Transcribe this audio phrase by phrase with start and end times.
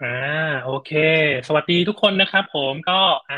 [0.00, 0.06] อ่า
[0.64, 0.90] โอเค
[1.46, 3.00] สวัสดีทุกคนนะครับ ผมก็
[3.30, 3.36] อ่า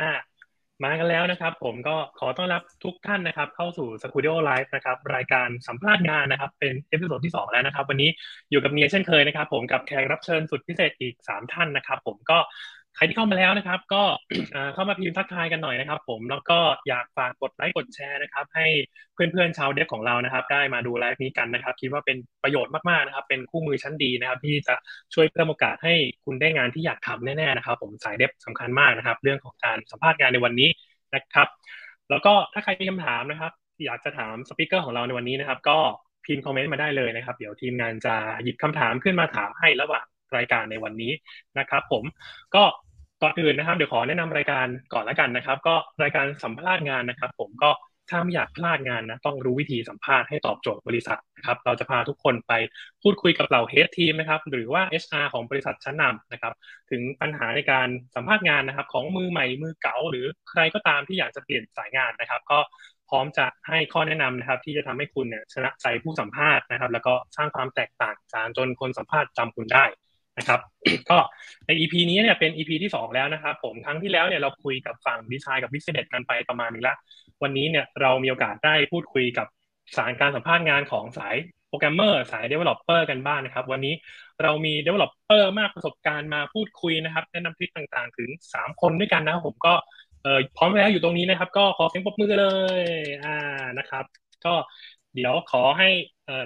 [0.85, 8.11] มากันแล้วนะครับ ผมก็ขอต้อนรับทุกท่านนะครับ เข้าสู่ Skooldio Live นะครับ รายการสัมภาษณ์งานนะครับ เป็น episode ที่ 2 แล้วนะครับ วันนี้
[8.51, 12.39] อยู่กับเนียเช่นเคยนะครับ ผมกับแขกรับเชิญสุดพิเศษอีก 3 ท่านนะครับ ผมก็
[13.01, 14.03] ใครที่เข้ามาแล้วนะครับ ก็
[14.75, 16.59] เข้ามาพิมพ์ทักทายกันหน่อยนะครับ ผมแล้วก็
[16.89, 18.67] อยากฝากกดไลค์กดแชร์นะครับ ให้
[19.15, 24.75] เพื่อนๆชาว dev ของเรานะครับ ได้มาดูไลฟ์นี้กันนะครับ คิดว่าเป็นประโยชน์มากๆนะครับ เป็นคู่มือชั้นดีนะครับ ที่จะ
[25.15, 25.95] ช่วยเพิ่มโอกาสให้
[26.25, 30.69] คุณได้งานที่อยากทำแน่ๆนะครับ ผมสายเด็บสำคัญมากนะครับ เรื่องของการสัมภาษณ์งานในวันนี้
[31.15, 31.49] นะครับ
[32.11, 33.53] แล้วก็ถ้าใครมีคำถามนะครับ
[33.85, 35.79] อยากจะถามสปิเกอร์ของเราในวันนี้นะครับ ก็
[36.25, 41.13] พิมพ์คอมเมนต์มาได้เลยนะครับ เดี๋ยวทีมงานจะหยิบคำถามขึ้นมาถามให้ระหว่างรายการในวันนี้
[41.59, 42.05] นะครับ ผม
[42.55, 42.63] ก็
[43.23, 47.71] ก่อนอื่นนะครับเดี๋ยวขอแนะนำรายการก่อนละกันนะครับ ก็รายการสัมภาษณ์งานนะครับ ผมก็
[48.11, 52.53] ถ้าไม่อยากพลาดงานนะต้องรู้วิธีสัมภาษณ์ให้ตอบโจทย์บริษัทนะครับ เราจะพาทุกคนไป
[53.03, 56.53] พูดคุยกับเหล่าเฮดทีมนะครับ หรือว่า HR ของบริษัทชั้นนำนะครับ
[56.91, 62.59] ถึงปัญหาในการสัมภาษณ์งานนะครับ ของมือใหม่มือเก่าหรือใครก็ตามที่อยากจะเปลี่ยนสายงานนะครับ ก็
[63.09, 68.17] พร้อมจะให้ข้อแนะนำนะครับ ที่จะทำให้คุณเนี่ยชนะใจผู้สัมภาษณ์นะครับ แล้วก็สร้างความแตกต่าง
[68.57, 69.85] จนคนสัมภาษณ์จำคุณได้
[70.41, 70.61] นะครับ
[71.11, 71.19] ก็
[71.67, 76.97] ใน EP นี้เนี่ยเป็น EP ที่ 2 แล้วนะครับผมครั้งที่แล้วเนี่ยเราคุยกับฝั่งดีไซน์กับวิสเนสกันไปประมาณนึงล้ว
[77.43, 79.47] วันนี้เนี่ยเรามีโอกาสได้พูดคุยกับ
[79.97, 81.37] สารการสัมภาษณ์งานของสาย
[81.69, 83.95] โปรแกรมเมอร์สาย Developer กันบ้างนะครับ วันนี้
[84.43, 89.75] เรามี Developer มากประสบการณ์มาพูดคุยนะครับ แนะนำทริคต่างๆ ถึง 3 คนด้วยกันนะครับผมก็
[90.57, 92.47] พร้อมแล้วอยู่ตรงนี้นะครับ ก็ขอเสียงปรบมือเล
[92.81, 92.83] ย
[93.25, 93.37] อ่า
[93.79, 94.05] นะครับ
[94.45, 94.55] ก็
[95.15, 95.89] เดี๋ยวขอให้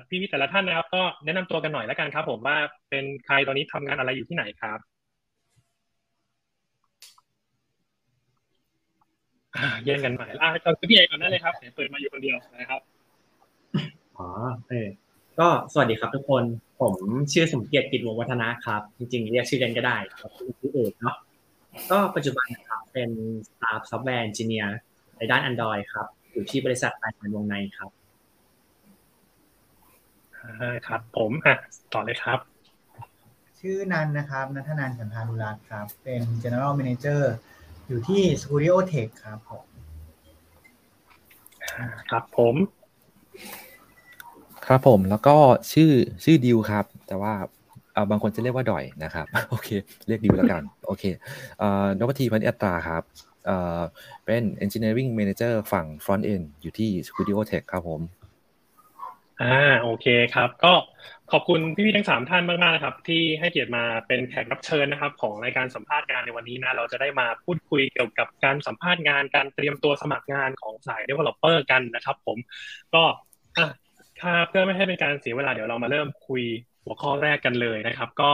[0.09, 2.57] พี่พี่แต่ละท่านนะครับ ก็แนะนำตัวกันหน่อยแล้วกันครับ ผมว่า
[2.91, 4.79] เป็นใครตอนนี้ทำงานอะไรอยู่ที่ไหนครับ
[9.85, 12.81] แย่งกันไหมอะก็พี่เอกก่อนได้เลยครับเปิดมาอยู่คนเดียวนะครับ
[14.19, 14.29] อ๋อ
[14.69, 14.89] เออ
[15.39, 16.43] ก็สวัสดีครับทุกคน
[16.81, 16.95] ผม
[17.33, 21.17] ชื่อสมเกียรติกิจวงวัฒนะครับ จริงๆ เรียกชื่อเล่นก็ได้ครับชื่อเอกเนาะ
[21.91, 23.11] ก็ปัจจุบันนะครับเป็น
[23.49, 24.77] Staff Software Engineer
[25.17, 27.91] ในด้าน Android ครับ อยู่ที่บริษัทไอวงในครับ
[30.87, 31.57] ครับ ผมอะ
[31.93, 32.39] ต่อเลยครับ
[33.61, 37.23] ชื่อนันนะครับนัทนันฉันทานุรัตครับ เป็น General Manager
[37.87, 39.65] อยู่ที่ Studio Tech ครับผม
[42.11, 42.55] ครับผม
[44.67, 45.37] ครับผมแล้วก็
[45.73, 45.91] ชื่อ
[46.25, 47.33] ชื่อดิวครับ แต่ว่า
[48.11, 49.69] บางคนจะเรียกว่าดอยนะครับโอเค
[50.09, 51.05] เรียกดิวแล้วกันโอเค
[51.99, 53.03] นพทีพันอัตราครับ
[54.25, 58.01] เป็น Engineering Manager ฝั่ง Front End อยู่ที่ Studio Tech ครับผม
[59.41, 59.47] อ่า
[59.83, 60.73] โอเคครับ ก็
[61.31, 72.39] ขอบคุณพี่ๆทั้งสามท่านมากๆนะครับ ที่ให้เกียรติมาเป็นแขกรับเชิญนะครับ ของรายการสัมภาษณ์งานในวันนี้นะเราจะได้มาพูดคุยเกี่ยวกับการสัมภาษณ์งานการเตรียมตัวสมัครงานของสาย developer กันนะครับ ผม
[72.95, 73.03] ก็
[73.57, 73.67] อะ
[74.21, 76.43] ถ้าเพื่อไม่ให้เป็นการเสียเวลาเดี๋ยวเรามาเริ่มคุย
[76.85, 78.31] หัวข้อแรกกันเลยนะครับ ก็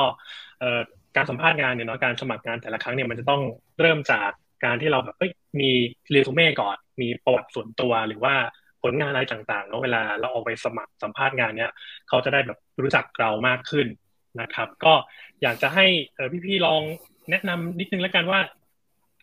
[0.60, 0.80] เอ่อ
[1.16, 3.42] การสัมภาษณ์งานเนี่ยเนาะการสมัครงานแต่ละครั้งเนี่ยมันจะต้อง
[3.80, 4.30] เริ่มจาก
[4.64, 5.70] การที่เราแบบเอ้ยมี
[6.10, 8.34] เรซูเม่ก่อน มีประวัติส่วนตัวหรือว่า
[8.82, 11.72] ผลงานอะไรต่างๆแล้วเวลาเราออกไปสมัครสัมภาษณ์งานเนี้ย
[12.08, 13.86] เขาจะได้แบบรู้จักเรามากขึ้น
[14.40, 14.92] นะครับ ก็
[15.42, 15.86] อยากจะให้
[16.46, 16.82] พี่ๆลอง
[17.30, 18.40] แนะนำนิดนึงแล้วกันว่า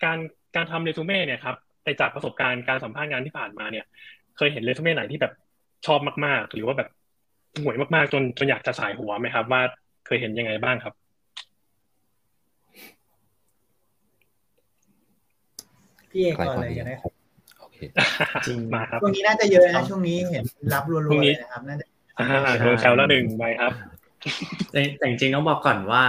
[0.04, 0.18] การ
[0.56, 3.86] การทำเรซูเม่เนี่ยครับไปจากประสบการณ์การสัมภาษณ์งานที่ผ่านมาเนี่ย
[4.38, 5.34] เคยเห็นเรซูเม่ไหนที่แบบ
[5.86, 6.90] ชอบมากๆ หรือว่าแบบ
[7.62, 9.62] ห่วยมากๆ จนจนอยากจะสายหัวไหมครับ ว่า
[10.06, 10.94] เคยเห็นยังไงบ้างครับ
[16.12, 17.17] พี่เอกก่อนเลยกันนะครับ
[18.48, 20.44] จริงมาครับช่วงนี้น่าจะเยอะนะช่วงนี้เห็น
[20.74, 21.86] รับรัวๆเลยนะครับน่าจะ
[22.20, 22.28] อ่า
[22.60, 23.74] โดนแซวแล้วหนึ่งไปครับ
[24.72, 26.04] แต่จริงๆต้องบอกก่อนว่า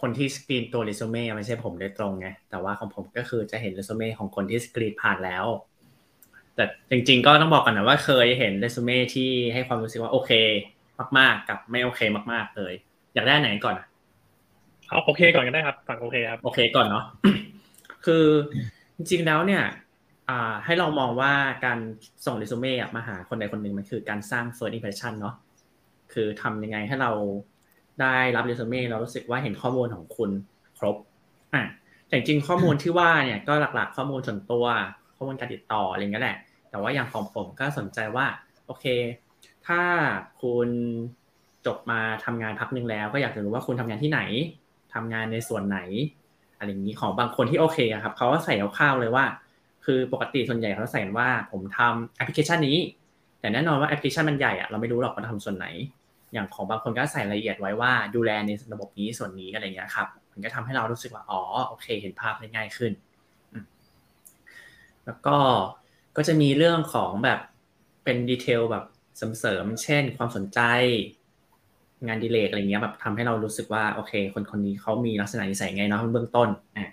[0.00, 5.44] คนที่สกรีนตัวเรซูเม่ไม่ใช่ผมโดยตรงไงแต่ว่าของผมก็คือจะเห็นเรซูเม่ของคนที่สกรีนผ่านแล้ว
[6.54, 10.30] แต่จริง ๆ ก็ต้องบอกก่อนนะว่าเคยเห็นเรซูเม่ที่ให้ความรู้สึกว่าโอเค
[11.18, 12.00] มากๆ กับไม่โอเค
[12.32, 12.72] มาก ๆ เลย
[13.14, 13.74] อยากได้ไหนก่อน
[14.88, 17.04] เอาโอเคก่อนก็ได้ครับฝั่งโอเคครับโอเคก่อนเนาะ
[18.06, 18.24] คือ
[18.96, 19.62] จริงๆแล้วเนี่ย
[20.64, 21.32] ให้เรามองว่า
[21.64, 21.78] การ
[22.24, 25.34] ส่งเรซูเม่มาหาคนใดคนหนึ่งมันคือการสร้าง first impression เนาะ
[26.12, 27.12] คือทำยังไงให้เรา
[28.00, 30.30] ได้รับเรซูเม่เรารู้สึกว่าเห็นข้อมูลของคุณ
[30.78, 30.96] ครบ
[31.54, 31.62] อะ
[32.06, 34.64] แต่จริงข้อมูลที่ว่าเนี่ยก็หลักๆ ข้อมูลส่วนตัว
[35.16, 36.36] ข้อมูลการติดต่ออะไรเงี้ยแหละ
[36.70, 38.26] แต่ว่าอย่างของผมก็สนใจว่า
[38.66, 38.84] โอเค
[39.66, 39.80] ถ้า
[40.42, 40.68] คุณ
[41.66, 44.20] จบมาทำงานพักหนึ่งแล้ว ก็อยากจะรู้ว่าคุณทำงานที่ไหน
[44.94, 45.78] ทำงานในส่วนไหน
[46.58, 49.24] อะไรอย่างนี้ของบางคนที่โอเคครับเขาก็ใส่เข้าวเลยว่า
[49.86, 52.78] คือปกติส่วนใหญ่เขาใส่ว่าผมทำแอปพลิเคชันนี้
[53.40, 55.66] แต่แน่นอนว่าแอปพลิเคชันมันใหญ่อะเราไม่รู้หรอกว่าทำส่วนไหน
[56.32, 62.92] อย่างของบางคนก็ใส่รายละเอียดไว้ว่าดูแลในระบบนี้ส่วนนี้อะไรเงี้ยครับมันก็ทำให้เรารู้สึกว่าอ๋อโอเค เห็นภาพได้ง่ายขึ้น
[65.06, 65.36] แล้วก็
[66.16, 67.40] ก็จะมีเรื่องของแบบ
[68.04, 68.84] เป็นดีเทลแบบ
[69.16, 70.60] เสริมๆเช่น ความสนใจ
[72.06, 76.90] งานดีเลกอะไรเงี้ยแบบทำให้เรารู้สึกว่าโอเค คนคนนี้เขามีลักษณะนิสัยไงเนาะเบื้องต้นอะ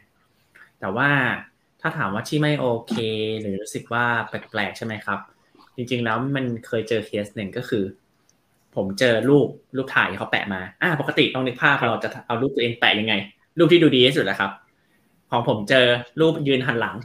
[0.80, 1.10] แต่ว่า
[1.86, 2.96] ถ้าถามว่าที่ไม่โอเค
[3.42, 5.20] หรือรู้สึกว่าแปลกๆใช่ไหมครับ
[5.76, 7.84] จริง ๆ แล้วมันเคยเจอเคสหนึ่งก็คือ
[8.76, 13.14] ผมเจอรูปรูปถ่ายที่เขาแปะมาอ่าปกติต้องนึกภาพเราจะเอารูปตัวเองแปะยังไง
[13.58, 14.52] รูปที่ดูดีที่สุดแหละครับ
[15.32, 15.86] ของผมเจอ
[16.20, 16.96] รูปยืนหันหลัง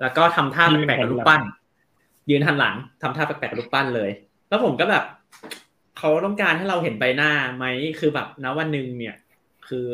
[0.00, 1.42] แล้วก็ทำท่าแปลกๆกับรูปปั้น
[2.30, 4.10] ยืนหันหลังทำท่าแปลกๆกับรูปปั้นเลย
[4.48, 5.04] แล้วผมก็แบบ
[5.98, 7.64] เขาต้องการให้เราเห็นใบหน้าไหม
[8.00, 9.16] คือแบบณวันหนึ่งเนี่ย
[9.68, 9.86] คือ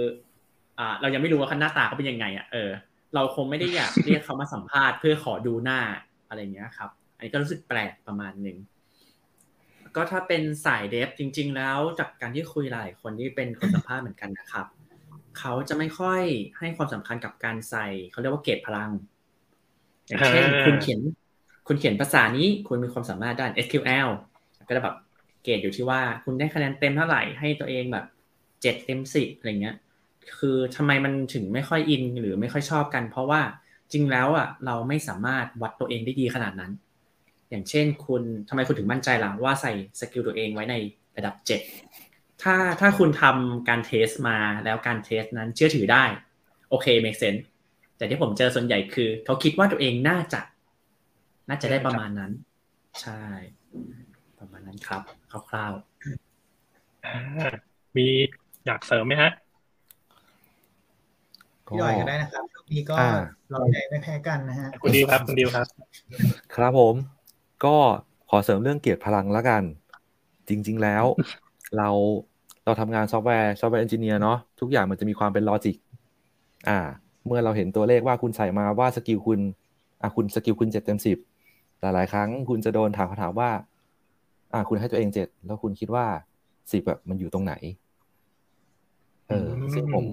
[0.78, 2.70] อ่า เรายังไม่รู้ว่าหน้าตาเขาเป็นยังไงอะเออ
[3.14, 5.80] เราคงไม่ได้อยากเรียกเขามาสัมภาษณ์เพื่อขอดูหน้า
[6.28, 8.58] อะไรเงี้ยครับ อันนี้ก็รู้สึกแปลกประมาณหนึ่ง
[9.96, 14.66] ก็ถ้าเป็นสายเดฟจริง ๆ แล้วจากการที่คุยหลายคนที่เป็นคนสัมภาษณ์เหมือนกันนะครับ
[15.38, 16.22] เขาจะไม่ค่อย
[16.58, 18.90] ให้ความสำคัญกับการใส่เขาเรียกว่าเกรดพลัง
[20.06, 21.00] อย่างเช่นคุณเขียน
[21.66, 24.08] คุณเขียนภาษานี้คุณมีความสามารถด้าน SQL
[24.68, 24.96] ก็จะแบบ
[25.42, 28.06] เกรดอยู่ที่ว่าคุณได้คะแนนเต็มเท่าไหร่ให้ตัวเองแบบ
[28.62, 29.76] เจ็ดเต็มสิบอะไรเงี้ย
[30.38, 33.40] คือทำไมมันถึงไม่ค่อยอินหรือไม่ค่อยชอบกัน เพราะว่า
[33.92, 36.72] จริงแล้วอะเราไม่สามารถวัดตัวเองได้ดีขนาดนั้น
[37.50, 40.74] อย่างเช่นคุณทำไมคุณถึงมั่นใจหล่ะว่าใส่ skill ตัวเองไว้ใน
[41.16, 41.60] ระดับเจ็ด
[42.42, 46.04] ถ้าถ้าคุณทำการ test มาแล้วการ test นั้นเชื่อถือได้
[46.70, 47.42] โอเค make sense
[47.96, 50.40] แต่ที่ผมเจอส่วนใหญ่คือ เขาคิดว่าตัวเองน่าจะ
[51.48, 52.32] น่าจะได้ประมาณนั้น
[53.00, 53.22] ใช่
[54.38, 55.02] ประมาณนั้นครับ
[55.50, 58.06] คร่าวๆมี
[58.66, 59.30] อยากเสริมไหมฮะ
[61.66, 62.96] พี่ดอยก็ได้นะครับช่วงนี้ก็
[63.50, 65.66] เร้าใจไม่แพ้กันนะฮะคุณดิวครับคุณดิวครับ
[66.56, 66.94] ครับผม
[67.64, 67.76] ก็
[68.30, 69.62] ขอเสริมเรื่องเกียรติพลังแล้วกัน
[70.48, 71.04] จริง ๆ แล้ว
[71.76, 71.88] เรา
[72.64, 75.76] เราทำงาน software software engineer เนาะทุกอย่างมันจะมีความเป็น logic
[76.68, 76.78] อ่า
[77.26, 79.40] เมื่อเราเห็นตัวเลขว่าคุณใส่มาว่า skill คุณ
[80.02, 81.18] อ่าคุณ skill คุณเจ็ดเต็มสิบ
[81.80, 83.50] หลายๆครั้งคุณจะโดนถามคำถามว่า
[84.54, 86.06] อ่าคุณให้ตัวเองเจ็ดแล้วคุณคิดว่า
[86.72, 87.54] สิบแบบมันอยู่ตรงไหน
[89.28, 90.04] เออซึ่งผม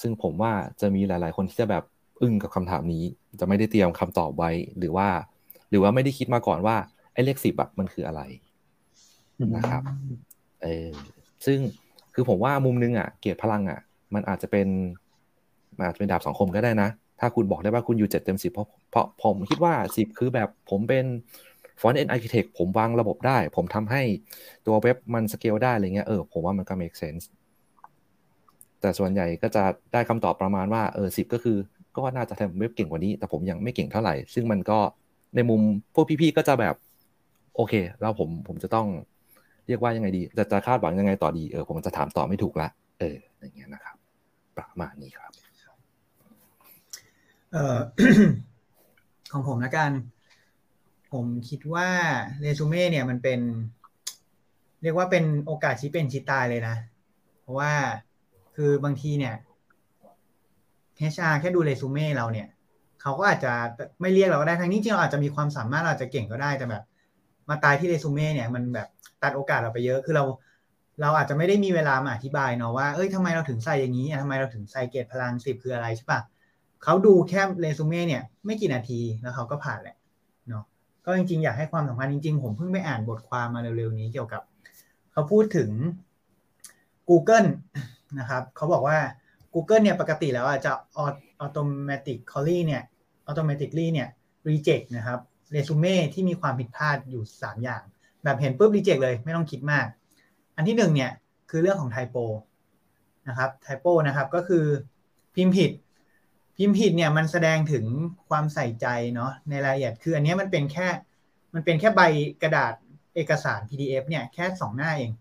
[0.00, 1.84] ซึ่งผมว่าจะมีหลาย ๆ คนที่จะแบบ
[2.22, 3.04] อึ้งกับคำถามนี้
[3.40, 5.08] จะไม่ได้เตรียมคำตอบไว้ หรือว่า
[5.70, 6.76] หรือว่าไม่ได้คิดมาก่อนว่า
[7.12, 8.22] ไอ้เลขสิบแบบมันคืออะไร
[9.56, 9.82] นะครับ
[10.62, 10.88] เออ
[11.46, 11.58] ซึ่ง
[12.14, 13.80] คือผมว่ามุมนึงอะ เกียรติพลังอะ
[14.14, 14.68] มันอาจจะเป็น
[15.84, 16.88] อาจจะเป็นดาบสองคมก็ได้นะ
[17.20, 21.04] ถ้าคุณบอกได้ว่าคุณอยู่เจ็ดเต็มสิบเพราะเพราะผมคิดว่าสิบคือแบบผมเป็น
[21.80, 24.02] front-end architect ผมวางระบบได้ ผมทำให้
[24.66, 27.24] ตัวเว็บมันสเกลได้อะไรเงี้ยเออผมว่ามันก็ make sense
[28.84, 31.56] แต่ส่วนใหญ่ก็จะได้คำตอบประมาณว่าเออสิบก็คือ
[31.96, 34.78] ก็น่าจะทำเว็บเก่งกว่านี้ แต่ผมยังไม่เก่งเท่าไหร่ ซึ่งมันก็
[35.34, 35.60] ในมุม
[35.94, 36.74] พวกพี่ๆก็จะแบบ
[37.56, 38.86] โอเค แล้วผมผมจะต้อง
[39.66, 42.68] เรียกว่ายังไงดี จะจะคาดหวังยังไงต่อดีเออผมจะถามต่อไม่ถูกละ
[43.00, 43.96] เอออย่างเงี้ยนะครับ
[44.56, 45.32] ประมาณนี้ครับ
[47.52, 47.78] เออ
[49.32, 49.90] ของผมละกัน
[51.12, 51.88] ผมคิดว่า
[52.40, 53.40] เรซูเม่เนี่ยมันเป็น
[54.82, 56.76] เรียกว่าเป็นโอกาสชี้เป็นชี้ตายเลยนะ
[57.40, 57.72] เพราะว่า
[58.56, 59.34] คือบางทีเนี่ย
[61.12, 62.48] HR แค่ดูเรซูเม่เราเนี่ย
[63.02, 63.52] เขาก็อาจจะ
[64.00, 66.84] ไม่เรียกเราก็ได้ทั้งนี้จริงเราอาจจะมีความสามารถเราอาจจะเก่งก็ได้แต่แบบ
[67.48, 68.88] มาตายที่เรซูเม่เนี่ย มันแบบ
[69.22, 70.24] ตัดโอกาสเราไปเยอะคือเรา
[71.00, 76.20] เราอาจจะไม่ได้มีเวลามาอธิบายเนาะว่าเอ้ยทำไมเราถึงใส่อย่างนี้ทำไมเราถึงใส่เกรดพลังสิบคืออะไรใช่ปะ
[76.82, 79.96] เขาดูแค่เรซูเม่เนี่ย ไม่กี่นาทีแล้วเขาก็ผ่านแหละ
[80.48, 80.64] เนาะ
[81.06, 84.42] ก็จริงๆ อยากให้ความสำคัญจริงๆ ผมเพิ่งไปอ่านบทความมาเร็วๆนี้เกี่ยวกับ
[85.12, 85.70] เขาพูดถึง
[87.08, 87.48] Google
[88.18, 88.98] นะครับเขาบอกว่า
[89.54, 90.72] Google เนี่ยปกติแล้วจะ
[91.44, 92.82] automatically เนี่ย
[93.28, 94.08] automatically เนี่ย
[94.48, 95.20] reject นะครับ
[95.52, 97.82] เรซูเม่ที่มีความผิดพลาดอยู่ 3 อย่าง
[98.24, 99.86] แบบเห็นปุ๊บ reject เลยไม่ต้องคิดมาก
[100.56, 101.12] อันที่1เนี่ย
[101.50, 102.16] คือเรื่องของไทโป
[103.28, 104.64] นะครับไทโปนะครับก็คือ
[105.34, 105.70] พิมพ์ผิด
[106.56, 107.84] พิมพ์ผิดเนี่ยมันแสดงถึง
[108.28, 110.88] ความใส่ใจเนาะในรายละเอียดคืออันนี้มันเป็นแค่
[111.54, 112.02] มันเป็นแค่ใบ
[112.42, 112.74] กระดาษ
[113.14, 115.12] เอกสาร PDF เนี่ยแค่ 2 หน้าเอง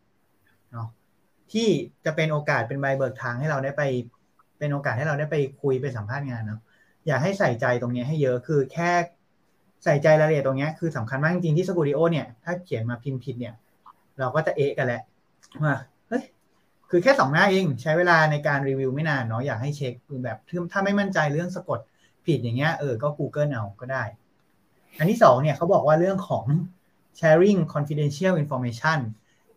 [1.53, 1.67] ที่
[2.05, 3.81] จะเป็นโอกาสเป็นใบเบิกทางให้เราได้ไป
[4.60, 6.62] เป็นโอกาสให้เราได้ไปคุยไปสัมภาษณ์งานเนาะ
[7.07, 8.91] อยากให้ใส่ใจตรงนี้ให้เยอะคือแค่
[9.83, 13.53] ใส่ใจรายละเอียดตรงนี้คือสำคัญมากจริงๆที่สกูดิโอเนี่ยถ้าเขียนมาพิมพ์ผิดเนี่ย
[14.19, 15.01] เราก็จะเอะกันแหละ
[15.63, 15.75] ว่า
[16.10, 16.24] เฮ้ย
[16.89, 19.93] คือแค่สองหน้าเองใช้เวลาในการรีวิวไม่นานเนาะอยากให้เช็ค
[20.24, 20.38] แบบ
[20.72, 21.79] ถ้าไม่มั่นใจเรื่องสะกด
[22.25, 24.03] ผิดอย่างเงี้ยเออก็ Google เอาก็ได้
[24.98, 26.45] อันที่สองเนี่ยเขาบอกว่าเรื่องของ
[27.19, 29.00] sharing confidential information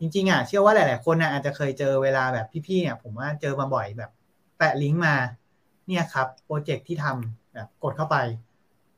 [0.00, 4.10] จริงๆอะเชื่อว่าหลาย ๆ คนอะอาจจะเคยเจอเวลาแบบพี่ๆเนี่ย ผมว่าเจอมาบ่อยแบบ
[4.58, 5.14] แปะลิงก์มา
[5.86, 8.16] เนี่ยครับโปรเจกต์ที่ทำแบบกดเข้าไป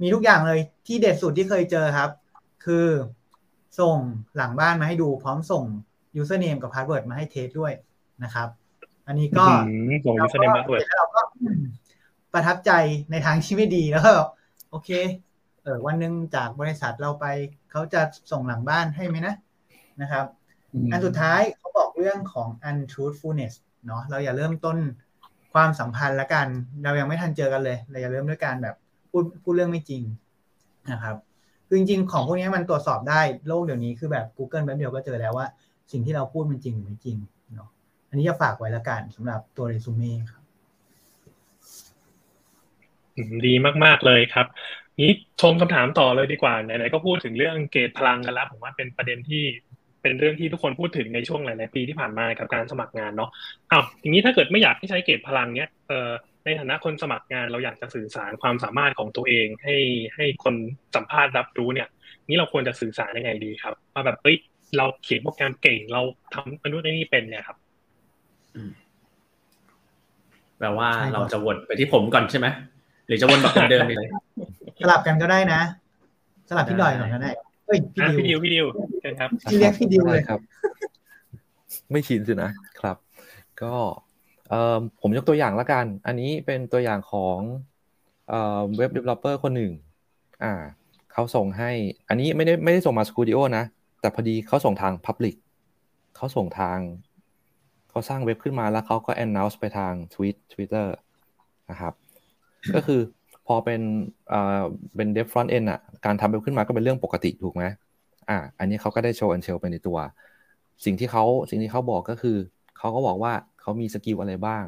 [0.01, 2.11] มีทุกอย่างเลยที่เด็ดสุดที่เคยเจอครับ
[2.65, 2.87] คือ
[3.81, 3.97] ส่ง
[4.37, 5.65] หลังบ้านมาให้ดูพร้อมส่ง
[6.21, 7.73] username กับ password มาให้เทสด้วย
[8.25, 8.49] นะครับ
[9.07, 9.45] อันนี้ก็
[10.07, 11.21] ส่ง username password แล้วเราก็
[12.33, 12.71] ประทับใจ
[13.11, 14.13] ในทางที่ไม่ดีแล้วก็
[14.71, 14.91] โอเค
[15.63, 17.27] เออวันหนึ่งจากบริษัทเราไป
[17.71, 18.01] เขาจะ
[18.33, 19.35] ส่งหลังบ้านให้ไหมนะ
[20.01, 20.25] นะครับ
[20.93, 23.55] อันสุดท้ายเขาบอกเรื่องของ untruthfulness
[23.87, 24.77] เนาะเราอย่าเริ่มต้น
[25.53, 26.47] ความสัมพันธ์ละกัน
[26.85, 28.75] เรายังไม่ทันเจอกันเลย เราอย่าเริ่มด้วยการแบบ
[29.11, 30.03] พูดพูดเรื่องไม่จริง
[30.93, 31.17] นะครับ
[31.67, 35.47] คือจริงๆของพวกนี้มันตรวจสอบได้โลกเดี๋ยวนี้คือแบบ Google แป๊บเดียวก็เจอแล้วว่า
[35.93, 37.17] สิ่งที่เราพูดมันจริงหรือไม่จริง
[37.55, 37.69] เนาะ
[38.09, 40.43] อันนี้จะฝากไว้ละกันสำหรับตัวเรซูเม่ครับ
[43.47, 44.47] ดีมาก ๆ เลยครับ
[45.01, 49.43] นี้ชมคำถามต่อเลยดีกว่าไหนๆก็พูดถึงเรื่องเกตพลังกันแล้วผมว่าเป็นประเด็นที่
[50.03, 53.31] เป็นเรื่องที่ทุกคนพูดถึงในช่วงหลาย ๆ ปีที่ผ่านมากับการสมัครงานเนาะ
[53.71, 56.11] อ้าวทีนี้ถ้าเกิดไม่อยากให้ใช้เกตพลังเนี้ยเอ่อ
[56.45, 59.77] ในฐานะคนสมัครงานเราอยากจะสื่อสารความสามารถของตัวเอง ให้
[60.17, 60.55] ให้คน
[60.97, 61.89] สัมภาษณ์รับรู้เนี่ย
[62.29, 64.37] นี่เราควรจะสื่อสารยังไงดีครับว่าแบบเอ้ย
[64.77, 66.03] เราเขียนโปรแกรมเก่งเรา
[66.35, 67.57] ทำมนุษย์นี่เป็นเนี่ยครับ
[70.59, 72.47] แปลว่าเราจะวนไปที่ผมก่อนใช่ไหม
[73.07, 74.09] หรือจะวนแบบเดิมเลย
[74.81, 75.61] สลับกันก็ได้นะ
[76.49, 77.31] สลับพี่ดอยก่อนก็ได้
[77.69, 80.41] เฮ้ยพี่อะดิวพี่ดิวพี่ดิวเชิญครับพี่เรียกพี่ดิวเลยครับ
[81.91, 82.97] ไม่ชินสินะครับ
[83.63, 83.75] ก็
[84.49, 87.39] เอ่อผมยกตัวอย่างละกัน อันนี้เป็นตัวอย่างของ
[88.29, 89.73] เอ่อเว็บ developer คนหนึ่ง
[90.43, 90.53] อ่า
[91.13, 91.71] เขาส่งให้
[92.09, 93.65] อันนี้ไม่ได้ไม่ได้ส่งมา Studio นะ
[94.01, 95.37] แต่พอดีเขาส่งทาง Public
[96.17, 96.79] เขาส่งทาง
[97.91, 100.87] เขาสร้างเว็บขึ้นมาแล้วเขาก็ announce ไปทาง Tweet Twitter
[101.71, 101.95] นะครับ
[102.75, 103.01] ก็คือ
[103.49, 103.81] พอเป็น
[104.29, 104.63] เอ่อ
[104.97, 107.65] เป็น dev front end อะการทำเว็บขึ้นมาก็เป็นเรื่องปกติถูกไหม
[108.29, 109.99] อ่าอันนี้เขาก็ได้ show and tell ไปในตัว
[110.85, 112.37] สิ่งที่เขาสิ่งที่เขาบอกก็คือ
[112.79, 114.65] เขาก็บอกว่าเขามี skill อะไรบ้าง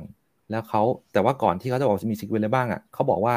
[0.50, 0.82] แล้วเขา
[1.12, 3.34] แต่ว่าก่อนที่เขาจะบอกมี skill อะไรบ้างอะเขาบอกว่า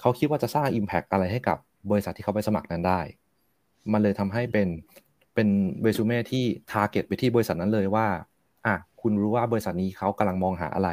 [0.00, 1.58] เขาคิดว่าจะสร้าง Impact อะไรให้กับ
[1.90, 3.00] บริษัทที่เขาไปสมัครนั้นได้
[3.92, 4.68] มันเลยทำให้เป็น
[5.34, 5.48] เป็น
[5.82, 8.06] เรซูเม่ที่ target ไปที่บริษัทนั้นเลยว่า
[8.66, 10.90] อะคุณรู้ว่าบริษัทนี้เขากำลังมองหาอะไร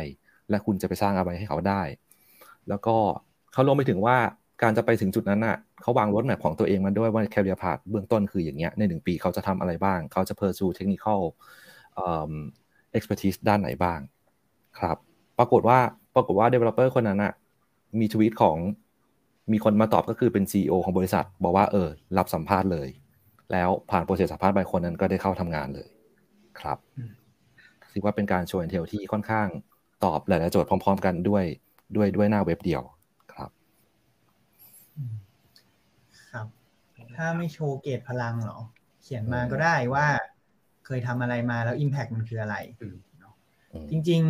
[0.50, 1.82] และคุณจะไปสร้างอะไรให้เขาได้
[2.70, 2.98] แล้วก็
[3.54, 4.18] เขาลงไปถึงว่า
[4.62, 11.22] การจะไปถึงจุดนั้นน่ะเขาวางรถแมพของตัวเองมาด้วยว่า career path เบื้องต้นคืออย่างเงี้ยในหนึ่งปีเขาจะทำอะไรบ้าง เขาจะ pursue technical
[12.06, 12.32] um,
[12.98, 14.00] expertise ด้านไหนบ้าง
[14.80, 14.98] ครับ
[15.38, 15.80] ปรากฏว่า
[16.16, 17.34] ปรากฏว่า developer คนนั้นน่ะ
[18.00, 18.58] มีทวีตของ
[19.52, 22.90] มีคนมาตอบก็คือเป็น CEO ของบริษัท บอกว่าเออ รับสัมภาษณ์เลย
[23.52, 25.90] แล้วผ่าน process สัมภาษณ์ไปคนนั้นก็ได้เข้าทำงานเลย
[26.60, 26.78] ครับ
[27.94, 29.48] คิดว่าเป็นการ show tell ที่ค่อนข้าง
[30.04, 31.44] ตอบหลายๆโจทย์พร้อม ๆ กันด้วย
[31.96, 32.82] ด้วยด้วยหน้าเว็บเดียว
[33.34, 33.50] ครับ
[36.32, 36.48] ครับ
[37.22, 38.60] ถ้าไม่โชว์เกจพลังเหรอ
[39.04, 40.08] เขียนมาก็ได้ว่า
[40.86, 43.34] เคยทำอะไรมาแล้ว Impact มันคืออะไรอืมเนาะ
[43.90, 44.22] จริง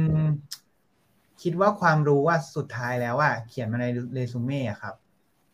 [0.68, 4.96] ๆ คิดว่าความรู้ว่าสุดท้ายแล้วอะเขียนมาในเรซูเม่อะครับ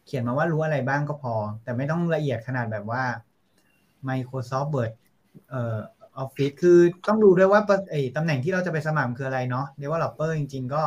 [0.06, 3.04] เขียนมาว่ารู้อะไรบ้างก็พอ แต่ไม่ต้องละเอียดขนาดแบบว่า
[4.08, 4.92] Microsoft Word
[5.50, 5.78] เอ่อ
[6.24, 6.78] Office คือ
[7.08, 10.84] ต้องดูด้วยว่าไอ้ตำแหน่งที่เราจะไปสมัครคืออะไรเนาะ Developer จริง ๆ ก็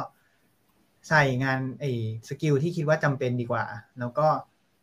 [1.09, 1.91] ใส่งานไอ้
[2.29, 3.65] สกิลที่คิดว่าจำเป็นดีกว่า
[3.99, 4.29] แล้วก็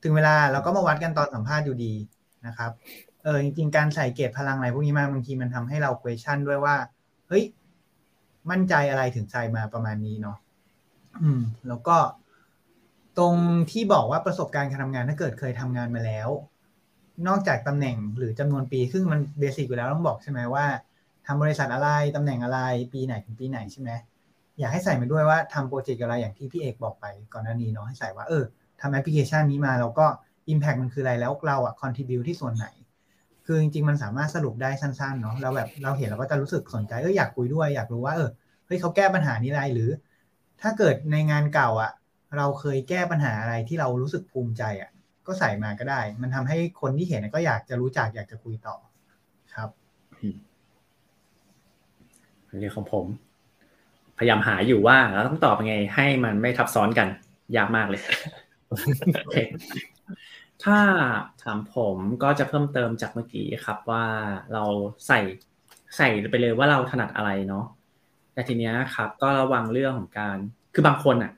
[0.03, 1.93] ถึงเวลาเราก็มาวัดกันตอนสัมภาษณ์อยู่ดี
[2.47, 2.71] นะครับ
[3.23, 6.75] เออจริงๆ การใส่เกตพลังอะไรพวกนี้มาบางทีมันทำให้เรา question ด้วยว่า
[7.27, 7.43] เฮ้ย
[8.51, 10.37] มั่นใจอะไรถึงใส่มาประมาณนี้เนาะ
[11.21, 11.97] อืม แล้วก็
[13.17, 13.35] ตรง
[13.71, 16.29] ที่บอกว่าประสบการณ์การทำงานถ้าเกิดเคยทำงานมาแล้ว
[17.27, 20.65] นอกจากตำแหน่งหรือจำนวนปีซึ่งมันเบสิกอยู่แล้วต้องบอกใช่ไหมว่า
[21.27, 22.59] ทำบริษัทอะไรตำแหน่งอะไร
[22.93, 23.91] ปีไหนถึงปีไหนใช่ไหม
[24.59, 28.43] อยากให้ใส่มาด้วยว่าทำโปรเจกต์อะไรอย่างที่พี่เอกบอกไปก่อนหน้านี้เนาะให้ใส่ว่าเออ
[28.81, 30.05] ทำแอปพลิเคชันนี้มาแล้วก็
[30.51, 32.67] Impact มันคืออะไรแล้วเราอะ contribu ที่ส่วนไหน
[33.45, 38.29] คือจริงๆมันสามารถสรุปได้สั้นๆเนาะเราแบบเราเห็นเราก็จะรู้สึกสนใจเอออยากคุยด้วยอยากรู้ว่าเออ
[38.65, 39.89] เฮ้ยเขาแก้ปัญหานี้อะไรหรือ
[40.61, 41.91] ถ้าเกิดในงานเก่าอะ
[42.37, 44.89] เราเคยแก้ปัญหาอะไรที่เรารู้สึกภูมิใจอะ
[45.27, 48.75] ก็ใส่มาก็ได้ มันทำให้คนที่เห็นก็อยากจะรู้จักอยากจะคุยต่อ
[49.55, 49.69] ครับ
[52.47, 53.05] อันนี้ของผม
[54.17, 57.07] พยายามหาอยู่ว่าเราต้องตอบยังไง ให้มันไม่ทับซ้อนกัน
[57.55, 58.01] ยากมากเลย
[60.63, 60.77] ถ้า
[61.43, 64.05] ถามผมก็จะเพิ่มเติมจากเมื่อกี้ครับว่า
[64.53, 64.63] เรา
[65.07, 65.19] ใส่
[65.97, 67.65] ใส่ไปเลยว่าเราถนัดอะไรเนาะ
[68.33, 70.37] แต่ทีเนี้ยครับ ก็ระวังเรื่องของการ
[70.73, 71.31] คือบางคนอะ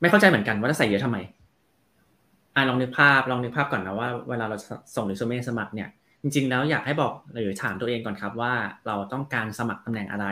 [0.00, 1.18] ไม่เข้าใจเหมือนกันว่าจะใส่เยอะทำไม
[2.54, 4.56] อ่าลองนึกภาพลองนึกภาพก่อนนะว่าเวลาเรา
[4.94, 5.88] ส่งเรซูเม่สมัครเนี่ย
[6.22, 8.52] จริงๆแล้วอยากให้บอกหรือถามตัวเองก่อนครับว่า
[8.86, 10.26] เราต้องการสมัครตำแหน่งอะไร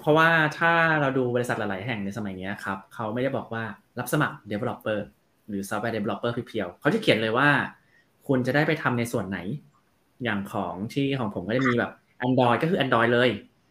[0.00, 0.28] เพราะว่า
[0.58, 3.64] ถ้าเราดูบริษัทหลาย ๆ แห่งในสมัยนี้ครับเขาไม่ได้บอกว่า
[3.98, 4.98] รับสมัคร developer
[5.48, 7.48] หรือ software developer เพียวๆเขาจะเขียนเลยว่า
[8.28, 9.38] คุณจะได้ไปทำในส่วนไหน
[10.24, 11.92] อย่างของที่ของผมก็จะมีแบบ
[12.26, 13.30] Android ก็คือ Android เลย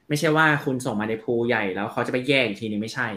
[0.09, 3.07] ไม่ใช่ว่าคุณส่งมาในพูใหญ่แล้วเขาจะไปแยกอีกทีนึงไม่ใช่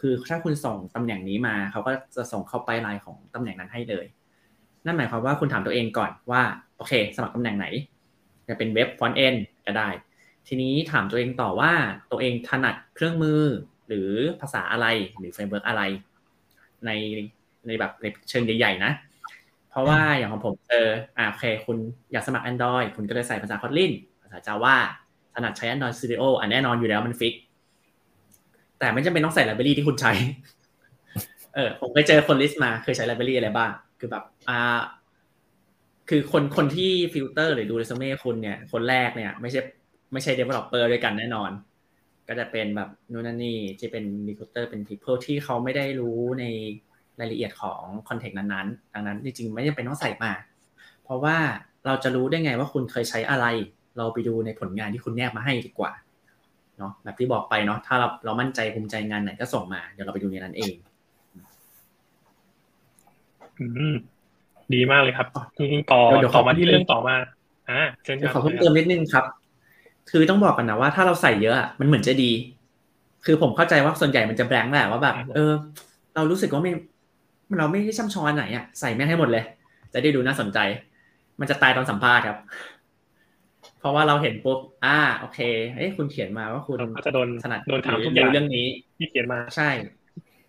[0.00, 4.06] คือถ้าคุณส่งตำแหน่งนี้มาเขาก็จะส่งเข้าไปไลน์ของตำแหน่งนั้นให้เลย
[4.86, 6.42] นั่นหมายความว่าคุณถามตัวเองก่อนว่า
[6.76, 7.66] โอเค สมัครตำแหน่งไหน
[8.48, 9.34] จะเป็นเว็บฟอนต์เอ็น
[9.66, 9.88] ก็ได้
[10.48, 11.72] ทีนี้ถามตัวเองต่อว่า
[12.10, 13.42] ตัวเองถนัดเครื่องมือ
[13.88, 14.86] หรือภาษาอะไร
[15.18, 15.82] หรือ framework อะไร
[16.86, 16.90] ใน
[17.66, 18.92] ในแบบในเชิงใหญ่ๆนะ
[19.70, 20.86] เพราะว่าอย่างของผมเจอ
[21.18, 21.76] อ่าโอเค คุณ
[22.12, 23.92] อยากสมัคร Android คุณก็เลยใส่ภาษา Kotlin
[24.22, 24.76] ภาภาษา Java
[25.34, 27.34] ถนัดใช้ Android Studio อันแน่นอนอยู่แล้วมัน fix
[28.78, 30.12] แต่ไม่จำเป็นต้องใส่ library ที่คุณใช้
[31.54, 34.80] เออผมเคยเจอคน list มาเคยใช้ library อะไรบ้าง คือแบบอ่า
[36.08, 39.60] คือคนคนที่ฟิลเตอร์หรือดูเรซูเม่คุณเนี่ย คนแรกเนี่ย ไม่ใช่
[40.12, 41.50] ไม่ใช่ developer ด้วยกันแน่นอน
[42.28, 46.44] ก็จะเป็นแบบนู่นนั่นนี่ที่เป็น recruiter เป็น people ที่เขาไม่ได้รู้ใน
[47.20, 50.32] รายละเอียดของคอนเทกต์นั้นๆ ดังนั้นจริงๆ ไม่จำเป็นต้องใส่มา
[51.04, 51.36] เพราะว่า
[51.86, 53.46] เราจะรู้ได้ไงว่าคุณเคยใช้อะไร
[53.96, 55.92] เราไปดูในผลงานที่คุณแนบมาให้ดีกว่า
[56.78, 60.74] เนาะแบบที่บอกไปเนาะถ้าเราเรามั่นใจภูมิใจงานไหนก็ส่งมาเดี๋ยวเราไปดูในนั้นเอง
[63.58, 63.94] อืม
[64.74, 65.26] ดีมากเลยครับ
[65.58, 67.16] จริงๆต่อเดี๋ยวขต่ออมาที่เรื่องต่อมา
[67.70, 69.24] อ่าเชิญคเดี๋ยวรับขอเพิ่มเติมนิดนึงครับ
[70.10, 72.30] คือต้องบอกกันนะว่าถ้าเราใส่เยอะอะมันเหมือนจะดี
[73.24, 75.52] คือผมเข้าใจว่าส่วนใหญ่มันจะแบงค์แหละว่าแบบเออ
[76.14, 76.72] เรารู้สึกว่าไม่
[77.58, 79.44] เราไม่ได้ช่ำชองไหนอะใส่แม่งให้หมดเลย
[79.92, 80.58] จะได้ดูน่าสนใจ
[81.40, 82.38] มันจะตายตอนสัมภาษณ์ครับ
[83.78, 85.38] เพราะว่าเราเห็นปุ๊บอ่า โอเค
[85.76, 88.66] เอ้ยคุณเขียนมาว่าคุณเราก็จะโดนถนัดโดนถามทุกอย่างเรื่องนี้
[88.98, 89.70] ที่เขียนมาใช่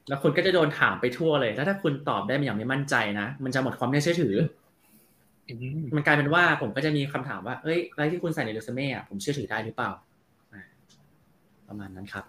[0.08, 4.61] แล้วคุณก็จะโดนถามไปทั่วเลย แล้วถ้าคุณตอบได้อย่างไม่มั่นใจนะมันจะหมดความน่าเชื่อถืออื
[5.54, 9.92] มมันกลายเป็นว่าผมก็จะมีคำถามว่าเอ้ยอะไรที่คุณใส่ในเรซูเม่อะผมเชื่อถือได้หรือเปล่า
[10.54, 10.64] อ่า
[11.68, 12.26] ประมาณนั้นครับ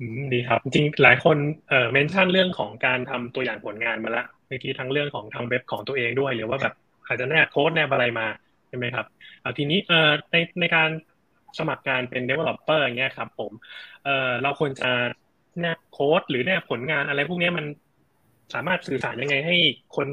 [0.00, 1.36] อืมดีครับ จริงๆหลายคน
[1.68, 6.74] เอ่อเมนชั่นเรื่องของการทำตัวอย่างผลงานมาละเมื่อกี้ทั้งเรื่องของทางเว็บของตัวเองด้วย หรือว่าแบบ
[7.06, 8.26] อาจจะแนบโค้ดแนบอะไรมา
[8.68, 9.06] ใช่ไหมครับ
[9.40, 10.90] เอาทีนี้เอ่อในในการ
[11.58, 13.52] สมัครงานเป็น developer อย่างเงี้ยครับ ผม
[14.04, 14.90] เอ่อเราควรจะ
[15.60, 17.66] แนบโค้ดหรือแนบผลงานอะไรพวกเนี้ยมัน
[18.54, 19.56] สามารถสื่อสารยังไงให้
[19.96, 20.06] คน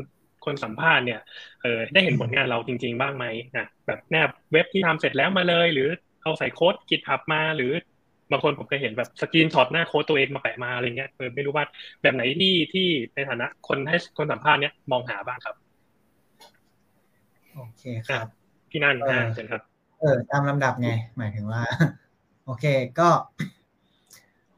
[0.46, 1.22] คนสัมภาษณ์เนี่ย
[1.62, 3.26] เออได้เห็นผลงานเราจริง ๆ บ้างไหม
[3.58, 5.90] นะแบบแนบเว็บที่ทำเสร็จแล้วมาเลย หรือ
[6.24, 7.72] เอาใส่โค้ด GitHub มาหรือ
[8.32, 11.66] บางคนผมเคยเห็นแบบ screenshot หน้าโค้ดตัวเองมาแปะมาอะไรเงี้ยเออไม่รู้ว่า
[12.02, 15.56] แบบไหนที่ที่ในฐานะคนให้คนสัมภาษณ์เนี้ยมองหาบ้างครับ
[17.56, 18.28] โอเคครับ
[18.70, 19.62] พี่นั่นเอออ่าเชิญครับ
[20.02, 21.62] เออ ตามลำดับไง หมายถึงว่า
[22.46, 22.66] โอเค
[23.00, 23.10] ก็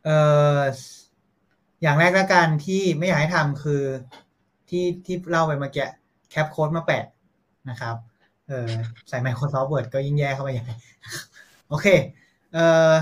[0.05, 0.09] เอ
[0.57, 0.59] อ
[1.81, 3.83] อย่างแรกละกันที่ไม่อยากให้ทำคือ
[4.75, 5.87] ที่ที่เล่าไปเมื่อกี้
[6.29, 7.05] แคปโค้ดมาแปะ
[7.69, 7.95] นะครับ
[8.47, 8.69] เออ
[9.07, 10.65] ใส่ Microsoft Word ก็ยิ่งแย่เข้าไปใหญ่
[11.69, 11.87] โอเค
[12.53, 12.57] เอ
[12.91, 12.93] อ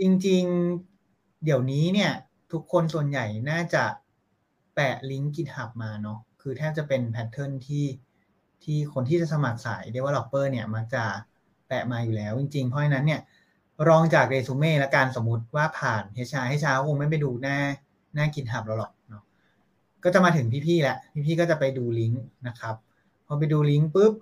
[0.00, 0.44] จริง
[0.92, 2.12] ๆ เดี๋ยวนี้เนี่ย
[2.52, 3.84] ทุกคนส่วนใหญ่น่าจะ
[4.74, 7.86] แปะลิงก์ GitHub มาเนาะคือแทบจะเป็น pattern ที่
[8.64, 11.04] ที่คนที่จะสมัครสาย Developer เนี่ย มักจะ
[11.68, 13.20] แปะมาอยู่แล้ว จริง ๆ เพราะฉะนั้นเนี่ย
[13.88, 17.58] รองจากเรซูเม่และการสมมติว่าผ่าน HR HR คงไม่ไปดูหน้า
[18.14, 18.92] หน้า GitHub เราหรอก
[20.04, 22.74] ก็จะมาถึงพี่ๆแหละ พี่ๆก็จะไปดูลิงก์นะครับ
[23.26, 24.12] พอไปดูลิงก์ปุ๊บ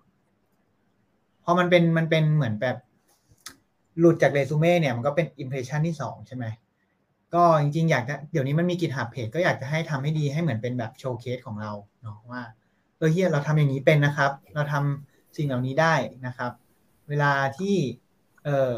[1.44, 2.76] พอมันเป็นมันเป็นเหมือนแบบ
[3.98, 6.44] หลุดจากเรซูเม่เนี่ยมันก็เป็นอิมเพรสชันที่สองใช่ไหม
[7.34, 12.42] ก็จริงๆ อยากจะเดี๋ยวนี้มันมี GitHub เพจก็อยากจะให้ทำให้ดีให้เหมือนเป็นแบบโชว์เคสของเราเนาะว่า
[12.98, 15.94] เออเฮียเราทำอย่างนี้เป็นนะครับ เราทำสิ่งเหล่านี้ได้
[16.26, 16.52] นะครับ
[17.08, 17.74] เวลาที่
[18.44, 18.76] เออ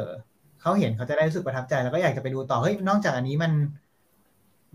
[0.60, 3.52] เขาเห็นเขาจะได้รู้สึกประทับใจ แล้วก็อยากจะไปดูต่อเฮ้ยนอกจากอันนี้มัน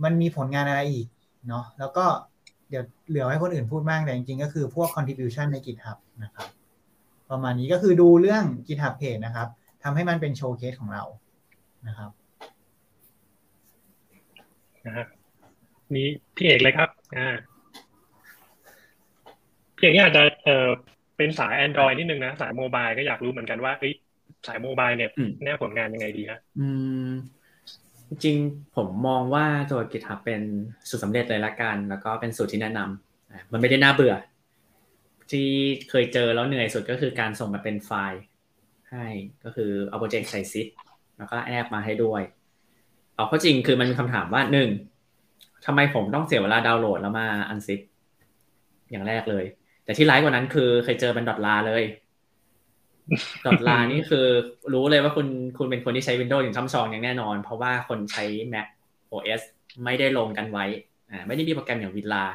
[0.03, 1.07] มันมีผลงานอะไรอีก
[1.47, 2.06] เนาะแล้วก็
[2.69, 6.47] เดี๋ยวเหลือให้คนอื่นพูดมากแต่จริงๆ ก็คือพวก contribution ใน GitHub นะครับ
[7.29, 9.47] ประมาณนี้ก็คือดูเรื่อง GitHub page นะครับ
[9.84, 11.03] ทำให้มันเป็นโชว์เคสของเรา
[11.88, 12.12] นะครับ
[14.86, 15.06] นะฮะ
[15.95, 17.29] นี่พี่เอกเลยครับอ่า
[19.75, 20.67] พี่เอกเนี่ยอาจจะเออ
[21.17, 23.93] เป็นสาย Android นิดนึงนะ สายโมบายก็อยากรู้เหมือนกันว่าเอ้ย
[24.47, 26.67] สายโมบายเนี่ยอืมแนบผลงานยังไงดีฮะอื
[27.10, 27.12] ม
[28.10, 28.38] จริง
[28.76, 30.42] ผมมองว่าตัว GitHub เป็น
[30.89, 34.16] สูตรสำเร็จเลยละกัน แล้วก็เป็นสูตรที่แนะนำมันไม่ได้น่าเบื่อ
[35.32, 35.48] ที่
[35.89, 38.22] เคยเจอแล้วเหนื่อยสุดก็คือการส่งมาเป็นไฟล์
[38.92, 39.06] ให้
[39.44, 40.68] ก็คือเอาโปรเจกต์ใส่ซิป
[41.18, 42.22] แล้วก็แอบมาให้ด้วย
[43.16, 44.70] เอาเข้าจริงคือมันมีคำถามว่าหนึ่ง
[45.66, 47.80] ทำไมผมต้องเสียเวลาดาวน์โหลดแล้วมาอันซิป
[48.92, 49.46] อย่างแรกเลย
[49.86, 51.84] แต่ที่ร้ายกว่านั้นคือเคยเจอเป็นดอทลาเลย
[53.46, 54.26] ดอทลานี่คือ
[54.74, 58.68] รู้เลยว่าคุณคุณเป็นคนที่ใช้ Windows อย่างช่ำชองอย่างแน่นอน เพราะว่าคนใช้ Mac
[59.12, 59.42] OS
[59.84, 60.66] ไม่ได้ลงกันไว้
[61.10, 62.26] อ่าไม่ได้มีโปรแกรมอย่างวินลา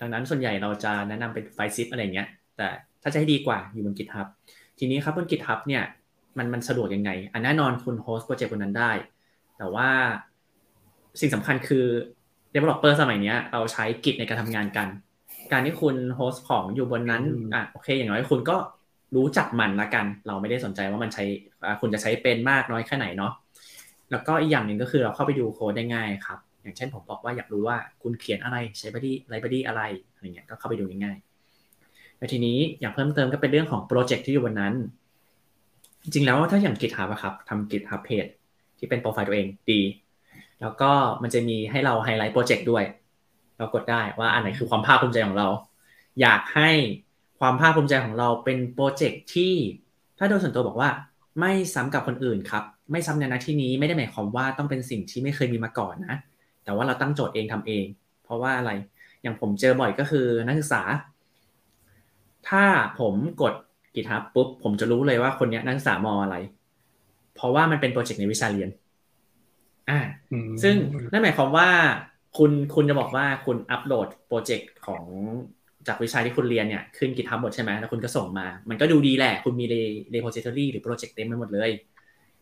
[0.00, 2.68] ดังนั้นส่วนใหญ่เราจะแนะนำเป็นไฟล์ซิปอะไรเงี้ย แต่
[3.02, 4.26] ถ้าจะให้ดีกว่าอยู่บน GitHub
[4.78, 5.82] ทีนี้ครับบน GitHub เนี่ย
[6.38, 8.92] มันมันสะดวกยังไงอันแน่นอนคุณ host โปรเจกต์บนนั้นได้
[9.58, 9.88] แต่ว่า
[11.20, 11.86] สิ่งสำคัญคือ
[12.54, 14.88] developer สมัยเนี้ยเราใช้ Git ในการทำงานกัน
[15.52, 18.56] การที่คุณ host ของอยู่บนนั้นอืมอะโอเค อย่างน้อยคุณก็
[19.16, 21.24] รู้จักมันละกัน เราไม่ได้สนใจว่ามันใช้
[21.80, 23.32] คุณจะใช้เป็นมากน้อยแค่ไหนเนาะ
[24.10, 34.74] แล้วก็อีกอย่างหนึ่งก็คือเราเข้าไปดูโค้ดได้ง่ายครับ อย่างเช่นผมบอกว่าอยากรู้ว่าคุณเขียนอะไรใช้บ้าง library อะไรอะไรเงี้ยก็เข้าไปดูง่ายๆแล้วทีนี้อย่างเพิ่มเติมก็เป็นเรื่องของโปรเจกต์ที่อยู่บนนั้น
[36.02, 38.30] จริงแล้วถ้าอย่าง GitHub อะครับทำ GitHub page
[38.78, 39.80] ที่เป็นโปรไฟล์ตัวเองดี
[40.60, 40.90] แล้วก็
[41.22, 42.84] มันจะมีให้เราไฮไลท์โปรเจกต์ด้วย
[43.58, 45.48] เรากดได้ว่าอันไหนคือความภาคภูมิใจของเรา
[46.20, 46.70] อยากให้
[47.40, 49.54] ความภาคภูมิใจของเราเป็นโปรเจกต์ที่
[50.18, 50.90] ถ้าโดยส่วนตัวบอกว่า
[51.40, 56.16] ไม่ซ้ำกับคนอื่นครับ ไม่ซ้ำในหน้าที่นี้ไม่ได้หมายความว่าต้องเป็นสิ่งที่ไม่เคยมีมาก่อนนะ
[56.64, 57.84] แต่ว่าเราตั้งโจทย์เองทำเอง
[58.24, 58.70] เพราะว่าอะไร
[59.22, 60.82] อย่างผมเจอบ่อยก็คือนักศึกษา
[62.48, 62.64] ถ้า
[63.00, 63.54] ผมกด
[63.94, 66.36] GitHub ปุ๊บผมจะรู้เลยว่าคนนี้นักศึกษามออะไร
[67.34, 68.70] เพราะว่ามันเป็นโปรเจกต์ในวิชาเรียน
[69.90, 69.98] อ่า
[70.62, 70.74] ซึ่ง
[71.12, 71.68] นั่นหมายความว่า
[72.38, 75.04] คุณคุณจะบอกว่าคุณอัปโหลดโปรเจกต์ของ
[75.86, 79.66] จากวิชาที่คุณเรียนเนี่ยขึ้น GitHub หมดใช่ไหมแล้วคุณก็ส่งมา มันก็ดูดีแหละ คุณมี
[80.10, 81.70] repository หรือโปรเจกต์เต็มไปหมดเลย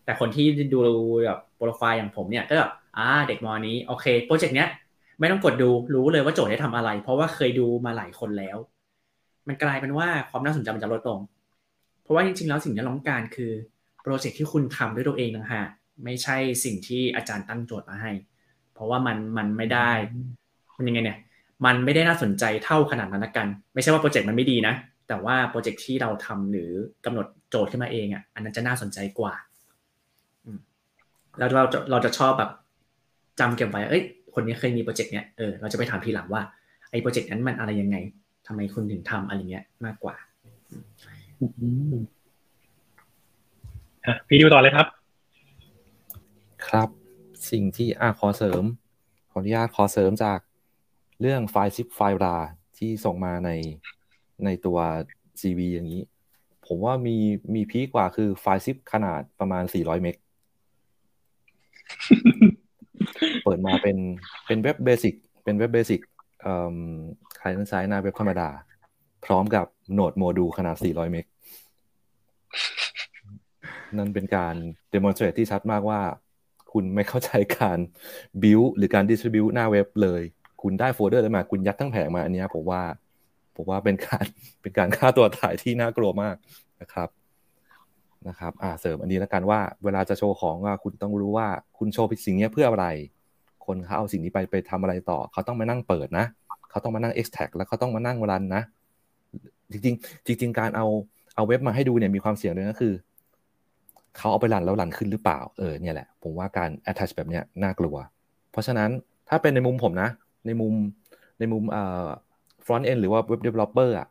[0.04, 0.80] แต่คนที่ดู
[1.24, 4.68] แบบโปรไฟล์อย่างผมเนี่ยก็แบบอ่าเด็กมอนี้โอเคโปรเจกต์เนี้ย
[5.20, 8.56] ไม่ต้องกดดูรู้เลยว่าโจทย์ได้ทำอะไร เพราะว่าเคยดูมาหลายคนแล้ว
[9.48, 11.20] มันกลายเป็นว่าความน่าสนใจมันจะลดลง
[12.02, 13.52] เพราะว่าจริงๆแล้วสิ่งที่เราต้องการคือ
[14.02, 15.64] โปรเจกต์ที่คุณทำด้วยตัวเองนะฮะ
[16.04, 18.12] ไม่ใช่สิ่งที่อาจารย์ตั้งโจทย์มาให้
[18.74, 19.90] เพราะว่ามันมันไม่ได้
[20.76, 21.18] มันยังไงเนี่ย
[21.64, 24.74] มันไม่ได้น่าสนใจเท่าขนาดนั้นกัน ไม่ใช่ว่าโปรเจกต์มันไม่ดีนะ
[25.08, 26.70] แต่ว่าโปรเจกต์ที่เราทำหรือ
[27.04, 29.34] กำหนดโจทย์ขึ้นมาเองอะอันนั้นจะน่าสนใจกว่า
[31.38, 32.50] แล้วเราจะเราจะชอบแบบ
[33.40, 34.02] จำเก็บไว้เอ้ย
[34.34, 36.42] คนนี้เคยมีโปรเจกต์เนี้ยเออเราจะไปถามทีหลังว่า
[36.90, 37.96] ไอ้โปรเจกต์นั้นมันอะไรยังไง
[38.46, 40.16] ทำไมคุณถึงทำอะไรเงี้ยมากกว่า
[44.28, 44.86] พี่ดูต่อเลยครับ
[46.68, 46.88] ครับ
[47.50, 48.62] สิ่งที่อ่าขอเสริม
[49.30, 50.38] ขออนุญาตขอเสริมจาก
[51.20, 52.36] เรื่องไฟล์ zip ไฟล์ rar
[52.78, 53.50] ที่ส่งมาใน
[54.44, 54.78] ในตัว
[55.40, 56.02] CV อย่างนี้
[56.66, 57.16] ผมว่ามี
[57.54, 60.16] มีพีคกว่าคือไฟล์ zip ขนาดประมาณ 400 เมก
[63.42, 63.96] เปิดมาเป็น
[64.46, 66.00] เป็นเว็บ basic เป็นเว็บ basic
[66.42, 66.76] เอ่อ
[67.40, 68.48] client side หน้าเว็บธรรมดา
[69.24, 71.26] พร้อมกับ node module ขนาด 400 เมก
[73.96, 74.54] นั่นเป็นการ
[74.92, 76.00] demonstrate ที่ชัดมากว่า
[76.72, 77.78] คุณไม่เข้าใจการ
[78.42, 80.22] build หรือการ distribute หน้าเว็บเลย
[80.62, 82.82] คุณได้โฟลเดอร์แล้วมา คุณยัดทั้งแผงมาอันนี้ผมว่า
[83.56, 84.24] ผมว่าเป็นการ
[84.62, 86.36] เป็นการฆ่าตัวถ่ายที่น่ากลัวมาก
[86.80, 87.08] นะครับ
[88.28, 92.86] นะครับอ่าเสริมอันนี้แล้วกันว่าเวลาจะโชว์ของคุณต้องรู้ว่าคุณโชว์สิ่งนี้เพื่ออะไร
[93.66, 96.26] คนเขาเอาสิ่งนี้ไปไปทำอะไรต่อ เขาต้องมานั่งเปิดนะ
[96.70, 98.62] เขาต้องมานั่ง extract แล้วเขาต้องมานั่งรันนะ
[99.72, 100.86] จริงจริงรงการเอา
[101.36, 102.94] เอาเว็บมาให้ดูเนี่ยมีความเสี่ยงเลยก็คือ
[104.16, 107.96] เขาเอาไป run แล้ว run ขึ้นหรือเปล่าเออเนี่ยแหละ ผมว่าการ attach แบบเนี้ยน่ากลัว
[108.52, 108.90] เพราะฉะนั้น
[109.28, 110.08] ถ้าเป็นในมุมผมนะ
[110.46, 110.74] ในมุม
[111.38, 112.08] ในมุมเอ่อ
[112.66, 114.08] front end หรือว่า web developer อะ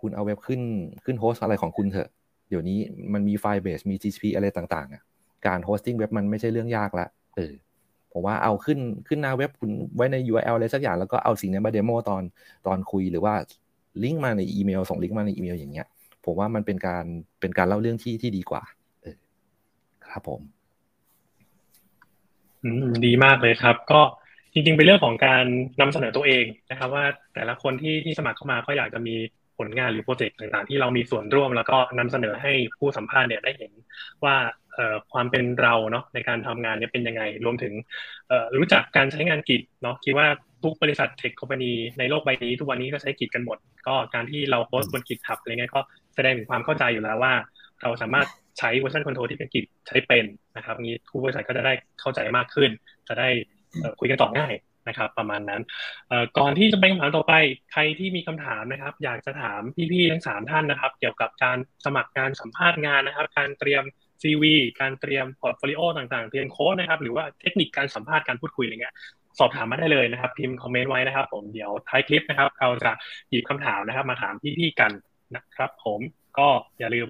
[0.00, 0.60] คุณเอาเว็บขึ้น
[1.04, 2.08] ขึ้น host อะไรของคุณเถอะ
[2.48, 2.78] เดี๋ยวนี้
[3.12, 5.02] มันมี Firebase มี GCP อะไรต่างๆอะ
[5.46, 7.52] การ hosting เว็บมันไม่ใช่เรื่องยากละเออ
[8.12, 12.22] ผมว่าเอาขึ้นขึ้นหน้าเว็บคุณไว้ใน URL อะไรสักอย่าง แล้วก็เอาสิ่งนี้มา demo ตอน
[12.66, 13.34] ตอนคุยหรือว่า
[14.02, 15.86] ลิงก์มาในอีเมลส่งลิงก์มาในอีเมลอย่างเงี้ย
[16.24, 17.04] ผมว่ามันเป็นการ
[17.40, 18.62] เป็นการเล่าเรื่องที่ที่ดีกว่า
[19.02, 19.16] เออ
[20.08, 20.40] ครับผม
[23.06, 24.00] ดีมากเลยครับ ก็
[24.52, 25.44] จริงๆ เป็นเรื่องของการ
[25.80, 29.14] นำเสนอตัวเองนะครับ ว่าแต่ละคนที่ที่สมัครเข้ามาก็อยากจะมี
[29.58, 33.72] ผลงานหรือโปรเจกต์ต่างๆ ที่เรามีส่วนร่วม แล้วก็นำเสนอให้ผู้สัมภาษณ์เนี่ยได้เห็น
[34.24, 34.36] ว่า
[35.12, 37.72] ความเป็นเราเนาะในการทำงานเนี่ยเป็นยังไง รวมถึง
[38.56, 40.26] รู้จักการใช้งานกิจเนาะคิดว่า
[40.62, 45.80] ทุกบริษัทเทคคอมพานีในโลกใบนี้ทุกวันนี้ก็ใช้ Git กันหมด ก็การที่เราโพสต์บน GitHub อะไรเงี้ยก็
[46.14, 47.32] แสดงถึงความเข้าใจอยู่แล้วว่า
[47.82, 48.26] เราสามารถ
[48.58, 50.24] ใช้ version control ที่เป็น Git ใช้เป็น
[50.56, 52.70] นะครับนี้ทุกบริษัทก็จะได้เข้าใจมากขึ้น
[53.08, 53.28] จะได้
[53.98, 54.54] คุยกันต่อง่าย
[54.88, 55.62] นะครับ ประมาณนั้น
[56.38, 57.34] ก่อนที่จะไปคำถามต่อไป
[57.72, 59.60] ใครที่มีคำถามนะครับ อยากจะถาม
[59.92, 63.84] พี่ๆทั้งสามท่านนะครับ เกี่ยวกับการสมัครการสัมภาษณ์งานนะครับ การเตรียม
[64.22, 64.44] CV
[64.80, 68.94] การเตรียม portfolio ต่างๆ เตรียมโค้ดนะครับ หรือว่าเทคนิคการสัมภาษณ์การพูดคุยอะไรเงี้ย
[69.38, 72.92] สอบถามมาได้เลยนะครับพิมพ์คอมเมนต์ไว้นะครับ ผมเดี๋ยวท้ายคลิปนะครับ เราจะ
[73.30, 74.92] หยิบคำถามนะครับ มาถามพี่ๆกัน
[75.36, 76.00] นะครับ ผม
[76.38, 77.08] ก็อย่าลืม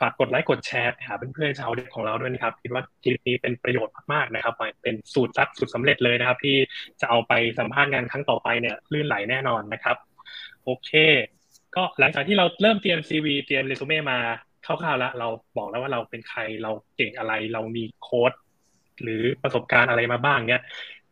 [0.00, 6.56] ฝากกดไลค์กดแชร์หาเพื่อนๆชาวเด็กของเราด้วยนะครับคิดว่าคลิปนี้เป็นประโยชน์มากๆนะครับเป็นสูตรลัดสูตรสาเร็จเลยนะครับ ที่
[7.00, 9.96] จะเอาไปสัมภาษณ์งานครั้งต่อไปเนี่ยลื่นไหลแน่นอนนะครับ
[10.64, 10.90] โอเค
[11.76, 14.18] ก็หลังจากที่เราเริ่มเตรียม CV เตรียมเรซูเม่มา
[14.66, 18.32] คร่าวๆแล้วเราบอกแล้วว่าเราเป็นใครเราเก่งอะไรเรามีโค้ด
[19.02, 20.62] หรือประสบการณ์อะไรมาบ้างเนี่ย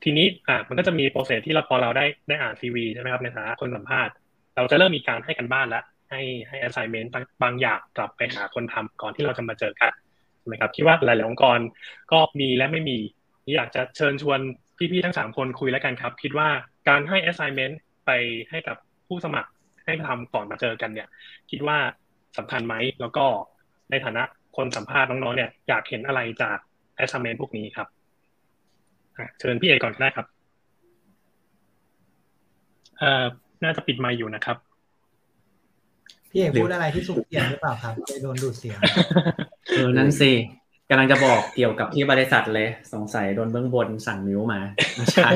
[0.02, 4.14] ทีนี้อะมันก็จะมีโปรเซสที่เราพอเราได้ได้อ่าน CV ใช่ไหมครับในฐานะคนสัมภาษณ์
[4.57, 7.09] เราจะเริ่มมีการให้กันบ้านแล้ว ให้ให้ assignment
[7.42, 9.92] บางอย่างกลับไปหาคนทำก่อนที่เราจะมาเจอกัน
[10.38, 11.59] ใช่ไหมครับคิดว่าหลายๆองค์กร
[12.12, 12.99] ก็มีและไม่มี
[13.57, 14.40] อยากจะเชิญชวน
[14.79, 16.49] พี่ๆทั้งสามคนคุยแล้วกันครับ คิดว่า
[16.88, 17.75] การให้ assignment
[18.07, 18.11] ไป
[18.51, 19.51] ให้กับผู้สมัคร
[19.85, 21.09] ให้ทำก่อนมาเจอกันเนี่ย
[21.51, 21.79] คิดว่า
[22.38, 23.25] สำคัญไหมแล้วก็
[23.90, 24.23] ในฐานะ
[24.57, 26.59] คนสัมภาษณ์น้องๆเนี่ยอยากเห็นอะไรจาก
[27.03, 27.88] assignment พวกนี้ครับ
[29.38, 30.27] เชิญพี่เอกก่อนก็ได้ครับ
[32.99, 33.25] เอ่อ
[33.64, 34.57] น่าจะปิดไมค์อยู่นะครับ
[36.37, 38.79] พี่เอกพูดอะไรที่สุ่มเสี่ยงหรือเปล่าครับจะโดนดูดเสียง
[39.77, 40.31] เออนั่นสิ
[40.90, 44.61] กำลังจะบอกเกี่ยวกับที่บริษัทเลย สงสัยโดนเบื้องบนสั่งมิวมา
[44.96, 45.31] ไม่ใช่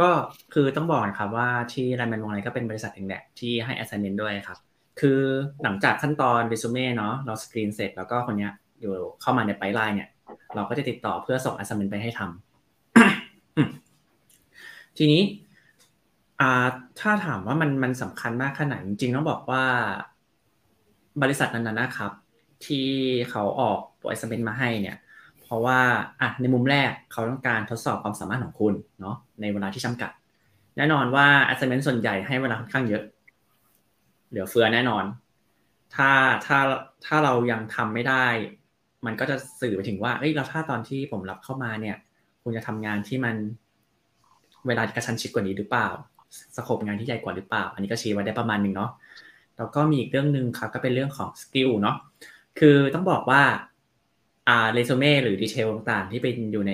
[0.00, 0.08] ก็
[0.54, 4.58] คือต้องบอกนะครับว่าที่ไลแมนวงไลก็เป็นบริษัทเองแหละที่ให้ assignment ด้วยครับ
[5.00, 5.20] คือ
[5.62, 10.08] หลังจากขั้นตอนเรซูเม่เนาะเราสกรีนเสร็จแล้วก็คนเนี้ยอยู่เข้ามาในไพไลน์เนี่ย
[10.54, 15.22] เราก็จะติดต่อเพื่อส่ง assignment ไปให้ทำทีนี้
[17.00, 19.64] ถ้าถามว่ามันมันสำคัญมากขนาดจริงๆต้องบอกว่า
[21.22, 22.12] บริษัทนั้นๆนะครับ
[22.66, 22.88] ที่
[23.30, 24.96] เขาออกตัว assignment มาให้เนี่ย
[25.42, 25.80] เพราะว่า
[26.20, 30.10] อะในมุมแรกเขาต้องการทดสอบความสามารถของคุณเนาะในเวลาที่จำกัด
[30.76, 33.04] แน่นอนว่า assignment ส่วนใหญ่ให้เวลาค่อนข้างเยอะ
[34.28, 35.04] เหลือเฟือแน่นอน
[35.94, 36.10] ถ้า
[36.46, 36.58] ถ้า
[37.06, 38.26] ถ้าเรายังทำไม่ได้
[39.06, 41.96] มันก็จะสื่อไปถึงว่าเอ้ยแล้วถ้าตอนที่ผมรับเข้ามาเนี่ย
[42.42, 43.36] คุณจะทำงานที่มัน
[44.66, 45.88] เวลากระชันชิดกว่านี้หรือเปล่า
[46.56, 48.90] สโคปงานที่ใหญ่กว่าหรือเปล่า อันนี้ก็ชี้ไว้ได้ประมาณหนึ่งเนาะ
[49.56, 51.96] แล้วก็มีอีกเรื่องหนึ่งครับก็เป็นเรื่องของสกิลเนาะ
[52.58, 53.42] คือต้องบอกว่า
[54.48, 56.72] อ่าเรซูเม่หรือดีเทลต่างๆ ที่เป็นอยู่ใน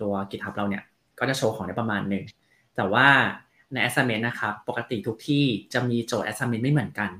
[0.00, 0.82] ตัว GitHub เราเนี่ย
[1.18, 2.24] ก็จะโชว์ของได้ประมาณหนึ่ง
[2.76, 3.06] แต่ว่า
[3.72, 7.10] ใน assignment นะครับปกติทุกที่จะมีโจทย์ assignment ไม่เหมือนกัน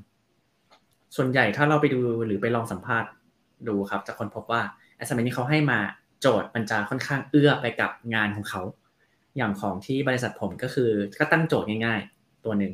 [1.15, 3.09] ส่วนใหญ่ถ้าเราไปดูหรือไปลองสัมภาษณ์
[3.67, 4.61] ดูครับจะคนพบว่า
[4.99, 5.79] assignment ที่เขาให้มา
[6.21, 8.61] โจทย์มันจะค่อนข้างเอื้อไปกับงานของเขา
[9.37, 12.73] อย่างของที่บริษัทผมก็คือก็ตั้งโจทย์ง่าย ๆ ตัวหนึ่ง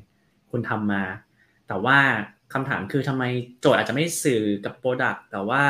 [0.52, 1.04] คุณทำมา
[1.68, 1.98] แต่ว่า
[2.54, 3.24] คำถามคือทำไม
[3.60, 5.64] โจทย์อาจจะไม่สื่อกับโปรดักต์แต่ว่า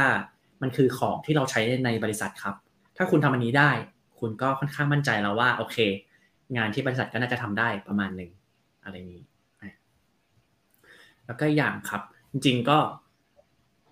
[0.61, 2.55] มันคือของที่เราใช้ในบริษัทครับ
[2.97, 3.71] ถ้าคุณทำอันนี้ได้
[4.19, 5.77] คุณก็ค่อนข้างมั่นใจแล้วว่าโอเค
[6.57, 8.31] งานที่บริษัทก็น่าจะทำได้ประมาณหนึ่ง
[8.83, 9.23] อะไรนี้
[11.25, 12.77] แล้วก็อย่างครับ จริง ๆก็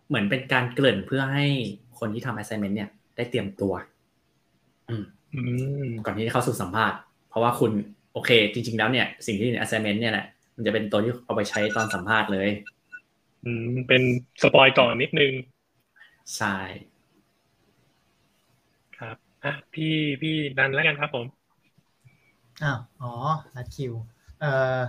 [0.08, 1.46] เหมือนเป็นการเกริ่นเพื่อให้
[2.00, 3.74] คนที่ทำ assignment เนี่ย ได้เตรียมตัว
[4.90, 5.04] อืม
[6.06, 6.98] ก่อนที่จะเข้าสู่สัมภาษณ์
[7.30, 7.72] เพราะว่าคุณ
[8.14, 12.50] โอเค จริง ๆ แล้วเนี่ย สิ่งที่ใน assignment เนี่ยแหละมันจะเป็นตัวที่เอาไปใช้ตอนสัมภาษณ์เลย
[13.46, 14.02] อืม เป็น
[14.42, 15.32] สปอยก่อนนิดนึง
[16.38, 16.56] ใช่
[18.98, 21.26] ครับอะพี่พี่ดันแล้วกันครับผม
[22.64, 23.14] อ้าวอ๋อ
[23.56, 23.94] รัดคิว
[24.40, 24.80] เอ่อ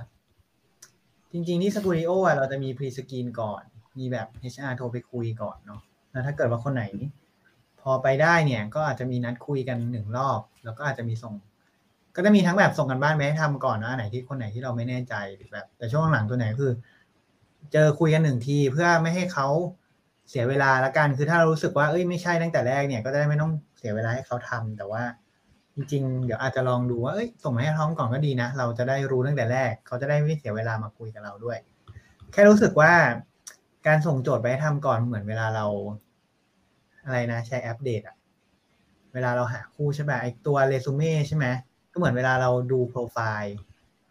[1.32, 3.62] จริง ๆ ที่สกูดิโออะเราจะมีพรีสกรีนก่อน
[3.98, 5.80] มีแบบ HR โทรไปคุยก่อนเนาะ
[6.12, 6.84] แล้วถ้าเกิดว่าคนไหน
[7.25, 7.25] พ
[7.90, 11.34] อไปได้เนี่ย ก็อาจจะมีนัดคุยกันหนึ่งรอบ แล้วก็อาจจะมีส่ง
[12.16, 16.72] ก็จะมีทั้งแบบส่งกันบ้านไปให้ทำก่อนนะไหนที่คนไหนที่เราไม่แน่ใจหรือแบบ แต่ช่วงหลังตัวไหนคือ
[17.72, 19.46] เจอคุยกันหนึ่งทีเพื่อไม่ให้เขา
[20.30, 25.02] เสียเวลาละกันคือถ้าเรารู้สึกว่าเอ้ยไม่ใช่ตั้งแต่แรกเนี่ยก็จะได้ไม่ต้องเสียเวลาให้เขาทำแต่ว่า
[25.74, 31.58] จริง ๆ เดี๋ยวอาจจะลองดูว่าเอ้ยส่งมาให้ท้องก่อนก็ดีนะ เราจะได้รู้ตั้งแต่แรก เขาจะได้ไม่เสียเวลามาคุยกับเราด้วย
[32.32, 32.92] แค่รู้สึกว่า
[33.86, 35.66] การส่งโจทย์ไปทำก่อนเหมือนเวลาเรา
[37.06, 38.16] อะไรนะใช้แอปเดตอะ
[39.14, 41.46] เวลาเราหาคู่ใช่ไหมไอตัวเรซูเม่ใช่ไหม
[41.92, 43.56] ก็เหมือนเวลาเราดูโปรไฟล์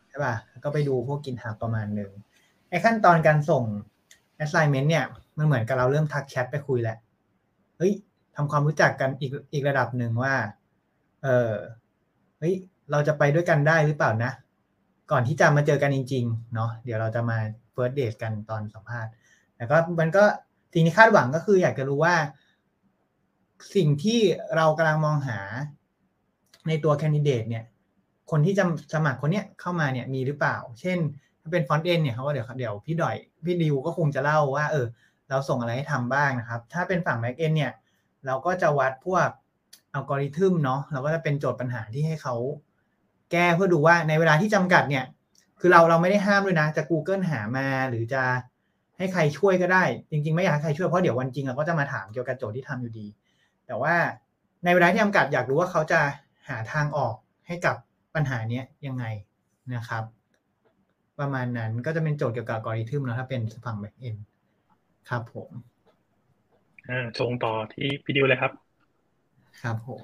[0.10, 2.12] ใช่ป่ะก็ไปดูพวกกินหับประมาณหนึ่ง
[2.70, 3.64] ไอขั้นตอนการส่ง
[4.44, 5.06] assignment เนี่ย
[5.38, 6.98] มันเหมือนกับเราเริ่มทักแชทไปคุยแหละ
[7.78, 7.94] เฮ้ย
[8.36, 10.36] ทำความรู้จักกันอีกอีกระดับหนึ่งว่า
[11.24, 11.54] เออ
[12.40, 12.54] เฮ้ย
[12.92, 14.32] เราจะไปด้วยกันได้หรือเปล่านะ
[15.12, 17.38] ก่อนที่จะมาเจอกันจริง ๆ เนาะเดี๋ยวเราจะมา
[17.72, 19.12] first date กันตอนสัมภาษณ์
[19.56, 20.24] แต่ก็มันก็
[20.74, 22.16] สิ่งที่คาดหวังก็คืออยากจะรู้ว่า
[23.76, 24.20] สิ่งที่
[24.56, 25.40] เรากำลังมองหา
[26.68, 27.64] ในตัว candidate เนี่ย
[28.32, 28.64] คนที่จะ
[28.94, 30.98] สมัครคนเนี้ยเข้ามาเนี่ยมีหรือเปล่า เช่น
[31.42, 33.16] ถ้าเป็น front end เนี่ยเขาก็เดี๋ยวเดี๋ยวพี่ดอย
[33.46, 34.86] พี่ดิวก็คงจะเล่าว่า เออ
[35.30, 37.72] เราส่งอะไรให้ทำบ้างนะครับ ถ้าเป็นฝั่ง back end เนี่ย
[38.26, 39.28] เราก็จะวัดพวก
[39.94, 42.36] อัลกอริทึมเนาะเราก็จะเป็นโจทย์ปัญหาที่ให้เขา
[43.32, 45.06] แก้เพื่อดูว่าในเวลาที่จำกัดเนี่ย
[45.60, 48.24] คือเราเราไม่ได้ห้ามด้วยนะ จะ Google หามาหรือจะ
[48.98, 53.06] ให้ใครช่วยก็ได้ จริง ๆ ไม่อยากให้ใครช่วยเพราะเดี๋ยววันจริงเราก็จะมาถามเกี่ยวกับโจทย์ที่ทำอยู่ดี
[53.68, 53.96] แต่ว่า
[54.64, 56.02] ในเวลาที่จำกัดอยากรู้ว่าเขาจะ
[56.50, 57.16] หาทางออก
[57.48, 57.76] ให้กับ
[58.16, 59.06] ปัญหานี้ยังไง
[59.76, 60.04] นะครับ
[61.20, 64.16] ประมาณนั้นก็จะเป็นโจทย์เกี่ยวกับกริทึมแล้วถ้าเป็นฝั่ง back end
[65.10, 65.50] ครับผม
[66.90, 68.52] อ่าส่งต่อที่พี่ดิวเลยครับ
[69.62, 70.04] ครับผม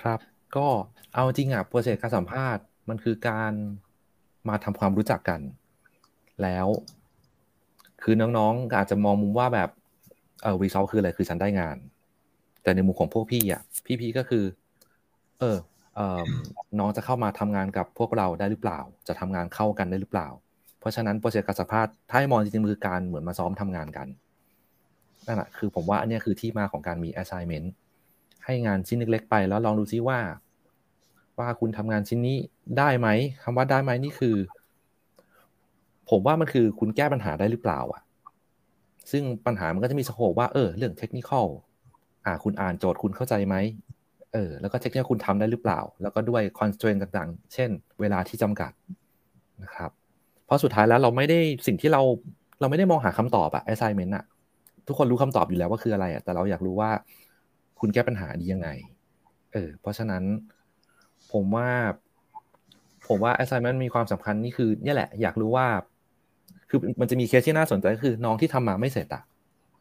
[0.00, 0.20] ครับ
[0.56, 0.66] ก็
[1.14, 3.52] เอาจริงอะโปรเซสการสัมภาษณ์มันคือการ
[4.48, 5.40] มาทำความรู้จักกัน
[6.42, 6.66] แล้ว
[8.02, 9.70] คือน้องๆอาจจะมองมุมว่าแบบ
[10.42, 11.76] เออวีซอลคืออะไรคือฉันได้งาน
[12.64, 13.62] แต่ในมุมของพวกพี่อะ
[14.00, 14.44] พี่ๆก็คือ
[15.40, 15.58] เออ
[15.94, 16.20] เออ
[16.78, 20.28] น้องจะเข้ามาทำงานกับพวกเราได้หรือเปล่า จะทำงานเข้ากันได้หรือเปล่า
[20.80, 24.08] เพราะฉะนั้นโปรเจกต์การสัมภาษณ์ถ้าให้มองจริงๆคือการเหมือนมาซ้อมทำงานกัน
[25.26, 27.66] นั่นแหะคือผมว่าอันนี้คือที่มาของการมี assignment
[28.44, 30.18] ให้งานชิ้นเล็กๆไป แล้วลองดูซิว่า
[31.38, 32.36] ว่าคุณทำงานชิ้นนี้
[32.78, 33.08] ได้ไหม
[33.42, 34.36] คำว่าได้ไหมนี่คือ
[36.10, 38.02] ผมว่ามันคือคุณแก้ปัญหาได้หรือเปล่า อะ
[39.10, 41.46] ซึ่งปัญหามันก็จะมีสโคปว่าเออเรื่องเทคนิคอล
[42.26, 43.56] อ่า คุณอ่านโจทย์คุณเข้าใจไหม
[44.32, 48.72] เออ แล้วก็เทคนิคคุณทำได้หรือเปล่า แล้วก็ด้วยคอนสตรนต่างๆ เช่น เวลาที่จำกัด
[49.62, 49.90] นะครับ
[50.46, 52.02] เพราะสุดท้ายแล้วเราไม่ได้สิ่งที่เรา
[52.60, 54.24] เราไม่ได้มองหาคำตอบอะ assignment อะ
[54.86, 56.90] ทุกคนรู้คำตอบอยู่แล้วว่าคืออะไรอะแต่เราอยากรู้ว่า
[57.80, 58.68] คุณแก้ปัญหาดียังไง
[59.52, 60.22] เออ เพราะฉะนั้น
[61.32, 61.68] ผมว่า
[63.08, 65.66] ผมว่า assignment มีความสำคัญนี่คือเนี่ยแหละ อยากรู้ว่า
[66.70, 69.22] คือมันจะมีเคสที่น่าสนใจก็คือน้องที่ทำมาไม่เสร็จอะ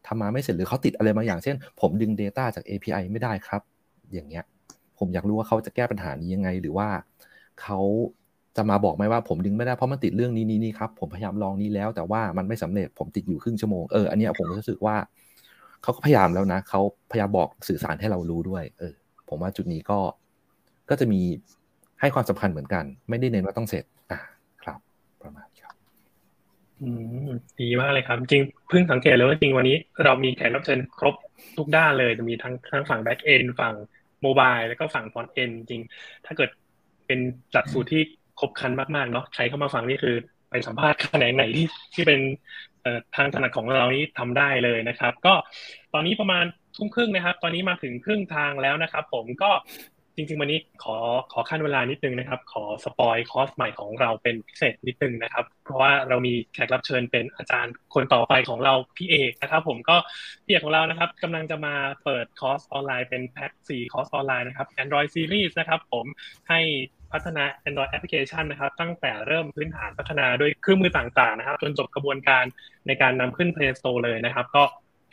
[0.07, 3.61] ทำมาไม่เสร็จหรือเขาติดอะไรบางอย่างเช่น ผมดึง Data จาก API ไม่ได้ครับ
[4.13, 4.43] อย่างเงี้ย
[4.97, 6.87] ผมอยากรู้ว่าเขาจะแก้ปัญหานี้ยังไง หรือว่า
[7.61, 7.79] เขา
[8.57, 14.95] จะมาบอกไหมว่าผมดึงไม่ได้เพราะมันติดเรื่องนี้นี้นี่ครับ ผมพยายามลองนี้แล้ว แต่ว่ามันไม่สำเร็จผมติดอยู่ครึ่งชั่วโมงเอออันนี้ผมรู้สึกว่า
[15.83, 18.93] เขาก็พยายามแล้วนะเขาพยายามบอกสื่อสารให้เรารู้ด้วย เออ
[19.29, 19.99] ผมว่าจุดนี้ก็
[20.89, 21.21] ก็จะมี
[21.99, 24.19] ให้ความสำคัญเหมือนกัน ไม่ได้เน้นว่าต้องเสร็จ อ่า
[24.63, 24.79] ครับ
[25.21, 25.75] ประมาณครับ
[26.83, 26.91] อื
[27.27, 27.29] ม
[27.61, 31.15] ดีมากเลยครับ จริงเพิ่งสังเกตเลยว่าจริงวันนี้ เรามีแขกรับเชิญครบ
[31.57, 33.73] ทุกด้านเลยจะมีทั้งทั้งฝั่งแบ็กเอนฝั่ง
[34.21, 35.81] mobile แล้วก็ฝั่งฟอนเอนจริง
[36.25, 36.49] ถ้าเกิด
[37.07, 37.19] เป็น
[37.55, 38.01] ชุดสูตรที่
[38.39, 40.15] ครบคันมากๆเนาะใครเข้ามาฟังนี่คือ
[40.49, 42.19] ไปสัมภาษณ์แขนงไหนที่ที่เป็น
[43.15, 45.33] ทางถนัดของเรานี้ทำได้เลยนะครับ ก็
[45.93, 49.51] ตอนนี้ประมาณทุ่มครึ่งนะครับ ตอนนี้มาถึงครึ่งทางแล้วนะครับ ผมก็
[50.15, 50.97] จริง ๆ วันนี้ขอ
[51.33, 59.95] ขอคั่นเวลานิดนึงนะครับ ขอ spoil คอร์สใหม่ของเราเป็นพิเศษนิดนึงนะครับ เพราะว่าเรามีแขกรับเชิญเป็นอาจารย์คนต่อไปของเราพี่เอกนะครับ ผมก็
[60.43, 66.05] พี่เอกของเรานะครับกำลังจะมาเปิดคอร์สออนไลน์เป็นแพ็คสี่คอร์สออนไลน์นะครับ Android Series นะครับ ผม
[66.49, 66.59] ให้
[67.11, 72.43] พัฒนา Android Application นะครับ ตั้งแต่เริ่มพื้นฐานพัฒนาด้วยเครื่องมือต่างๆนะครับ จนจบกระบวนการ
[72.87, 74.63] ในการนำขึ้น Play Store เลยนะครับ ก็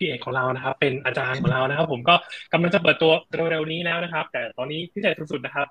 [0.01, 2.15] พี่เอกของเรานะครับ เป็นอาจารย์ของเรานะครับ ผมก็
[2.53, 3.13] กำลังจะเปิดตัว
[3.51, 5.69] เร็วๆนี้แล้วนะครับ แต่ตอนนี้พิเศษสุดๆนะครับ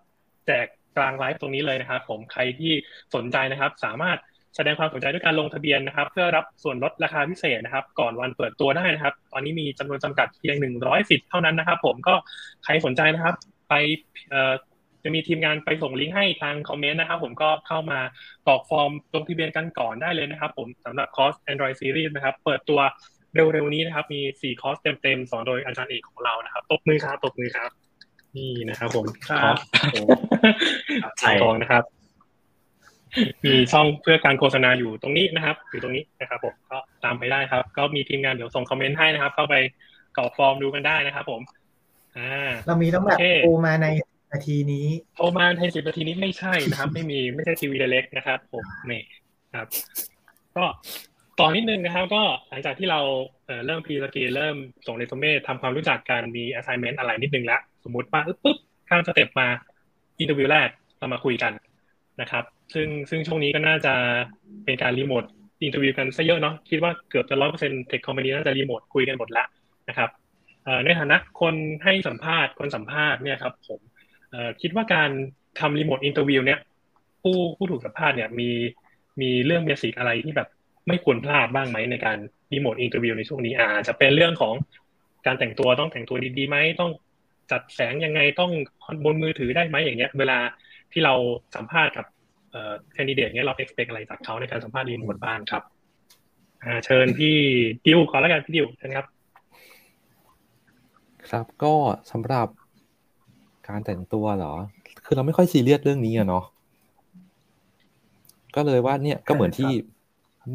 [0.48, 0.66] แจก
[0.98, 2.72] กลางไลฟ์ตรงนี้เลยนะครับ ผมใครที่
[3.16, 4.18] สนใจนะครับ สามารถ
[4.56, 12.16] แสดงความสนใจด้วยการลงทะเบียนนะครับ เพื่อรับส่วนลดราคาพิเศษนะครับ ก่อนวันเปิดตัวได้นะครับ ตอนนี้มีจำนวนจำกัดเพียงหนึ่งร้อยสิทธิ์เท่านั้นนะครับ ผมก็
[12.64, 13.36] ใครสนใจนะครับ
[13.70, 13.74] ไป
[15.04, 18.00] จะมีทีมงานไปส่งลิงก์ให้ทางคอมเมนต์นะครับ ผมก็เข้ามา
[18.46, 22.80] กรอกฟอร์มลงทะเบียนกันก่อนได้เลยนะครับ ผมสำหรับคอร์ส Android Series นะครับ เปิดตัว
[23.36, 27.70] เร็วๆนี้นะครับ มีสี่คอร์สเต็มๆสอนโดยอาจารย์เอกของเรานะครับตบมือครับตบมือครับ
[28.38, 29.58] นี่นะครับผมคอร์ส
[31.20, 31.84] ใช่องนะครับ
[33.46, 39.56] มีช่องเพื่อการโฆษณาอยู่ตรงนี้นะครับอยู่ตรงนี้นะครับผมก็ตามไปได้ครับ ก็มีทีมงานเดี๋ยวส่งคอมเมนต์ให้นะครับ เข้าไป
[40.18, 41.42] กรอกฟอร์มดูกันได้นะครับ ผม
[42.18, 43.88] อ่า เรามีต้องแบบโทรมาใน
[44.32, 49.04] นาทีนี้โทรมาในสิบนาทีนี้ไม่ใช่นะครับ ไม่มีไม่ใช่ทีวีไดเร็คนะครับ ผมนี่
[49.56, 49.68] ครับ
[50.56, 50.66] ก็
[51.40, 53.00] ต่อนิดนึงนะครับ ก็หลังจากที่เรา
[53.66, 54.56] เริ่ม pre-screen เริ่ม
[54.88, 58.58] ส่งเรซูเม่ทำความรู้จักกันมี assignment อะไรนิดนึงแล้วสมมติว่าปุ๊บ
[58.90, 59.48] ข้าม step มา
[60.20, 61.52] interview แรกเรามาคุยกัน
[62.22, 63.94] นะครับ ซึ่งซึ่งช่วงนี้ก็น่าจะ
[64.64, 65.24] เป็นการรีโมท
[65.64, 69.48] interview กันซะเยอะเนาะคิดว่าเกือบจะร้อยเปอร์เซ็นต์ tech company น่าจะรีโมทคุยกันหมดแล้ว
[69.90, 70.10] นะครับ
[70.86, 73.80] ในฐานะคนให้สัมภาษณ์คนสัมภาษณ์เนี่ยครับผม
[74.62, 75.10] คิดว่าการ
[75.60, 76.60] ทำ remote interview เนี่ย
[77.22, 78.50] ผู้ผู้ถูกสัมภาษณ์เนี่ยมี
[79.22, 80.48] มีเรื่อง basic อะไรที่แบบ
[80.90, 82.18] ไม่ควรพลาดบ้างไหมในการ
[82.54, 84.54] remote interview ในช่วงนี้อาจจะเป็นเรื่องของ
[85.26, 86.92] การแต่งตัวต้องแต่งตัวดีๆไหมต้อง
[87.52, 88.52] จัดแสงยังไงต้อง
[89.06, 90.38] บนมือถือได้ไหมอย่างเงี้ย เวลา
[90.92, 91.14] ที่เรา
[91.56, 92.06] สัมภาษณ์กับ
[92.52, 95.64] เอ่อแคนดิเดตเนี้ยเราเอ็กซ์เพอะไรจากเขาในการสัมภาษณ์รีโมทบ้างครับ
[96.64, 97.36] อ่าเชิญพี่
[97.86, 99.06] ดิวขอแล้วกันพี่ดิวเชิญครับ
[101.30, 101.74] ครับก็
[102.12, 102.48] สำหรับ
[103.68, 104.54] การแต่งตัวเหรอ
[105.06, 106.44] คือเราไม่ค่อยซีเรียสเรื่องนี้อะเนาะ
[108.56, 109.72] ก็เลยว่าเนี่ยก็เหมือนที่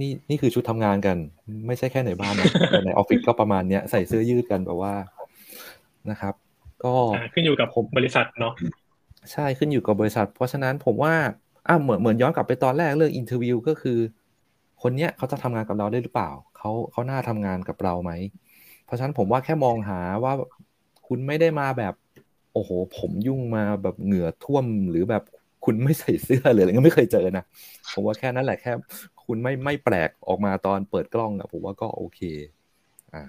[0.01, 1.17] นี่นี่คือชุดทำงานกัน
[1.67, 4.95] ไม่ใช่แค่ในบ้านนะแต่ในออฟฟิศก็ประมาณเนี้ยใส่เสื้อยืดกันแบบว่า
[6.11, 6.35] นะครับ
[6.85, 6.95] ก็
[7.35, 8.53] ขึ้นอยู่กับผมบริษัทเนาะ
[9.33, 11.15] ใช่ขึ้นอยู่กับบริษัท เพราะฉะนั้นผมว่า
[11.69, 13.99] อ่าเหมือนเหมือนย้อนกลับไปตอนแรกเรื่องอินเทอร์วิวก็คือ
[14.83, 18.13] คนเนี้ยเขาจะทำงานกับเราได้หรือเปล่าเขาเขาน่าทำงานกับเราไหม
[18.85, 20.33] เพราะฉะนั้นผมว่าแค่มองหาว่า
[21.07, 21.95] คุณไม่ได้มาแบบ
[22.53, 25.23] โอ้โห ผมยุ่งมาแบบเหงื่อท่วมหรือแบบ
[25.65, 27.45] คุณไม่ใส่เสื้อหรืออะไรก็ไม่เคยเจอนะ
[27.93, 28.73] ผมว่าแค่นั้นแหละแค่
[29.27, 32.21] คุณไม่ไม่แปลกออกมาตอนเปิดกล้องอะผมว่าก็โอเค
[33.15, 33.23] อ่า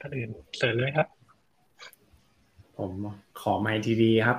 [0.00, 1.06] ท่านอื่นเสริมเลยครับ
[2.78, 2.92] ผม
[3.40, 4.38] ขอไมค์ทีดีครับ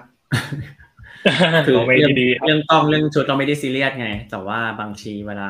[1.68, 5.50] คือเรื่องเรื่องต้องเรื่องชุดเราไม่ได้ซีเรียสไง แต่ว่าบางทีเวลา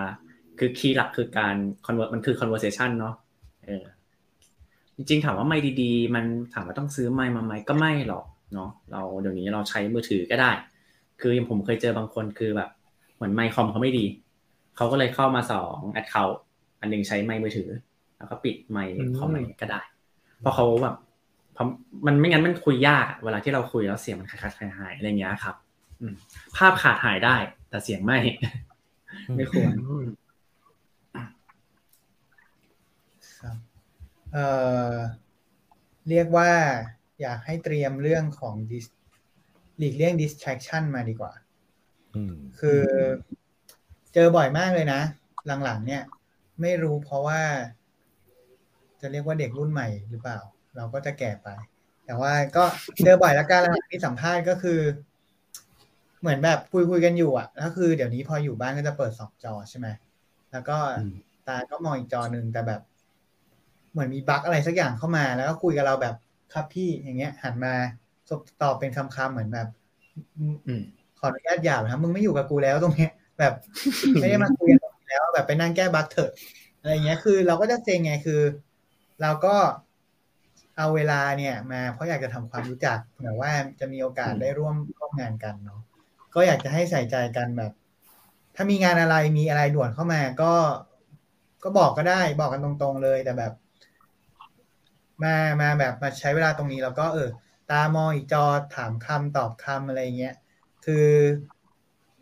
[0.59, 3.15] คือคีย์หลักคือการคอนเวอร์มันคือ conversation เนาะ
[3.65, 3.83] เออ
[4.95, 10.51] จริงๆถามว่าไม่ดีๆ มันถามว่าต้องซื้อไมค์มาไหมก็ไม่หรอกเนาะเราเดี๋ยวนี้เราใช้มือถือก็ได้
[11.19, 12.69] คืออย่างผมเคยเจอบางคนคือแบบ
[13.15, 14.05] เหมือนไมค์คอมเขาไม่ดี
[14.75, 16.39] เขาก็เลยเข้ามาสองแอดเคาท์
[16.79, 17.69] อันนึงใช้ไมค์มือถือ
[18.17, 19.29] แล้วก็ปิดไมค์คอม
[19.61, 19.81] ก็ได้
[20.39, 20.95] เพราะเขาแบบ
[22.07, 25.55] มันไม่งั้นมันคุยยาก เวลาที่เราคุยแล้วเสียงมันขาดหายหายอะไรเงี้ยครับ
[26.57, 27.35] ภาพขาดหายได้
[27.69, 28.19] แต่เสียงไม่
[29.35, 29.71] ไม่ควร
[34.33, 34.47] เอ่
[34.91, 34.93] อ
[36.09, 36.51] เรียกว่า
[37.21, 38.55] อยากให้เตรียมเรื่องของ
[39.79, 41.31] หลีกเลี่ยง distraction มาดีกว่า
[42.59, 42.83] คือ
[44.13, 45.01] เจอบ่อยมากเลยนะ
[45.63, 46.03] หลังๆ เนี่ย
[46.61, 47.41] ไม่รู้เพราะว่า
[49.01, 50.39] จะเรียกว่าเด็กรุ่นใหม่หรือเปล่า
[50.77, 51.47] เราก็จะแก่ไป
[52.05, 52.63] แต่ว่าก็
[53.03, 54.79] เจอบ่อยแล้วกันแล้วที่สัมภาษณ์ก็คือ
[56.21, 59.87] เหมือนแบบคุยคุยกันอยู่อะก็คือเดี๋ยวนี้พออยู่บ้านก็จะเปิดสองจอใช่ไหม
[60.51, 60.77] แล้วก็
[61.47, 62.81] ตาก็มองอีกจอหนึ่งแต่แบบ
[63.91, 66.15] เหมือนมีบั๊กอะไรสักอย่างเข้ามา แล้วก็คุยกับเราแบบ
[66.53, 67.73] ครับพี่อย่างเงี้ย หันมา
[68.61, 69.67] ตอบเป็นคำๆเหมือนแบบ
[71.19, 73.53] ขออนุญาตหยาบนะมึงไม่อยู่กับกูแล้วตรงเนี้ย แบบ
[74.21, 76.31] ไม่ได้มาคุยกันแล้ว แบบไปนั่งแก้บั๊กเถอะ
[76.79, 78.41] อะไรเงี้ยคือ เราก็จะเซ็งไงคือ
[79.21, 79.55] เราก็
[80.77, 85.81] เอาเวลาเนี่ย มาเพราะอยากจะทำความรู้จักเผื่อว่าจะมีโอกาสได้ร่วมร่วมงานกันเนาะ
[86.35, 87.71] ก็อยากจะให้ใส่ใจกันแบบ
[88.55, 90.53] ถ้ามีงานอะไรมีอะไรด่วนเข้ามา ก็
[91.63, 93.53] ก็บอกก็ได้บอกกันตรงๆเลยแต่แบบ
[95.23, 97.29] มามาแบบมาใช้เวลาตรงนี้แล้วก็เออ
[97.71, 98.43] ตามองอีกจอ
[98.75, 100.35] ถามคำตอบคำอะไรเงี้ย
[100.85, 101.09] คือ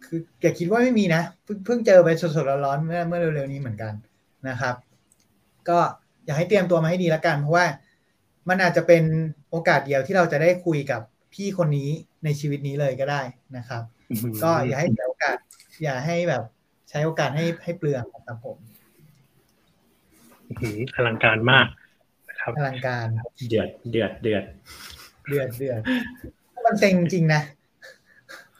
[0.05, 3.93] คืออย่าคิดว่าไม่มีนะเพิ่งเพิ่งเจอไปสดๆร้อนๆเมื่อเมื่อเร็วๆนี้เหมือนกัน
[4.49, 4.75] นะครับ
[5.69, 5.79] ก็
[6.25, 7.65] อยากให้เตรียมตัวมาให้ดีแล้วกัน เพราะว่า
[8.49, 9.03] มันอาจจะเป็น
[9.49, 11.01] โอกาสเดียวที่เราจะได้คุยกับ
[11.33, 11.89] พี่คนนี้
[12.23, 13.21] ในชีวิตนี้เลยก็ได้
[13.57, 13.83] นะครับ
[14.43, 15.37] ก็อย่าให้ใช้โอกาส
[15.83, 16.43] อย่าให้แบบ
[16.89, 18.57] ใช้โอกาสให้ให้เปลืองครับผม
[20.95, 21.67] อลังการมาก
[22.29, 23.07] นะครับอลังการ
[23.49, 24.43] เดือดเดือดเดือด
[25.27, 25.81] เดือดเดือด
[26.65, 27.41] มันเซ็งจริงนะ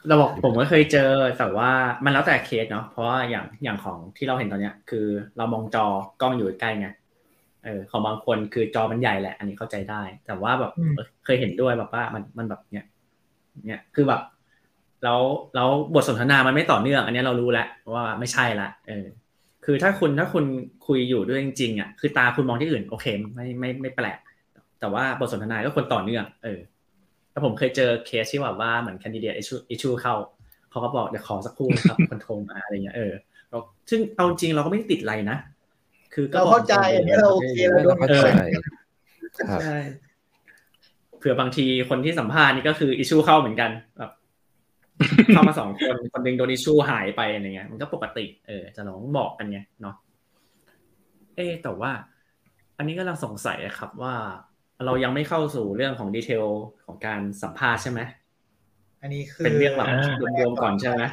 [0.07, 1.72] เราบอกผมก็เคยเจอแต่ว่า
[2.03, 5.07] มันแล้วแต่เคสเนาะเพราะว่าอย่างอย่างของที่เราเห็นตอนเนี้ย คือ
[5.38, 5.86] เรามองจอ
[6.22, 6.88] กล้องอยู่ใกล้ไง
[7.63, 10.72] เออของบางคนคือจอมันใหญ่แหละ อันนี้เข้าใจได้ แต่ว่าแบบ
[11.26, 12.86] เคยเห็นด้วยแบบว่ามันมันแบบเนี้ย
[13.68, 14.22] เนี่ยคือแบบ
[15.03, 15.22] แล้ว
[15.55, 19.05] แล้วบทสนทนามันไม่ต่อเนื่อง อันนี้เรารู้แล้วว่าไม่ใช่ละเออ
[19.65, 20.45] คือถ้าคุณถ้าคุณ
[20.88, 23.05] คุยอยู่ด้วยจริงๆอะคือตาคุณมองที่อื่น โอเค
[23.36, 24.18] ไม่ไม่ไม่แปลก
[24.80, 26.59] แต่ว่าบทสนทนาก็ควรต่อเนื่องเออ
[27.32, 30.15] แล้วผมเคยเจอเคสที่แบบว่าเหมือนคนดิเดตอิชูอิชูเข้า
[30.69, 33.13] เขาก็บอกเดี๋ยวขอสักครู่ครับคอนโทรมาอะไรเงี้ยเออ
[33.89, 35.38] ซึ่งเอาจริงเราก็ไม่ติดอะไรนะ
[36.13, 37.57] คือเราเข้าใจอันนี้เราโอเค
[37.88, 38.28] เราเข้าใจ
[39.61, 39.78] ใช่
[41.17, 44.11] เผื่อบางทีคนที่สัมภาษณ์นี่ก็คืออิชูเข้าเหมือนกันแบบ
[45.34, 49.95] เข้ามาสองคนคนหนึ่งโดนอิชูหายไปอะไรเงี้ยมันก็ปกติเออจะลองบอกกันไงเนาะ
[51.36, 51.91] เอ๊แต่ว่า
[52.78, 54.15] อันนี้ก็ลังสงสัยครับว่า
[54.86, 56.45] เรายังไม่เข้าสู่เรื่องของดีเทล
[56.86, 57.99] ของการสัมภาษณ์ใช่ไหม
[59.01, 59.88] อันนี้คือเป็นเรื่องแบบ
[60.39, 61.03] รวมๆก่อนใช่ไหม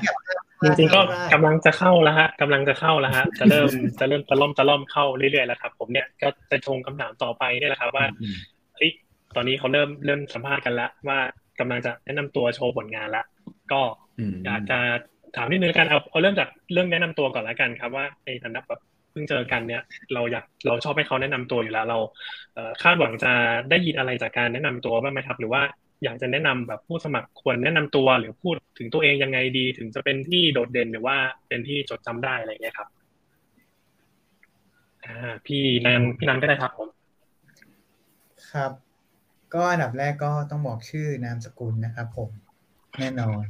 [0.62, 1.00] จริงๆก็
[1.32, 3.68] กำลังจะเข้าแล้วฮะกำลังจะเข้าแล้วฮะจะเริ่ม
[4.00, 8.06] จะเริ่มตะล่อมตะล่อมเข้าเรื่อยๆแล้วครับ ผมเนี่ยก็จะชงคำถามต่อไปเนี่ยแหละครับว่า
[8.76, 8.90] เฮ้ย
[9.36, 11.18] ตอนนี้เขาเริ่มเริ่มสัมภาษณ์กันแล้วว่า
[11.60, 13.24] กำลังจะแนะนำตัวโชว์ผลงานละ
[13.72, 13.80] ก็
[14.44, 14.78] อยากจะ
[15.36, 19.82] ถามนิดนึงกันเอาเอาเริ่มจากเรื่องแนะนำตัวก่อนแล้วกันครับ ว่าในฐานะแบบเพิ่งเจอกันเนี่ย
[20.14, 21.98] เราอยากเราชอบให้เขาแนะนำตัวอยู่แล้วเรา
[22.82, 23.32] คาดหวังจะ
[23.70, 25.62] ได้ยินอะไรจากการแนะนำตัวบ้างไหมครับ หรือว่า
[26.04, 31.16] อยากจะแนะนำแบบผู้สมัครควรแนะนำตัวหรือพูดถึงตัวเองยังไงดี ถึงจะเป็นที่โดดเด่นหรือว่า
[31.48, 32.88] เป็นที่จดจำได้อะไรเงี้ยครับ
[35.46, 36.88] พี่นันพี่นันก็ได้ครับผม
[38.52, 38.72] ครับ
[39.54, 42.30] ก็อันดับแรกก็ต้องบอกชื่อนามสกุลนะครับผม
[42.98, 43.44] แน่นอน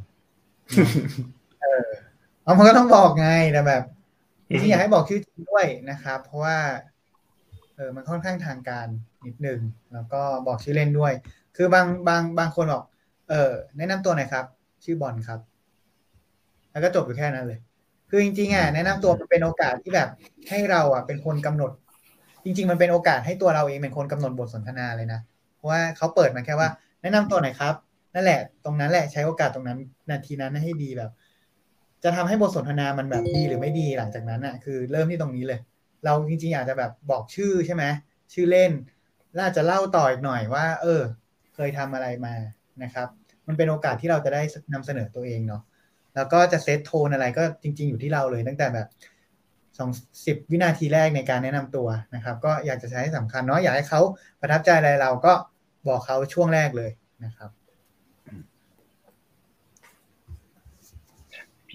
[1.61, 1.89] เออ
[2.43, 3.85] เอามันก็ต้องบอกไงแต่แบบ
[4.55, 6.57] จริงๆอยากให้บอกชื่อจริงด้วยนะครับ เพราะว่า
[7.77, 8.87] เออมันค่อนข้างทางการ
[9.27, 9.61] นิดนึง
[9.93, 11.13] แล้วก็บอกชื่อเล่นด้วย
[11.57, 12.85] คือบางบางบางคนบอก
[13.29, 14.45] เออแนะนำตัวหน่อยครับ
[14.85, 15.41] ชื่อบอลครับ
[16.73, 17.59] แล้วก็จบอยู่แค่นั้นเลย
[18.11, 20.09] คือจริงๆอะแนะนำตัวมันเป็นโอกาสที่แบบ
[20.49, 21.73] ให้เราอะเป็นคนกำหนด
[22.45, 25.21] จริง ๆ มันเป็นโอกาสให้ตัวเราเองเป็นคนกำหนดบทสนทนาเลยนะ
[25.57, 26.69] เพราะว่าเขาเปิดมาแค่ว่า
[27.03, 27.75] แนะนำตัวหน่อยครับ
[28.15, 29.79] นั่นแหละ ตรงนั้นแหละใช้โอกาสตรงนั้น
[30.11, 31.11] นาทีนั้นให้ดีแบบ
[32.05, 35.61] จะทำให้บทสนทนามันแบบดีหรือไม่ดีหลังจากนั้นอะคือเริ่มที่ตรงนี้เลย
[36.05, 37.85] เราจริงๆอยากจะแบบบอกชื่อใช่ไหม
[38.33, 38.73] ชื่อเล่น
[39.37, 41.03] ล้วจะเล่าต่ออีกหน่อยว่า เออ
[41.55, 42.35] เคยทำอะไรมา
[42.83, 43.09] นะครับ
[43.47, 44.43] มันเป็นโอกาสที่เราจะได้
[44.75, 45.63] นำเสนอตัวเองเนาะ
[46.15, 48.89] แล้วก็จะเซตโทนอะไรก็จริง ๆ อยู่ที่เราเลย ตั้งแต่แบบ
[49.79, 49.91] สอง
[50.27, 54.01] สิบวินาทีแรกในการแนะนำตัวนะครับ ก็อยากจะใช้ให้สำคัญเนาะอยากให้เขา
[54.41, 55.33] ประทับใจอะไรเราก็
[55.89, 56.91] บอกเขาช่วงแรกเลย
[57.25, 57.51] นะครับ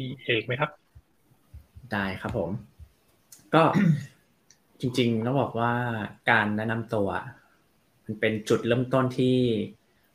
[0.02, 0.72] พี่เอกไหมครับ
[1.92, 2.50] ได้ครับผม
[3.54, 3.64] ก็
[4.82, 5.74] จริงๆต้องบอกว่า
[6.30, 7.10] การแนะนำตัว
[8.06, 9.38] มันเป็นจุดเริ่มต้นที่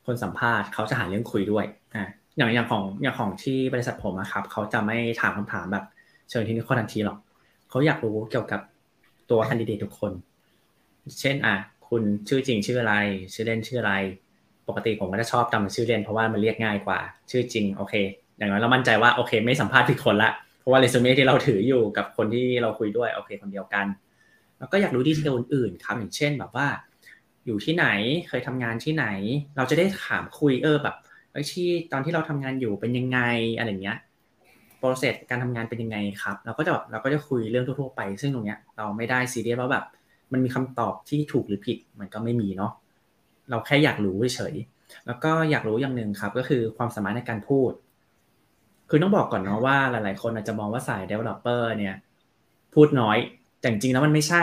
[0.06, 1.64] คนสัมภาษณ์เขาจะหาเรื่องคุยด้วย
[1.94, 2.04] อ่า
[2.36, 5.84] อย่างอย่างของอย่างของที่บริษัทผมนะครับเขาจะไม่ถามคำถามแบบ
[6.30, 7.18] เชิญที่นี่ข้อทันทีหรอก
[7.70, 8.60] เขาอยากรู้เกี่ยวกับ
[9.30, 10.12] ตัวคันดิเดตทุกคน
[11.20, 11.56] เช่นอะ
[11.88, 12.94] คุณชื่อจริงชื่ออะไร
[13.34, 13.94] ชื่อเล่นชื่ออะไร
[14.68, 16.98] ปกติผมก็จะชอบจำชื่อเล่นเพราะว่ามันเรียกง่ายกว่า
[17.30, 17.96] ชื่อจริงโอเค
[18.38, 20.30] อย่างน้อยเรามั่นใจว่าโอเค ไม่สัมภาษณ์ผิดคนละ
[20.60, 23.86] เพราะว่าเรซูเม่ที่เราถืออยู่กับคนที่เราคุยด้วยโอเค คนเดียวกัน
[24.58, 26.66] แล้วก็อยากรู้ดีเทลอื่นๆครับอย่างเช่นแบบว่า
[27.46, 27.86] อยู่ที่ไหน
[28.28, 29.06] เคยทำงานที่ไหน
[29.56, 30.96] เราจะได้ถามคุยเออแบบ
[31.32, 33.18] ไอ้ที่ตอนที่เราทำงานอยู่เป็นยังไง
[33.58, 33.98] อะไรเงี้ย
[34.78, 39.84] โปรเซสการทำงานเป็นยังไงครับ เราก็จะแบบเราก็จะคุยเรื่องทั่วๆไป ซึ่งตรงเนี้ยเราไม่ได้ซีเรียสว่าแบบ
[40.32, 42.72] มันมีคำตอบที่ถูกหรือผิดมันก็ไม่มีเนาะ
[43.50, 44.54] เราแค่อยากรู้เฉย
[45.06, 47.70] แล้วก็อยากรู้อย่างหนึ่งครับ ก็คือความสามารถในการพูด
[48.88, 51.94] คือต้องบอกก่อนเนาะว่าหลาย ๆ คนอาจจะมองว่าสาย developer เนี่ย
[52.74, 53.18] พูดน้อย
[53.60, 54.42] แต่จริงๆแล้วมันไม่ใช่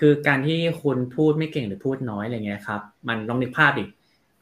[0.00, 3.84] คือการที่คุณพูดไม่เก่งหรือพูดน้อยอะไรเงี้ยครับ มันลองนึกภาพดิ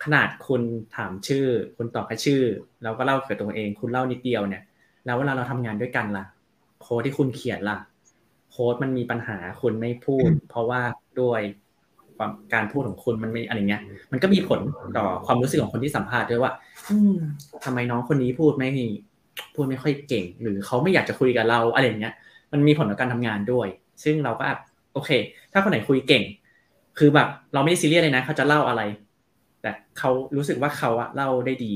[0.04, 0.62] ขนาดคุณ
[0.96, 2.42] ถามชื่อ คุณตอบแค่ชื่อ
[2.82, 4.62] แล้วก็เล่าเกี่ยวกับตัวเอง คุณเล่านิดเดียวเนี่ย
[5.06, 6.24] แล้วเวลาเราทำงานด้วยกันล่ะ
[6.80, 7.78] โค้ดที่คุณเขียนล่ะ
[8.50, 10.80] โค้ดมันมีปัญหาคุณไม่พูด เพราะว่า
[11.20, 11.40] ด้วย
[12.16, 14.60] ความการพูดของคุณมันไม่อะไรเงี้ย มันก็มีผล
[14.96, 16.52] ต่อความรู้สึกของคนที่สัมภาษณ์ด้วยว่า
[16.90, 17.14] อืม
[17.64, 18.70] ทำไมน้องคนนี้พูดไม่
[19.54, 22.14] พูดไม่ค่อยเก่ง หรือเขาไม่อยากจะคุยกับเราอะไรเงี้ย
[22.52, 23.68] มันมีผลต่อการทำงานด้วย
[24.04, 24.44] ซึ่งเราก็
[24.92, 25.10] โอเค
[25.52, 26.24] ถ้าคนไหนคุยเก่ง
[26.98, 28.82] คือแบบเราไม่ได้ซีเรียสเลยนะเขาจะเล่าอะไร
[29.62, 31.74] แต่เขารู้สึกว่าเขาอะเล่าได้ดี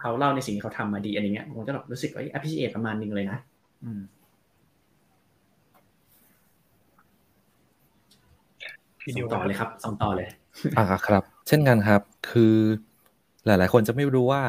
[0.00, 3.38] เขาเล่าในสิ่งที่เขาทำมาดีอะไรเงี้ยมันก็แบบรู้สึกว่า appreciate ประมาณนึงเลยนะ
[3.84, 4.00] อืม
[9.00, 10.28] พี่ดิวต่อเลยครับส่งต่อเลย
[10.78, 12.00] อ่าครับ เช่นกันครับ
[12.30, 12.54] คือ
[13.46, 14.42] หลาย ๆ คนจะไม่รู้ว่า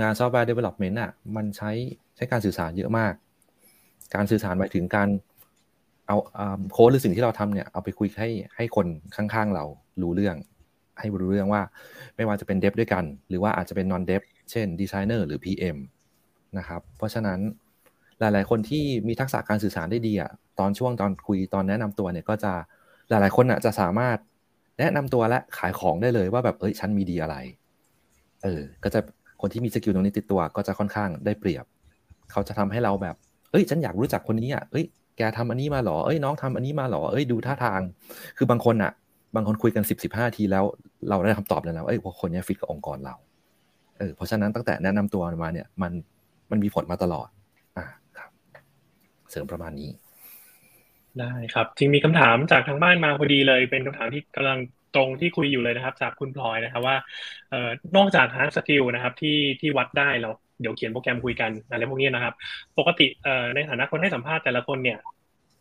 [0.00, 1.70] งาน software development อะมันใช้
[2.16, 3.12] ใช้การสื่อสารเยอะมาก
[4.14, 5.08] การสื่อสารหมายถึงการ
[6.06, 6.16] เอา
[6.72, 9.64] โค้ดหรือสิ่งที่เราทำเนี่ยเอาไปคุยให้ให้คนข้างๆเรา
[10.02, 10.36] รู้เรื่อง
[10.98, 11.62] ให้รู้เรื่องว่า
[12.16, 15.76] ไม่ว่าจะเป็นเดฟด้วยกัน หรือว่าอาจจะเป็นนอนเดฟเช่นดีไซเนอร์หรือ PM
[16.58, 17.38] นะครับ เพราะฉะนั้น
[18.20, 22.52] หลาย ๆ คนที่มีทักษะการสื่อสารได้ดีอะตอนช่วงตอนคุยตอนแนะนำตัวเนี่ยก็จะ
[23.08, 24.18] หลาย ๆ คนอะจะสามารถ
[24.78, 27.36] แนะนำตัวและขายของได้เลยว่าแบบเอ้ยฉันมีดีอะไร
[28.42, 29.00] เออก็จะ
[29.40, 31.64] คนที่มี skill ตรงนี้ติดตัวก็จะค่อนข้างได้เปรียบ
[32.32, 33.16] เขาจะทำให้เราแบบ
[33.50, 34.84] เอ้ย ฉันอยากรู้จักคนนี้อะเอ้ย
[35.16, 37.80] แกทำอันนี้มาหรอ เอ้ย น้องทำอันนี้มาหรอ เอ้ย ดูท่าทาง
[38.36, 38.92] คือบางคนอะ
[39.34, 40.64] บางคนคุยกันสิบสิบห้านาทีแล้ว
[41.08, 43.14] เราได้คำตอบแล้วนะเอ้ยคนนี้ฟิตกับองค์กรเรา
[43.98, 45.92] เออ เพราะฉะนั้นตั้งแต่แนะนำตัวมาเนี่ย มัน
[46.50, 47.28] มันมีผลมาตลอด
[47.76, 47.84] อ่า
[48.18, 48.30] ครับ
[49.30, 49.90] เสริมประมาณนี้
[51.20, 54.58] ได้ครับจริงมีคำถามจากทางบ้านมาพอดีเลย เป็นคำถามที่กำลัง
[54.94, 56.96] ตรงที่คุยอยู่เลยนะครับจากคุณพลอยนะครับว่า
[57.50, 60.30] เอ่อนอกจาก hard skill นะครับที่ที่วัดได้เรา
[60.60, 62.34] เดี๋ยวเขียนโปรแกรมคุยกันอะไรพวกนี้นะครับ
[62.78, 64.98] ปกติเอ่อในฐานะคนให้สัมภาษณ์แต่ละคนเนี่ย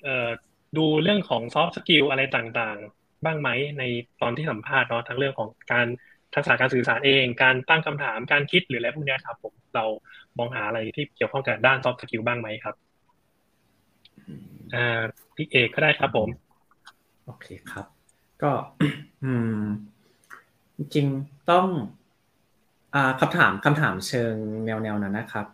[0.04, 0.30] เอ่อ
[0.78, 3.50] ดูเรื่องของ soft skill อะไรต่างๆ บ้างไหม
[3.80, 3.84] ใน
[4.22, 5.88] ตอนที่สัมภาษณ์เนาะทั้งเรื่องของการ
[6.34, 9.86] ทักษะการสื่อสารเอง การตั้งคำถามการคิดหรืออะไรพวกนี้ครับผมเรา
[10.38, 12.76] มองหาอะไรที่เกี่ยวข้องกับด้าน soft skill บ้างไหมครับ
[14.76, 15.02] อ่า
[15.36, 16.30] พี่เอกก็ได้ครับผม
[17.26, 17.95] โอเคครับ
[18.44, 18.52] ก็
[19.24, 19.64] อืม
[20.78, 21.08] จริง
[21.52, 21.68] ต้อง
[22.96, 24.34] อ่าคำถามคำถามเชิง
[24.66, 25.46] แนวแนวนั้นนะครับ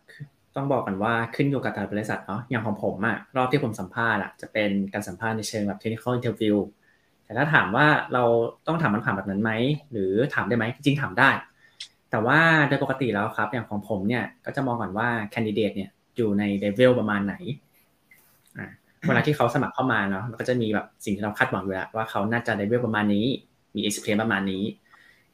[0.56, 6.58] ต้องบอกกันว่าขึ้นอยู่กับแต่บริษัทเนาะอย่างของผมอะรอบที่ผมสัมภาษณ์อะจะเป็นการสัมภาษณ์ในเชิงแบบ technical interview
[7.24, 8.24] แต่ถ้าถามว่าเรา
[8.68, 9.52] ต้องถามคำถามแบบนั้นไหม
[9.92, 11.30] หรือถามได้ไหมจริงถามได้
[12.12, 17.36] แต่ว่าโดยปกติแล้วครับ อย่างของผมเนี่ยก็จะมองก่อนว่า candidate เนี่ยอยู่ใน level ประมาณไหน
[19.08, 23.26] เวลาที่เขาสมัครเข้ามาเนาะมันก็จะมีแบบสิ่งที่เราคาดหวังอยู่แล้วว่าเขาน่าจะได้เวลประมาณนี้
[23.76, 24.64] มี experience ประมาณนี้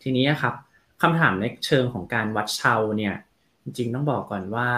[0.02, 0.54] ทีนี้ครับ
[1.02, 3.16] คำถามในเชิงของการวัดเชาวน์เนี่ย
[3.64, 4.70] จริงๆต้องบอกก่อนว่า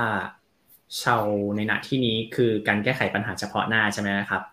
[0.98, 1.18] เชาวน์
[1.56, 4.44] ในณที่นี้คือการแก้ไขปัญหาเฉพาะหน้าใช่ไหมครับ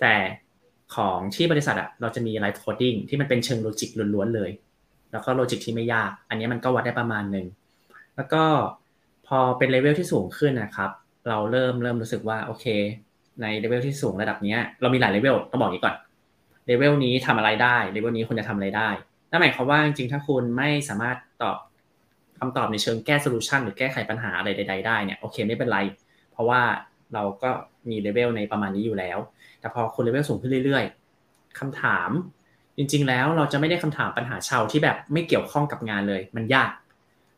[0.00, 0.14] แต่
[0.94, 4.50] ของที่บริษัทอะเราจะมี live coding ที่มันเป็นเชิง logic ล้วนๆเลย
[5.12, 7.46] แล้วก็ logic ที่ไม่ยาก อันนี้มันก็วัดได้ประมาณหนึ่ง
[8.16, 8.44] แล้วก็
[9.26, 10.90] พอเป็นเลเวลที่สูงขึ้นนะครับ
[11.28, 12.66] เราเริ่มเริ่มรู้สึกว่าโอเค
[13.42, 15.94] ในเลเวลที่สูงระดับนี้เรามีหลายเลเวลต้องบอกนี้ก่อน
[16.66, 18.88] เลเวลนี้ทำอะไรได้เลเวลนี้คุณจะทำอะไรได้
[19.30, 21.56] นั่นหมายความว่าจริงๆถ้าคุณไม่สามารถตอบ
[22.38, 25.78] คำตอบในเชิงแก้ solution หรือแก้ไขปัญหาอะไรใด ๆ ได้เนี่ยโอเคไม่เป็นไร
[26.32, 26.60] เพราะว่า
[27.14, 27.50] เราก็
[27.90, 29.18] มีเลเวลในประมาณนี้อยู่แล้ว
[29.60, 30.84] แต่พอคุณเลเวลสูงขึ้นเรื่อย
[31.22, 32.10] ๆคำถาม
[32.76, 36.70] จริง ๆ แล้วเราจะไม่ได้คำถามปัญหาเชาวน์ที่แบบไม่เกี่ยวข้องกับงานเลย มันยาก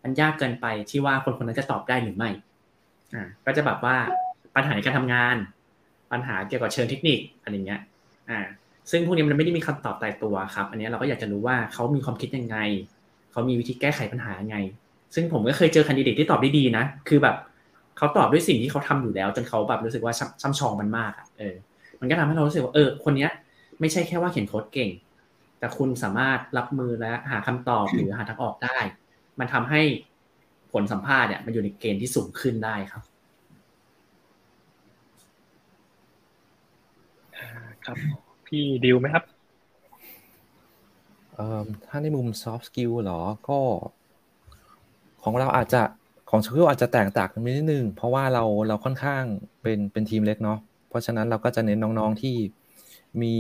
[0.03, 2.31] มันยากเกินไปที่ว่าคนคนนั้นจะตอบได้หรือไม่
[3.15, 3.97] อ่าก็จะแบบว่า
[4.55, 5.37] ปัญหาในการทำงาน
[6.13, 7.81] ปัญหาเกี่ยวกับเชิงเทคนิคอะไรเงี้ย
[8.31, 8.41] อ่า
[8.91, 12.57] ซึ่งพวกนี้มันไม่ได้มีคำตอบตายตัวครับ อันนี้เราก็อยากจะรู้ว่าเขามีความคิดยังไง
[13.33, 14.57] เขามีวิธีแก้ไขปัญหายังไง
[15.15, 17.37] ซึ่งผมก็เคยเจอคันดิเดตที่ตอบได้ดีนะ คือแบบ
[17.97, 21.55] เขาตอบด้วยสิ่งที่เขาทำอยู่แล้ว จนเขาแบบรู้สึกว่าช่ำชองมันมากอะ เออ
[22.01, 23.31] มันก็ทำให้เรารู้สึกว่า เออ คนเนี้ย
[23.81, 24.91] ไม่ใช่แค่ว่าเขียนโค้ดเก่ง
[25.59, 28.79] แต่คุณสามารถรับมือและหาคำตอบหรือหาทางออกได้
[29.39, 29.81] มันทำให้
[30.73, 33.03] ผลสัมภาษณ์เนี่ยมันอยู่ในเกณฑ์ที่สูงขึ้นได้ครับ
[37.89, 38.05] ครับ
[38.47, 39.25] พี่ดิวไหมครับ
[41.35, 43.59] เอ่อถ้าในมุม soft skill เหรอก็
[45.23, 45.83] ของเราอาจจะ
[46.31, 49.23] ของ skill อาจจะแตกต่างกันนิดนึง เพราะว่าเราเราค่อนข้าง
[49.63, 50.59] เป็นเป็นทีมเล็กเนาะ
[50.89, 52.37] เพราะฉะนั้นเราก็จะเน้นน้องๆที่
[53.21, 53.35] มี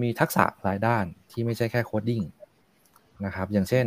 [0.00, 2.22] มีทักษะหลายด้านที่ไม่ใช่แค่ coding
[3.24, 3.86] นะครับ อย่างเช่น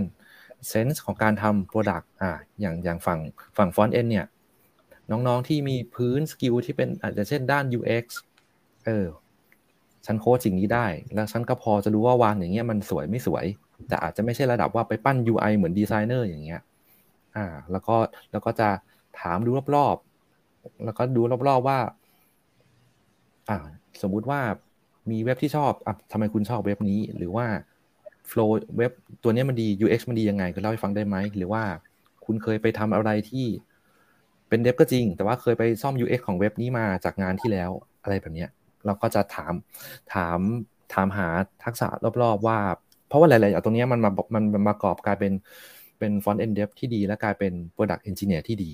[0.68, 3.20] sense ของการทำ product อ่าอย่างอย่างฝั่ง
[3.58, 4.26] ฝั่ง front-end เนี่ย
[5.12, 8.06] น้องๆที่มีพื้น skill ที่เป็นอาจจะเช่นด้าน UX
[8.86, 9.08] เออ
[10.06, 10.86] ฉันโค้ดสิ่งนี้ได้
[11.16, 13.46] แล้วฉันก็พอจะรู้ว่าวางอย่างเงี้ยมันสวยไม่สวย
[13.88, 16.62] แต่อาจจะไม่ใช่ระดับว่าไปปั้น UI เหมือนดีไซเนอร์อย่างเงี้ย
[17.36, 17.96] อ่า แล้วก็
[18.32, 18.70] แล้วก็จะ
[19.20, 21.80] ถามดูรอบๆ แล้วก็ดูรอบๆว่า
[23.50, 23.58] อ่า
[24.02, 24.40] สมมุติว่า
[25.12, 27.46] มีเว็บที่ชอบอะทำไมคุณชอบเว็บนี้ หรือว่า
[28.30, 28.92] flow เว็บ
[29.24, 31.64] ตัวนี้มันดี UX มันดียังไงคุณเล่าให้ฟังได้ไหม หรือว่า
[32.26, 33.46] คุณเคยไปทำอะไรที่
[34.50, 37.70] เป็นเดฟก็จริง แต่ว่าเคยไปซ่อม UX ของเว็บนี้มาจากงานที่แล้ว
[38.04, 38.50] อะไรแบบเนี้ย
[38.86, 39.54] เราก็จะถาม
[40.14, 40.40] ถาม
[40.94, 41.28] ถามหา
[41.64, 41.88] ทักษะ
[42.22, 42.60] รอบๆว่า
[43.08, 45.34] เพราะว่าหลายๆอย่างตรงนี้มันมามันมันประกอบกลายเป็น
[46.00, 48.74] เป็นฟอนต์เอนเดฟที่ดีและกลายเป็น Product Engineer ที่ดี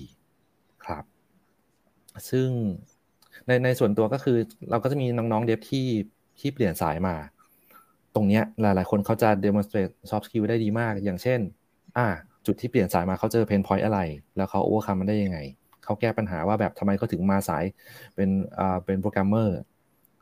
[0.84, 1.04] ครับ
[2.30, 2.48] ซึ่ง
[3.46, 4.38] ในในส่วนตัวก็คือ
[4.70, 5.86] เราก็จะมีน้องๆเดฟที่
[6.40, 7.16] ที่เปลี่ยนสายมา
[8.14, 11.40] ตรงเนี้ยหลายๆ คนเขาจะ demonstrate soft skill ได้ดีมาก อย่างเช่น
[11.96, 12.06] อ่า
[12.46, 14.00] จุดที่เปลี่ยนสายมาเขาเจอเพนพอยต์อะไร
[14.36, 15.38] แล้วเขา overcome มันได้ยังไง
[15.84, 17.64] เขาแก้ปัญหาว่าแบบทำไมเขาถึงมาสาย
[18.14, 18.28] เป็น
[18.58, 19.58] อ่าเป็นโปรแกรมเมอร์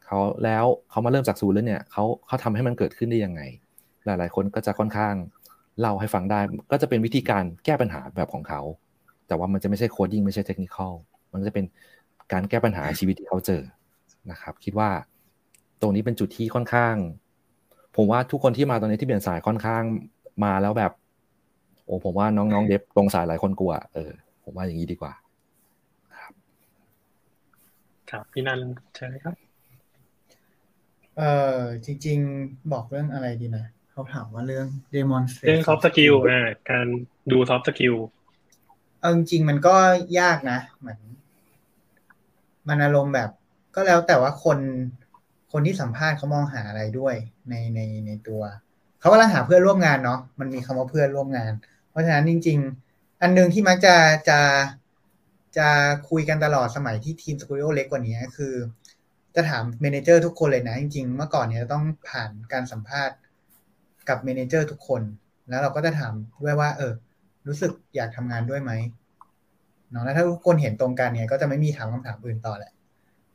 [0.06, 3.40] เขาแล้วเขามาเริ่มจากศูนย์แล้วเนี่ยเขาเขาทำให้มันเกิดขึ้นได้ยังไง
[4.06, 5.14] หลาย ๆ คนก็จะค่อนข้าง
[5.80, 6.40] เล่าให้ฟังได้
[6.70, 8.60] ก็จะเป็นวิธีการแก้ปัญหาแบบของเขา
[9.26, 10.92] แต่ว่ามันจะไม่ใช่โคดิ้งไม่ใช่เทคนิคอล
[11.32, 11.64] มันจะเป็น
[12.32, 13.62] การแก้ปัญหาชีวิตที่เขาเจอ
[14.30, 14.90] นะครับ คิดว่า
[15.80, 16.94] ตรงนี้เป็นจุดที่ค่อนข้าง
[17.96, 19.82] ผมว่าทุกคนที่มาตอนนี้ที่เปลี่ยนสายค่อนข้าง
[20.44, 20.92] มาแล้วแบบ
[21.84, 24.10] โอ้ผมว่าน้องๆเดฟตรงสายหลายคนกลัว เออ
[24.44, 25.12] ผมว่าอย่างนี้ดีกว่า
[26.18, 26.32] ครับ
[28.10, 28.60] ครับพี่นัน
[28.96, 29.45] ใช่ไหมครับ
[31.18, 31.22] เอ
[31.56, 36.86] อจริง ๆ บอกเรื่องอะไรดีนะเขาถามว่าเรื่อง demonstrate เรื่อง soft skill อ่าการ
[37.30, 37.96] ดู soft skill
[39.00, 39.74] เอาจริงๆมันก็
[40.20, 40.98] ยากนะเหมือน
[42.68, 43.30] มันอารมณ์แบบ
[43.74, 44.58] ก็แล้วแต่ว่าคน
[45.52, 47.14] คนที่สัมภาษณ์เขามองหาอะไรด้วย
[47.48, 48.42] ในในในตัว
[49.00, 51.52] เขากำลังหาเพื่อนร่วมงานเนาะมันมีคำว่าเพื่อนร่วมงาน
[51.90, 52.58] เพราะฉะนั้นจริง
[52.90, 53.96] ๆ อันหนึงที่มักจะ
[54.28, 54.40] จะ
[55.58, 55.68] จะ
[56.10, 58.54] คุยกันตลอดสมัยที่ทีม Skooldio เล็กกว่านี้คือ
[59.36, 63.16] จะถาม manager ทุกคนเลยนะ จริง ๆ เมื่อก่อนเนี่ยจะต้องผ่านการสัมภาษณ์
[64.08, 65.02] กับเมนเจอร์ทุกคน
[65.48, 66.12] แล้วเราก็จะถาม
[66.44, 66.92] ด้วยว่า เออ
[67.46, 68.72] รู้สึกอยากทำงานด้วยไหม
[69.90, 72.72] เนาะแล้วถ้าทุกคนเห็นตรงกันเนี่ย ก็จะไม่มีถามคำถามอื่นต่อแหละ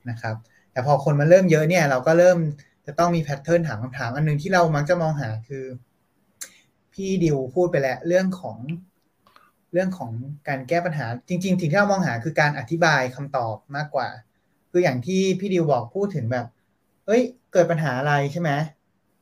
[0.09, 0.35] นะครับ
[0.71, 2.37] แต่พอคนมันเริ่มเยอะเนี่ย เราก็เริ่ม
[2.85, 5.65] จะต้องมีแพทเทิร์นถามคำถาม อันหนึงที่เรามักจะมองหาคือ
[6.93, 8.57] พี่ดิวพูดไปแล้วเรื่องของ
[9.73, 10.11] เรื่องของ
[10.47, 14.07] การแก้ปัญหาจริง ๆ สิ่งที่เรามองหาคือการอธิบายคำตอบมากกว่า
[14.71, 16.45] คืออย่างที่พี่ดิวบอกพูดถึงแบบ
[17.05, 17.21] เอ้ย
[17.53, 18.51] เกิดปัญหาอะไรใช่ไหม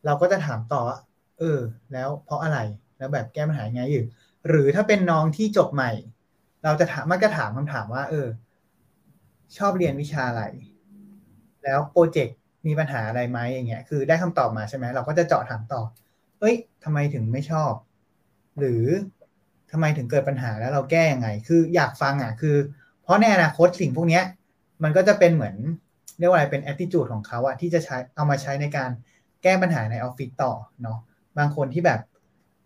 [0.05, 0.99] เราก็จะถามต่อว่า
[1.39, 1.59] เออ
[1.93, 2.59] แล้วเพราะอะไร
[2.97, 4.05] แล้วแบบแก้ปัญหาไงอยู่
[4.47, 5.91] หรือถ้าเป็นน้องที่จบใหม่
[6.63, 8.27] เราจะถามมักจะถามคำถามว่า เออ
[9.57, 10.43] ชอบเรียนวิชาอะไร
[11.63, 12.37] แล้วโปรเจกต์
[12.67, 15.81] มีปัญหาอะไรไหมอย่างเงี้ย คือได้คำตอบมาใช่ไหมเราก็จะเจาะถามต่อ
[16.39, 17.71] เอ้ยทำไมถึงไม่ชอบ
[18.59, 18.83] หรือ
[19.71, 22.55] ทำไมถึงเกิดปัญหาแล้วเราแก้ยังไง คืออยากฟังอะ คือ
[23.03, 24.23] เพราะในอนาคตสิ่งพวกเนี้ย
[24.83, 25.55] มันก็จะเป็นเหมือน
[26.19, 28.89] เรียกว่าอะไรเป็น attitude ของเขาอะที่จะใช้เอามาใช้ในการ
[29.43, 30.53] แก้ปัญหาในออฟฟิศต่อ
[30.83, 30.99] เนาะ
[31.37, 31.99] บางคนที่แบบ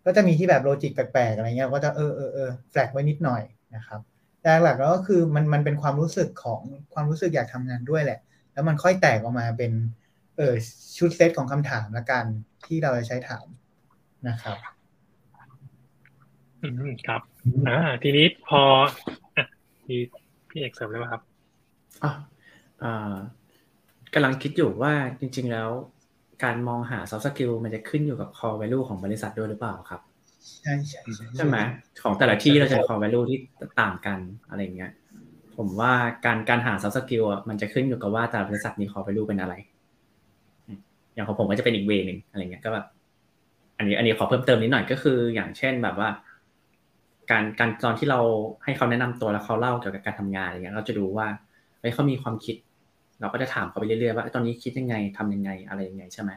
[0.06, 3.42] ก็จะมีที่แบบโลจิกแปลกๆอะไรเงี้ยก็จะเออเออเออแฟลกไว้นิดหน่อย
[3.76, 4.00] นะครับ
[4.42, 6.60] แต่หลักๆแล้วก็คือมันมันเป็นความรู้สึกของ
[6.94, 8.18] ความรู้สึกอยากทำงานด้วยแหละ
[8.52, 9.72] แล้วมันค่อยแตกออกมาเป็น
[10.36, 10.54] เออ
[10.98, 12.24] ชุดเซตของคำถามละกัน
[12.66, 13.46] ที่เราจะใช้ถาม
[14.28, 14.58] นะครับ
[16.62, 17.22] อืมครับ
[17.68, 18.62] อ่าทีนี้พอ
[19.36, 19.46] อะ
[19.84, 20.00] พี่
[20.48, 21.22] พี่เอกเสริมเลยว่าครับ
[22.02, 22.12] อะ
[22.82, 23.14] อ่า
[24.14, 25.70] กำลังคิดอยู่ว่าจริง ๆ แล้ว
[26.44, 30.00] การมองหา soft skill มันจะขึ้นอยู่กับ core value ของบริษัทด้วยหรือเปล่าครับ
[30.62, 31.00] ใช่ใช่
[31.36, 31.56] ใช่ไหม
[32.02, 33.38] ของแต่ละที่เราจะ core value ที่
[33.80, 34.18] ต่างกัน
[34.48, 34.92] อะไรเงี้ย
[35.56, 35.92] ผมว่า
[36.26, 39.54] การการหา soft skill อะมันจะขึ้นอยู่กับว่าแต่ละบริษัทมี core value เป็นอะไร
[41.14, 42.86] อย่างของผมก็จะเป็นอีกเวนึงอะไรเงี้ยก็แบบ
[43.78, 46.08] อันนี้อันนี้ขอเพิ่มเติมนิดหน่อยก็คือ อย่างเช่นแบบว่า
[47.30, 48.20] การการตอนที่เรา
[48.64, 52.56] ให้เขาแนะนำตัวแล้วเขาเล่าเกี่ยวกับการทำงานอะไรเงี้ยเราจะดูว่าเฮ้ยเขามีความคิด
[53.20, 56.30] เราก็จะถามเขาไปเรื่อยๆว่าตอนนี้คิดยังไงทำยังไงอะไรยังไงใช่ไหม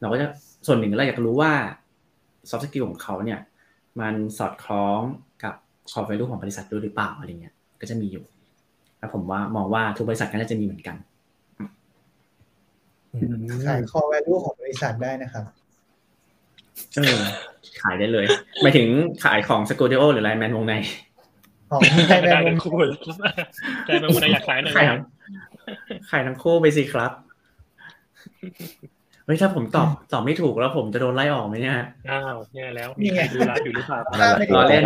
[0.00, 0.26] เราก็จะ
[0.66, 1.52] ส่วนหนึ่งเราอยากรู้ว่า
[2.48, 3.40] soft skill ของเขาเนี่ย
[4.00, 5.00] มันสอดคล้อง
[5.44, 5.54] กับ
[5.90, 8.24] core value ของบริษัทด้วยหรือเปล่าอะไรเงี้ย ก็จะมีอยู่
[8.98, 10.96] แล้วผมว่ามองว่าทุกบริษัทก็น่าจะมีเหมือนกัน
[13.66, 15.44] ขาย core value ของบริษัทได้นะครับ
[16.96, 17.20] เออ
[17.80, 18.26] ขายได้เลย
[18.62, 18.88] หมายถึง
[19.24, 20.74] ขายของสกูดิโอหรือไลแมนวงใน
[21.70, 22.74] ของได้ใครได้แบได้บคู่
[23.86, 25.00] ใจเป็นคนอยากขายหน่อยขายทั้ง
[26.10, 27.12] ขายทั้งคู่ไปสิครับ
[29.24, 31.76] เฮ้ยถ้าผมตอบตอบไม่ถูกแล้วผมจะโดนไล่ออกไหมเนี่ย
[32.10, 34.82] อ้าวแย่แล้วมีใครดูไลฟ์อยู่หรือเปล่าถ้าไม่ถูกล้อเล่น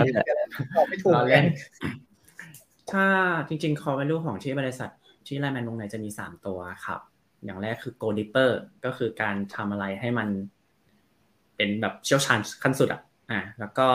[0.76, 1.46] ตอบไม่ถูกล้อกัเล่นน
[2.92, 3.06] ถ้า
[3.48, 4.90] จริงๆ core value ของที่บริษัท
[5.26, 7.00] ที่ไลแมนวงในจะมีสามตัวครับ
[7.44, 8.50] อย่างแรกคือ go deeper
[8.84, 10.28] ก็คือการทำอะไรให้มัน
[11.56, 13.00] เป็นแบบเชี่ยวชาญขั้นสุดอะ
[13.30, 13.88] อ่าแล้วก็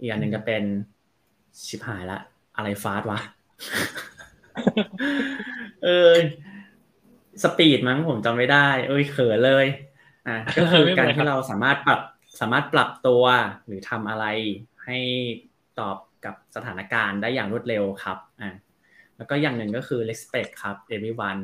[0.00, 0.62] อีกอันหนึ่งจะเป็น
[1.66, 2.18] ชิบหายละ
[2.56, 3.20] อะไรฟาสวะ
[5.84, 6.12] เออ
[7.42, 9.66] สปีดมั้งผมจำไม่ได้ เอ้ยเขินเลย
[10.28, 12.00] อะก็คือการที่เราสามารถปรับ
[12.40, 13.24] สามารถปรับตัว
[13.66, 14.26] หรือทำอะไร
[14.84, 14.98] ให้
[15.78, 18.50] ตอบกับสถานการณ์ได้อย่างรวดเร็วครับอ่า
[19.16, 21.40] แล้วก็อย่างหนึ่งก็คือ respect ครับ everyone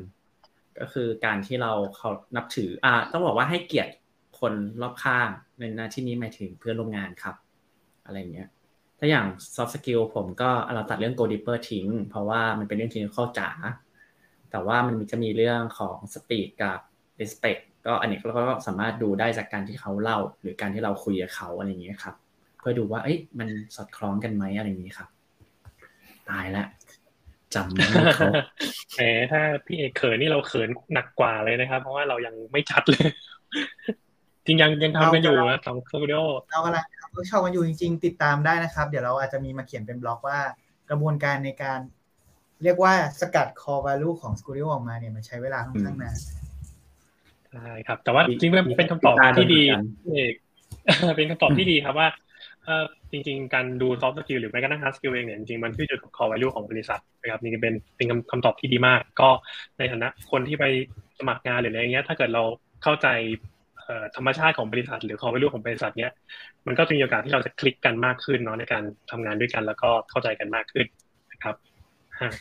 [0.81, 3.93] ก็คือการที่เราเขานับถือ อ่า ต้องบอกว่าให้เกียรติ
[4.41, 5.29] คนรอบข้าง
[5.59, 7.37] ในหน้าที่นี้หมายถึงเพื่อนร่วมงานครับ
[8.05, 8.49] อะไรเงี้ย
[8.99, 13.51] ถ้าอย่าง soft skill ผมก็เราตัดเรื่อง go deeper ทิ้ง เพราะว่ามันเป็นเรื่องที่เข้าจ๋า
[14.51, 16.79] แต่ว่ามันจะมีเรื่องของ speed กับ
[17.21, 22.15] respect ก็อันนี้เราก็สามารถดูได้จากการที่เขาเล่า หรือการที่เราคุยกับเขาอะไรอย่างเงี้ยครับ
[22.59, 25.09] เพื่อดูว่าเอ้ยมันสอดคล้องกันไหมอะไรอย่างนี้ครับ
[26.31, 26.67] ตายแล้ว
[27.55, 27.85] จำไม่
[28.19, 28.33] ครบ
[28.95, 29.01] แหม
[29.33, 33.07] ถ้าพี่เอกเขินนี่เราเขินหนักกว่าเลยนะครับ เพราะว่าเรายังไม่ชัดเลย
[34.47, 36.21] จริงยังยังทำกันอยู่นะสองสตูดิโอ
[36.51, 40.39] เรากำลังทำเวิร์กช็อปกันอยู่จริง ๆ ติดตามได้นะครับ เดี๋ยวเราอาจจะมีมาเขียนเป็นบล็อกว่า
[40.91, 41.81] กระบวนการในการ
[42.65, 46.17] เรียกว่าสกัด core value ของ Skooldio ออกมาเนี่ยมันใช้เวลาค่อนข้างนาน
[47.51, 49.63] ใช่ครับ แต่ว่าจริงๆเป็นคำตอบที่ดี
[50.15, 50.35] เอก
[51.17, 52.09] เป็นคำตอบที่ดีครับว่า
[53.13, 59.29] จริง ๆ การดู soft skill หรือแม้กระทั่ง hard skill เองเนี่ยจริงๆมันขึ้นอยู่กับ core value ของบริษัทนะครับนี่เป็นเป็นคำตอบที่ดีมาก ก็
[59.79, 60.65] ในฐานะคนที่ไป
[61.19, 62.43] สมัครงานหรืออะไรเงี้ย ถ้าเกิดเรา
[62.83, 63.09] เข้าใจ
[64.17, 66.11] ธรรมชาติของบริษัท หรือ core value ของบริษัทเนี้ย
[66.67, 70.87] มันก็จะมีโอกาสที่เราจะคลิกกันมากขึ้นเนาะในการทำงานด้วยกันแล้วก็เข้าใจกันมากขึ้น
[71.33, 71.55] นะครับ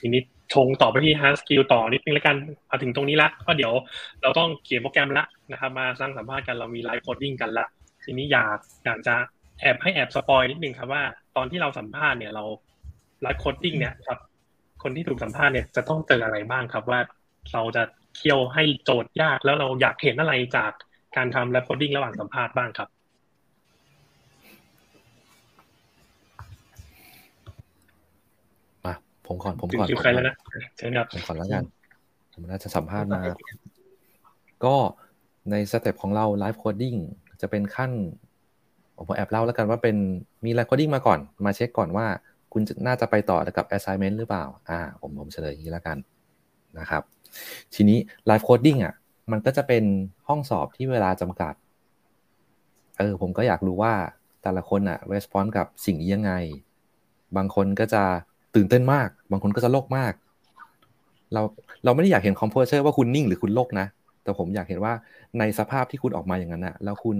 [0.02, 0.22] ทีนี้
[0.54, 2.36] ชงต่อไปที่ hard skill ต่อนิดนึงแล้วกัน
[2.70, 3.74] มาถึงตรงนี้ละก็เดี๋ยว
[4.22, 7.66] เราต้องเขียนโปรแกรมละนะครับ มาสร้างสัมภาษณ์กันเรามี live coding กันละ
[8.04, 9.16] ทีนี้อยากอยากจะ
[9.62, 11.04] แอบให้แอบ spoil นิดนึงครับว่า
[11.36, 12.44] ตอนที่เราสัมภาษณ์เนี่ยเรา
[13.22, 14.20] live coding เนี่ยครับ
[14.84, 17.00] คนที่ถูกสัมภาษณ์เนี่ยจะต้องเจออะไรบ้างครับว่า
[17.54, 17.84] เราจะ
[18.16, 20.72] เคี่ยวให้โจทย์ยากแล้วเราอยากเห็นอะไรจาก
[21.18, 22.90] การทำ live coding ระหว่างสัมภาษณ์บ้างครับ
[28.86, 28.94] มา
[29.28, 30.36] ผมก่อนผมก่อนคิวใครแล้วนะ
[30.78, 31.64] เชิญครับผมก่อนแล้วกัน
[32.34, 33.22] ผมน่าจะสัมภาษณ์มา
[34.66, 34.76] ก็
[35.52, 36.96] ใน step ของเรา live coding
[37.42, 37.92] จะเป็นขั้น
[39.08, 39.96] ผมแอบเล่าแล้วกันว่าเป็น
[40.46, 42.06] มี live coding มาก่อน มาเช็คก่อนว่า
[42.54, 45.98] คุณน่าจะไปต่อกับ assignment หรือเปล่า อ่า ผมผมเฉลยอย่างนี้แล้วกัน
[46.80, 47.04] นะครับ
[47.76, 48.94] ทีนี้ live coding อะ
[49.32, 49.84] มันก็จะเป็น
[50.28, 51.54] ห้องสอบที่เวลาจำกัด
[53.00, 53.94] เออ ผมก็อยากรู้ว่า
[54.44, 56.32] แต่ละคนอะ response กับสิ่งนี้ยังไง
[57.38, 58.04] บางคนก็จะ
[58.56, 60.14] ตื่นเต้นมาก บางคนก็จะลกมาก
[61.34, 61.42] เรา
[61.84, 63.88] เราไม่ได้อยากเห็น composure ว่าคุณนิ่งหรือคุณลกนะ
[64.24, 64.94] แต่ผมอยากเห็นว่า
[65.40, 67.18] ในสภาพที่คุณออกมาอย่างนั้นนะแล้วคุณ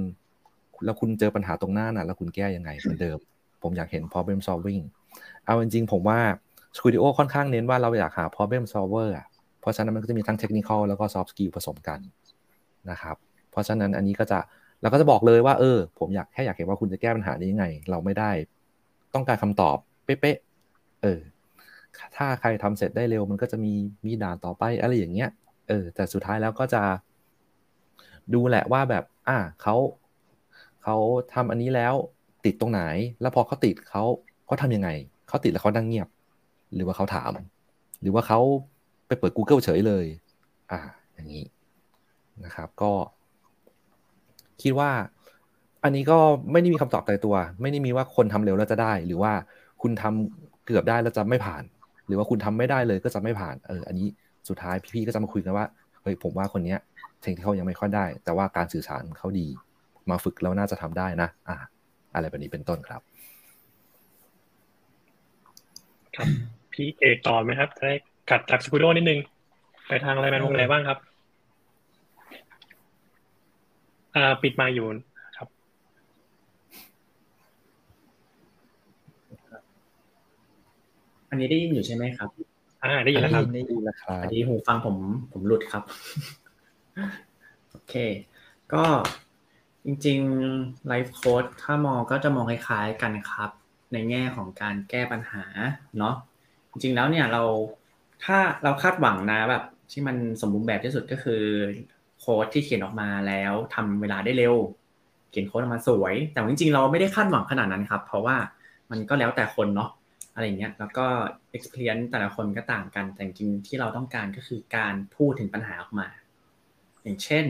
[0.86, 3.18] แล้วคุณเจอปัญหาตรงหน้าน่ะ แล้วคุณแก้ยังไงเหมือนเดิม
[3.64, 4.84] ผมอยากเห็น problem solving
[5.46, 6.20] เอาจริงๆผมว่า
[6.78, 9.26] Skooldio ค่อนข้างเน้นว่าเราอยากหา problem solver อะ
[9.66, 12.00] เพราะฉะนั้นมันก็จะมีทั้ง technical แล้วก็ soft skill ผสมกัน
[12.90, 13.16] นะครับ
[13.52, 14.40] เพราะฉะนั้นอันนี้ก็จะ
[14.82, 18.32] เราก็จะบอกเลยว่าเออ ผมอยากแค่อยากเห็นว่าคุณจะแก้ปัญหานี้ยังไง เราไม่ได้
[19.14, 21.20] ต้องการคำตอบเป๊ะๆเออ
[22.16, 23.74] ถ้าใครทำเสร็จได้เร็ว มันก็จะมี
[24.06, 25.30] มีด่านต่อไปอะไรอย่างเงี้ย
[25.68, 26.84] เออ แต่สุดท้ายแล้วก็จะ
[28.34, 29.76] ดูแหละว่าแบบ อ่าเขา
[30.84, 30.96] เขา
[31.34, 31.94] ทำอันนี้แล้ว
[32.46, 32.82] ติดตรงไหน
[33.22, 34.04] แล้วพอเขาติดเขา
[34.46, 34.90] เขาทำยังไง
[35.28, 36.08] เขาติดแล้วเขานั่งเงียบ
[36.76, 37.32] หรือว่าเขาถาม
[38.02, 38.40] หรือว่าเขา
[39.08, 40.06] ไปเปิด Google เฉยเลย
[40.72, 40.80] อ่า
[41.14, 41.46] อย่างนี้
[42.46, 42.92] นะครับ ก็
[44.62, 44.92] คิดว่า
[45.84, 46.18] อันนี้ก็
[46.52, 49.34] ไม่ได้มีคำตอบตายตัว ไม่ได้มีว่าคนทำเร็วแล้วจะได้ หรือว่า
[49.82, 51.64] คุณทำเกือบได้แล้วจะไม่ผ่าน
[52.08, 54.08] หรือว่าคุณทำไม่ได้เลยก็จะไม่ผ่าน เออ อันนี้
[54.50, 55.66] สุดท้ายพี่ๆก็จะมาคุยกันว่า
[56.02, 56.80] เฮ้ย ผมว่าคนเนี้ย
[57.22, 59.48] เทคนิคยังไม่ค่อยได้ แต่ว่าการสื่อสารเขาดี
[60.10, 61.58] มาฝึกแล้วน่าจะทำได้นะ อ่า
[62.16, 63.02] อะไรแบบนี้เป็นต้นครับ
[66.16, 66.28] ครับ
[66.74, 67.96] พี่เอกต่อไหมครับจะได้
[68.30, 69.20] กัดจากสกูโดนิดนึง
[69.88, 70.98] ไปทางอะไรแมนวงไหนบ้างครับ
[74.16, 74.88] อ่า ปิดมาอยู่
[75.38, 75.48] ครับ
[81.30, 82.30] อันนี้ได้ยินอยู่ใช่ไหมครับ
[82.84, 84.96] อ่า ได้ยินแล้วครับได้ยินแล้วครัอับนนี้หูฟังผม
[85.32, 85.84] ผมหลุดครับ
[87.72, 87.94] โอเค
[88.74, 88.86] ก็
[89.86, 93.50] จริงๆไลฟ์โค้ดถ้ามองก็จะมองคล้ายๆกันครับ
[93.94, 95.44] ในแง่ของการแก้ปัญหา
[95.98, 96.16] เนาะ
[96.72, 97.44] จริงๆแล้วเนี่ยเรา
[98.26, 101.44] ถ้าเราคาดหวังนะแบบที่มันสมบูรณ์แบบที่สุดก็คือ
[102.20, 104.56] โค้ดที่เขียนออกมาแล้วทำเวลาได้เร็ว
[105.30, 108.38] เขียนโค้ดออกมาสวย แต่จริงๆ เราไม่ได้คาดหวังขนาดนั้นครับ เพราะว่า
[108.92, 109.90] มันก็แล้วแต่คนเนาะ
[110.34, 111.06] อะไรเงี้ยแล้วก็
[111.56, 116.08] experience แต่ละคนก็ต่างกันแต่จริงที่เราต้องการก็คือการพูดถึงปัญหาออกมา
[117.04, 117.46] อย่างเช่น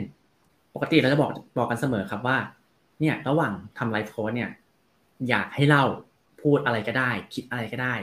[0.73, 2.38] ปกติเราจะบอกบอกกันเสมอครับว่า
[2.99, 4.51] เนี่ยระหว่างทำ live code เนี่ย
[5.30, 5.86] อยากให้เล่า
[6.41, 7.95] พูดอะไรก็ได้ คิดอะไรก็ได้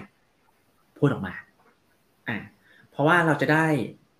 [0.99, 1.35] พูดออกมา
[2.29, 2.37] อ่า
[2.93, 3.67] เพราะว่าเราจะได้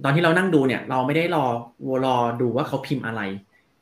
[0.05, 1.45] ตอนที่เรานั่งดูเนี่ย เราไม่ได้รอ
[2.07, 3.23] รอดูว่าเขาพิมพ์อะไร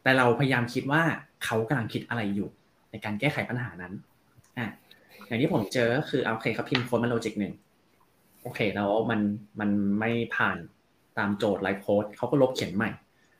[0.02, 1.02] แต่เราพยายามคิดว่า
[1.44, 2.48] เขากำลังคิดอะไรอยู่
[2.90, 3.92] ในการแก้ไขปัญหานั้น
[4.58, 4.66] อ่า
[5.26, 7.52] อย่างที่ผมเจอก็คือโอเคเขาพิมพ์โค้ดมา logic หนึ่ง
[8.42, 9.20] โอเคแล้วมัน
[9.60, 9.70] มัน
[10.00, 10.58] ไม่ผ่าน
[11.18, 12.90] ตามโจทย์ live code เขาก็ลบเขียนใหม่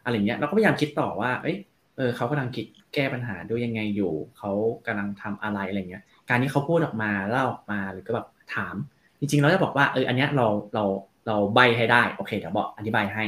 [0.05, 1.57] อะไรเงี้ยเราก็พยายามคิดต่อว่า เอ้ย
[1.96, 4.51] เอออเขากำลังคิดแก้ปัญหาด้วยยังไงอยู่เขา
[4.86, 8.74] กำลังทำอะไรอะไรเงี้ย การที่เขาพูดออกมาเล่าออกมาหรือก็แบบถาม
[9.18, 10.84] จริงๆเราจะบอกว่าเอออันเนี้ยเราเรา
[11.27, 13.25] เราใบ้ให้ได้โอเคเดี๋ยวบอกอธิบายให้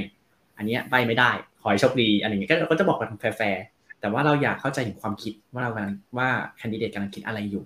[0.57, 1.31] อันเนี้ยใบ้ไม่ได้
[1.61, 3.63] ขอให้โชคดีอะไรเงี้ยก็จะบอกกันแฟร์
[4.01, 7.65] แต่ว่าเราอยากเข้าใจถึงความคิดว่าเรากำลังว่า candidate กำลังคิดอะไรอยู่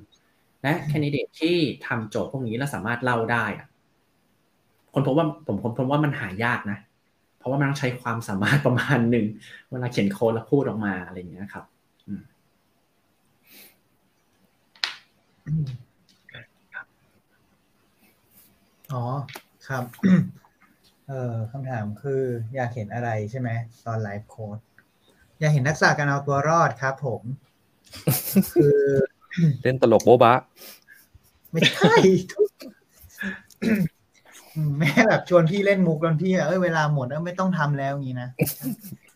[0.62, 1.56] และ candidate ที่
[1.86, 3.44] ทำโจทย์พวกนี้แล้วสามารถเล่าได้
[4.94, 6.78] คนพบว่าผมคนพบว่ามันหายากนะ
[7.38, 9.26] เพราะว่ามันต้องใช้ความสามารถประมาณหนึ่ง
[9.70, 11.64] เวลาเขียนโค้ดแล้วพูดออกมาอะไรอย่างเงี้ยครับ
[18.92, 19.02] อ๋อ
[19.68, 19.84] ครับ
[21.08, 22.22] เออคำถามคือ
[22.54, 23.48] อยากเห็นอะไรใช่ไหม
[23.86, 24.58] ตอนไลฟ์โค้ด
[25.40, 27.22] อยากเห็นทักษะการเอาตัวรอดครับผม
[28.54, 28.78] คือ
[29.62, 30.34] เล่นตลกโบ๊ะบะ
[31.52, 31.94] ไม่ใช่
[34.78, 38.28] แม่แบบชวนพี่เล่นมุกตอนพี่เอ้ยเวลาหมดเออไม่ต้องทำแล้วงี้นะ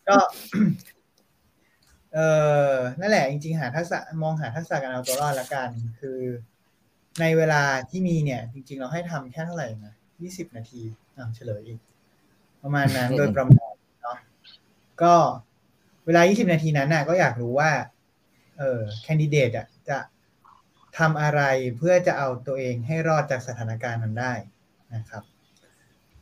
[0.07, 0.17] ก็
[2.13, 2.19] เอ
[2.71, 6.19] อนั่นแหละ จริงๆ หาทักษะมองหาทักษะการเอาตัวรอดละกัน คือ
[7.19, 10.81] ในเวลาที่มีเนี่ย จริง ๆ เราให้ทำแค่เท่าไหร่นะ ยี่สิบนาที
[11.17, 11.79] อ่าเฉลยอีก
[12.61, 14.17] ประมาณนั้นโดยประมาณเนาะ
[15.01, 15.15] ก็
[16.05, 17.71] เวลา 20 นาทีนั้นน่ะ ก็อยากรู้ว่า
[18.57, 19.97] เออแคนดิเดตอะจะ
[20.97, 21.41] ทำอะไร
[21.77, 24.33] เพื่อจะเอาตัวเองให้รอดจากสถานการณ์นั้นได้
[24.95, 25.23] นะครับ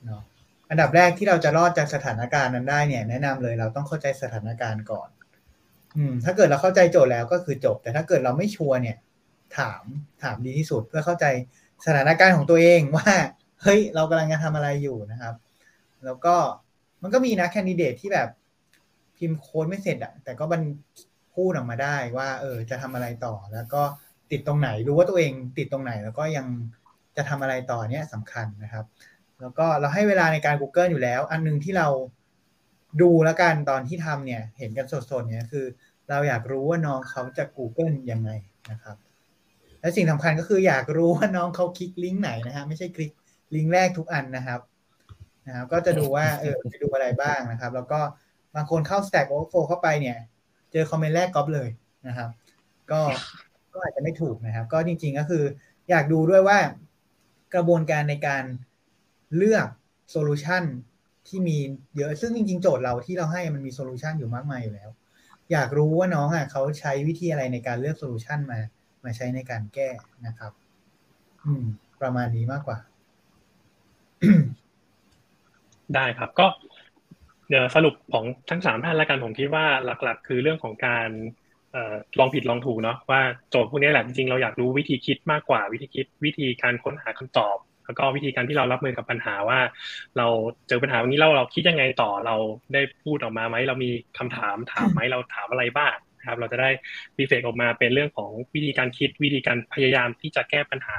[0.05, 0.21] เนาะ
[0.69, 5.09] อันดับแรกที่เราจะรอดจากสถานการณ์นั้นได้เนี่ย แนะนำเลยเราต้องเข้าใจสถานการณ์ก่อน
[5.97, 8.97] อืม ถ้าเกิดเราเข้าใจโจทย์แล้วก็คือจบ แต่ถ้าเกิดเราไม่ชัวร์เนี่ย
[9.57, 9.83] ถาม
[10.23, 11.25] ถามดีที่สุดเพื่อเข้าใจ
[11.85, 13.11] สถานการณ์ของตัวเองว่า
[13.63, 15.35] เฮ้ยเรากำลังจะทำอะไรอยู่นะครับ
[16.05, 16.35] แล้วก็
[17.01, 18.29] มันก็มีนะแคนดิเดตที่แบบ
[19.17, 20.61] พิมพ์โค้ดไม่เสร็จอะแต่ก็บัน
[21.35, 23.81] พูดออกมาได้ว่า เออ จะทำอะไรต่อ แล้วก็
[24.31, 26.45] ติดตรงไหนรู้ว่าตัวเองติดตรงไหน แล้วก็ยัง
[27.17, 28.85] จะทำอะไรต่อเนี้ยสำคัญนะครับ
[29.41, 31.87] แล้วก็เราให้เวลาในการ Google อยู่แล้ว อันนึงที่เรา
[33.01, 35.65] ดูแล้วกันตอนที่ทำเนี่ย เห็นกันสดๆเนี่ยคือ
[36.09, 38.31] เราอยากรู้ว่าน้องเขาจะ Google ยังไง
[38.71, 38.95] นะครับ
[39.81, 43.11] และสิ่งสำคัญก็คืออยากรู้ว่าน้องเขาคลิกลิงก์ไหนนะฮะไม่ใช่คลิก
[43.55, 44.59] ลิงก์แรกทุกอันนะครับ
[45.47, 47.99] นะครับ ก็จะดูว่าเออไปดูอะไรบ้างนะครับ แล้วก็
[48.55, 50.17] บางคนเข้า Stack Overflow เข้าไปเนี่ย
[50.71, 51.69] เจอคอมเมนต์แรกก๊อปเลย
[52.07, 52.29] นะครับ
[52.91, 53.01] ก็
[53.73, 55.43] ก็อาจจะไม่ถูกนะครับ ก็จริง ๆ ก็คือ
[55.89, 56.59] อยากดูด้วยว่า
[57.53, 58.43] กระบวนการในการ
[59.35, 59.67] เลือก
[60.11, 60.63] solution
[61.27, 61.57] ที่มี
[61.97, 64.89] เยอะซึ่งจริง ๆ โจทย์เราที่เราให้มันมี solution อยู่มากมายอยู่แล้ว
[65.51, 68.59] อยากรู้ว่าน้องอะเขาใช้วิธีอะไรในการเลือก solution มา
[69.03, 69.89] มาใช้ในการแก้
[70.27, 70.51] นะครับ
[71.43, 71.63] อืม
[72.01, 72.77] ประมาณนี้มากกว่า
[75.95, 76.47] ได้ครับก็
[77.49, 81.09] เดี๋ยวสรุปของทั้งสามท่านล้วกันผมคิดว่าหลัก ๆ คือเรื่องของการ
[82.19, 89.59] ลองผิดลองถูกเนาะว่าโจทย์พวกนี้แหละจริงๆเราอยากรู้วิธีคิดมากกว่าวิธีคิดวิธีการค้นหาคำตอบ แล้วก็วิธีการที่เรารับมือกับปัญหาว่า
[90.17, 90.27] เรา
[90.67, 92.35] เจอปัญหาวันนี้เราเราคิดยังไงต่อเรา
[92.73, 95.95] ได้พูดออกมาไหมเรามีคำถามถามไหมเราถามอะไรบ้าง
[96.27, 96.69] ครับ เราจะได้
[97.19, 100.97] รีเฟกออกมาเป็นเรื่องของวิธีการคิดวิธีการพยายามที่จะแก้ปัญหา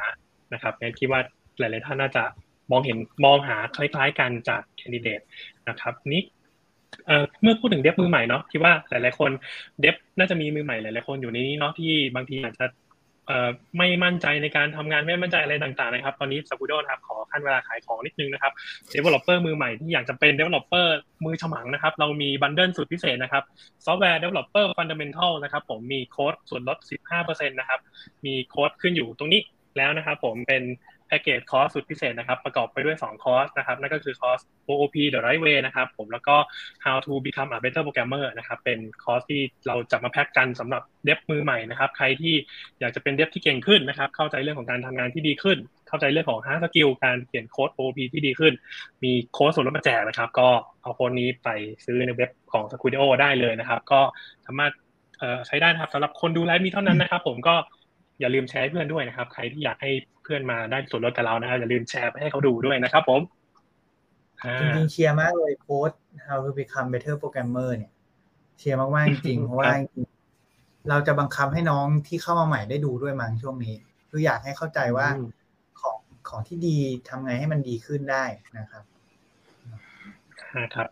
[0.53, 1.21] นะครับงั้นคิดว่า
[1.59, 2.25] หลายๆท่านน่าจะ
[2.73, 5.21] มองเห็นมองหาคล้าย ๆ กันจากแคนดิเดต
[5.69, 6.23] นะครับนี้
[7.43, 9.31] เมื่อพูดถึงเดฟมือใหม่เนาะคิดว่าหลาย ๆ คน
[9.81, 12.67] เดฟน่าจะมีมือใหม่หลาย ๆ คนอยู่ในนี้เนาะที่บางทีอาจจะ
[13.79, 18.53] ไม่มั่นใจในการทำงานไม่มั่นใจอะไรต่างๆนะครับ ตอนนี้สกูโดนะครับขอขั้นเวลาขายของนิดนึงนะครับ
[18.93, 20.87] Developer มือใหม่ที่อยากจะเป็น Developer
[21.25, 23.45] มือฉมังนะครับ เรามี bundle สุดพิเศษนะครับ
[23.85, 26.79] Software Developer Fundamental นะครับผมมีโค้ดส่วนลด
[27.11, 27.81] 15%นะครับ
[28.27, 29.43] มีโค้ดขึ้นอยู่ตรงนี้
[29.77, 30.63] แล้วนะครับผมเป็น
[31.11, 36.37] แพ็กเกจคอร์สสุดพิเศษนะครับ ประกอบไปด้วย 2 คอร์สนะครับ นั่นก็คือคอร์ส OOP The Right Way นะครับ ผมแล้วก็
[36.85, 42.35] How to Become a Better Programmer นะครับ เป็นคอร์สที่เราจะมาแพ็กกันสำหรับ dev มือใหม่นะครับ ใครที่
[42.81, 45.59] อยากจะเป็น dev ที่เก่งขึ้นนะครับ เข้าใจเรื่องของการทำงานที่ดีขึ้น
[45.89, 48.53] เข้าใจเรื่องของ hard skill การเขียนโค้ด OOP ที่ดีขึ้น
[49.05, 50.49] มีโค้ดส่วนลดมาแจกนะครับ ก็
[50.83, 51.49] เอาโค้ดนี้ไป
[51.85, 54.01] ซื้อในเว็บของ s q u i o ได้เลยนะครับ ก็
[54.47, 54.73] สามารถ
[55.47, 57.55] ใช้ได้นะครับสำหรับคนดูไลฟ์มีเท่านั้นนะครับ ผมก็
[58.21, 59.91] อย่าลืมแชร์ให้เพื่อนด้วยนะครับ ใครที่อยากให้
[60.23, 63.21] เพื่อนมาได้ส่วนลดกับเรานะครับอย่าลืมแชร์ไปให้เขาดูด้วยนะครับ ผม
[64.61, 65.91] จริงๆเชียร์มากเลยโค้ด
[66.27, 67.93] how to become better programmer เนี่ย
[68.59, 69.71] เชียร์มากๆจริงเพราะว่า
[70.89, 73.75] เราจะบังคับให้น้องที่เข้ามาใหม่ได้ดูด้วยมั้งช่วงนี้
[74.11, 75.09] คืออยากให้เข้าใจว่า
[75.81, 75.99] ของ
[76.29, 76.77] ของที่ดี
[77.09, 78.25] ทำไงให้มันดีขึ้นได้
[78.59, 78.83] นะครับ
[80.75, 80.89] ครับ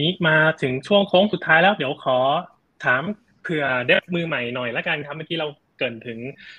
[0.00, 2.18] นี้มาถึงช่วงโค้งสุดท้ายแล้วเดี๋ยวขอ
[2.84, 3.02] ถาม
[3.42, 5.48] เผื่อเดฟมือใหม่หน่อยละกันครับเมื่อกี้เรา
[5.78, 6.18] เกินถึง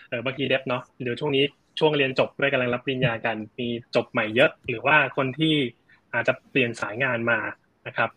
[0.10, 1.44] เออบางทีเดฟเนาะเดี๋ยวช่วงนี้
[1.80, 5.56] ช่วงเรียนจบด้วยกำลังรับปริญญากันมีจบใหม่เยอะ หรือว่าคนที่
[6.14, 7.40] อาจจะเปลี่ยนสายงานมา
[7.88, 8.10] นะครับ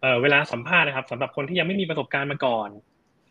[0.00, 2.68] เเวลาสัมภาษณ์นะครับสำหรับคนที่ยังไม่มีประสบการณ์มาก่อน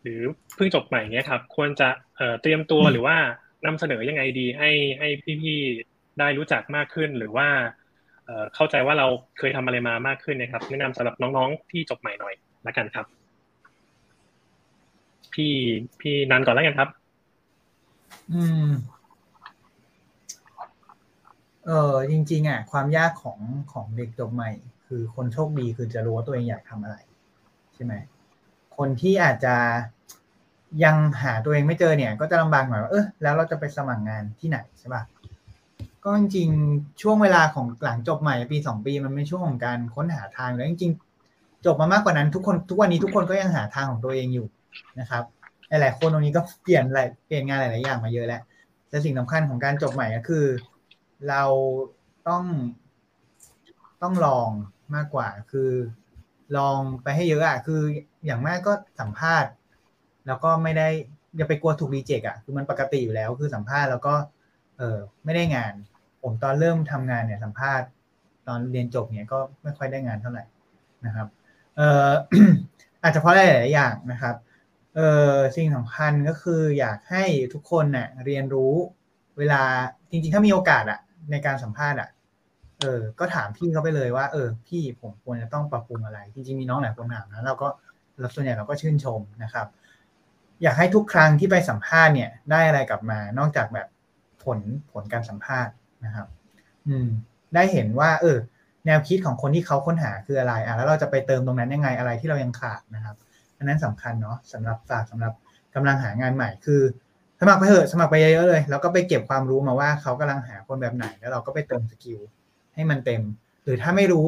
[0.01, 0.21] หรือ
[0.55, 3.17] เพิ่งจบใหม่เนี้ยครับควรจะเเตรียมตัวหรือว่า
[3.65, 5.07] นำเสนอยังไงดีให้ให้
[5.43, 7.47] พี่ๆได้รู้จักมากขึ้นหรือว่า
[8.55, 9.07] เข้าใจว่าเรา
[9.37, 12.33] เคยทำอะไรมามากขึ้นนะครับ แนะนำสำหรับน้องๆที่จบใหม่หน่อย
[12.67, 13.05] ละกันครับ
[15.33, 15.53] พี่
[16.01, 16.89] พี่นันก่อนแล้วกันครับ
[18.33, 18.69] อืม
[21.65, 23.39] เออจริง ๆ อะ ความยากของ
[23.73, 24.49] ของเด็กจบใหม่
[24.87, 26.97] คือคนโชคดีคือจะรู้ว่าตัวเองอยากทำอะไร
[27.73, 27.93] ใช่ไหม
[28.77, 29.55] คนที่อาจจะ
[30.83, 35.01] ยังหาตัวเองไม่เจอเนี่ย ก็จะลำบากหน่อยว่าเออแล้วเราจะไปสมัครงานที่ไหนใช่ป่ะ
[36.03, 36.49] ก็จริง
[37.01, 40.91] ช่วงเวลาของหลังจบใหม่ปีสองปีมันไม่ช่วงของการค้นหาทางแล้วจริง
[41.27, 44.47] ๆ จบมามากกว่านั้นทุกคนทุกวันนี้ทุกคนก็ยังหาทางของตัวเองอยู่
[44.99, 45.23] นะครับ
[45.81, 48.41] หลายๆคนตรงนี้ก็เปลี่ยนหลายเปลี่ยนงานหลายๆอย่างมาเยอะแล้ว
[48.89, 50.45] แต่สิ่งสำคัญของการจบใหม่ก็คือ
[51.29, 51.43] เรา
[52.27, 52.43] ต้อง
[54.01, 54.49] ต้องลอง
[54.95, 55.71] มากกว่า คือ
[56.57, 57.81] ลองไปให้เยอะอะคือ
[58.25, 59.51] อย่างมากก็สัมภาษณ์
[60.27, 60.87] แล้วก็ไม่ได้
[61.37, 64.15] อย่าไปกลัวถูกรีเจ็คอะคือมันปกติอยู่แล้วคือสัมภาษณ์แล้วก็
[64.77, 65.73] เออไม่ได้งาน
[66.21, 67.87] ผมตอนเริ่มทำงานเนี่ยสัมภาษณ์
[68.47, 70.43] ตอนเรียนจบเนี่ยก็ไม่ค่อยได้งานเท่าไหร่
[71.05, 71.27] นะครับ
[71.77, 72.09] เออ
[73.03, 74.35] อาจจะเพราะหลายๆอย่างนะครับ
[74.95, 75.01] เอ
[75.33, 77.23] อสิ่งสำคัญก็คืออยากให้
[77.53, 78.73] ทุกคนเนี่ยเรียนรู้
[79.37, 79.61] เวลา
[80.11, 80.99] จริงๆ ถ้ามีโอกาสอะ
[81.31, 82.09] ในการสัมภาษณ์อะ
[82.81, 87.67] เออ ก็ถามพี่เขาไปเลยว่า เออ พี่ผมควรจะต้องปรับปรุงอะไร จริงๆ มีน้องหลายคนถามนะเราก็
[88.19, 89.67] เราส่วนใหญ่เราก็ชื่นชมนะครับ
[90.63, 93.87] อยากให้ทุกครั้งที่ไปสัมภาษณ์เนี่ย ได้อะไรกลับมา นอกจากแบบ
[94.43, 94.59] ผล
[94.91, 95.73] ผลการสัมภาษณ์
[96.05, 96.27] นะครับ
[96.87, 97.07] อืม
[97.55, 98.37] ได้เห็นว่า เออ
[98.85, 103.15] แนวคิดของคนที่เขาค้นหาคืออะไรอะแล้วเราจะไปเติมตรงนั้นยังไงอะไรที่เรายังขาดนะครับ
[103.61, 105.33] อันนั้นสำคัญเนาะสำหรับฝากสำหรับ
[105.75, 106.81] กำลังหางานใหม่คือ
[107.39, 112.19] สมัครไปเถอะสมัครไปเยอะๆเลย แล้วก็ไปเก็บความรู้มาว่าเขากำลังหาคนแบบไหน แล้วเราก็ไปเติม skill
[112.75, 113.21] ให้มันเต็ม
[113.63, 114.25] หรือถ้าไม่รู้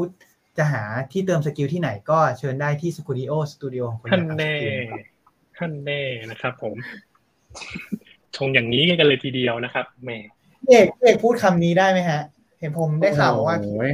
[0.58, 5.04] จะหาที่เติม skill ที่ไหนก็เชิญได้ที่สกูดิโอสตูดิโอของคนท่านอยากแน่ทำ skill ครับ
[5.58, 6.74] ท่านแน่นะครับผม
[8.36, 10.18] ชงอย่างนี้กันเลยทีเดียวนะครับแหม่
[10.62, 12.22] พี่เอกพี่เอกพูดคำนี้ได้ไหมฮะ
[12.60, 13.92] เห็นผมได้ข่าวมาว่าโอ้ย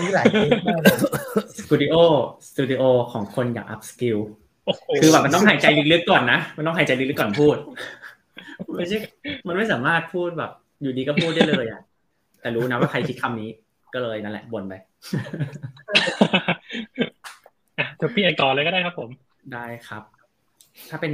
[0.00, 0.96] มีหลายเคสมากเลย
[1.58, 1.94] Skooldio
[2.48, 2.82] Skooldio
[3.12, 4.47] ของคนอยาก up skill โอ้โห
[5.02, 7.56] คือแบบมันต้องหายใจลึกๆก่อนนะ มันต้องหายใจลึกๆก่อนพูด
[8.76, 8.98] ไม่ใช่
[9.46, 10.50] มันไม่สามารถพูดแบบ
[10.82, 11.80] อยู่ดีก็พูดได้เลยอะ
[12.40, 13.50] แต่รู้นะว่าใครคิดคำนี้
[13.94, 14.74] ก็เลยนั่นแหละบ่นไป
[17.78, 19.08] อะเดี๋ยวพี่เอกต่อเลยก็ได้ครับผม
[19.54, 20.02] ได้ครับ
[20.90, 21.12] ถ้าเป็น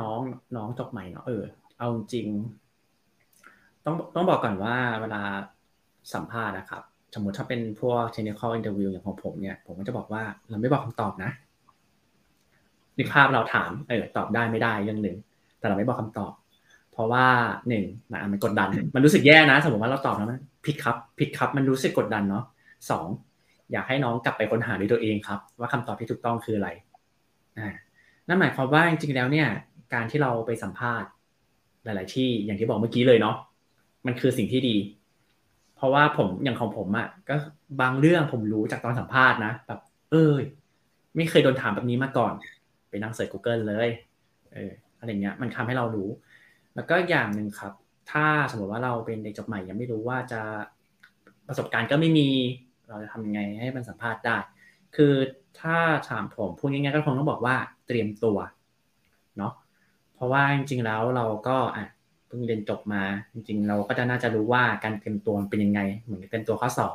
[0.00, 0.20] น้อง
[0.56, 1.42] น้องจบใหม่เนาะเออ
[1.78, 2.26] เอาจริง
[3.84, 5.22] ต้องต้องบอกก่อนว่าเวลา
[6.14, 6.82] สัมภาษณ์นะครับ
[7.14, 11.30] สมมติถ้าเป็นพวก technical interview อย่างของผมเนี่ย ผมก็จะบอกว่าเราไม่บอกคำตอบนะ
[12.98, 15.16] นึกภาพเราถามเออตอบได้ไม่ได้เรื่องหนึ่ง
[15.58, 16.32] แต่เราไม่บอกคำตอบ
[16.92, 17.26] เพราะว่า
[17.68, 22.44] หนึ่งมันมันกดดัน มันรู้สึกแย่นะ สมมติว่าเราตอบแล้วมันผิดครับผิดครับ มันรู้สึกกดดันเนาะ
[22.90, 23.06] สอง
[23.72, 26.68] อยากให้น้องกลับไปค้นหาด้วยตัวเองครับ ว่าคำตอบที่ถูกต้องคืออะไร
[27.58, 27.74] อ่า
[28.28, 29.48] นั่นหมายความว่าจริงๆแล้วเนี่ย
[29.94, 31.08] การที่เราไปสัมภาษณ์
[31.84, 33.36] หลาย ๆ ที่อย่างที่บอกเมื่อกี้เลยเนาะ
[34.06, 34.76] มันคือสิ่งที่ดี
[35.76, 37.36] เพราะว่าผมอย่างของผมอะ่ะก็
[37.80, 39.80] บางเรื่องผมรู้จากตอนสัมภาษณ์นะแบบ
[40.10, 40.42] เอ้ย
[41.16, 42.32] ไม่เคยโดนถามแบบนี้มาก่อน
[43.02, 43.88] นั่งเสิร์ช Google เลย
[44.52, 46.08] เอออะไรเงี้ยมันทำให้เรารู้
[46.74, 47.72] แล้วก็อย่างหนึ่งครับ
[48.10, 50.40] ถ้าสมมติว่าเราเป็นเด็กจบใหม่ยังไม่รู้ว่าจะ
[51.48, 52.28] ประสบการณ์ก็ไม่มี
[52.88, 54.36] เราจะทำยังไงให้มันสัมภาษณ์ได้
[54.96, 55.14] คือ
[55.60, 55.76] ถ้า
[56.08, 58.38] ถามผมพูดง่ายๆก็คงต้องบอกว่าเตรียมตัว
[59.38, 59.52] เนาะ
[60.14, 61.86] เพราะว่าจริงๆแล้วเราก็อะ
[62.28, 66.94] เพิ่งเรียนจบมา จริงๆ เราก็จะน่าจะรู้ว่าการเตรียมตัวมันเป็นยังไง เหมือนเป็นตัวข้อสอบ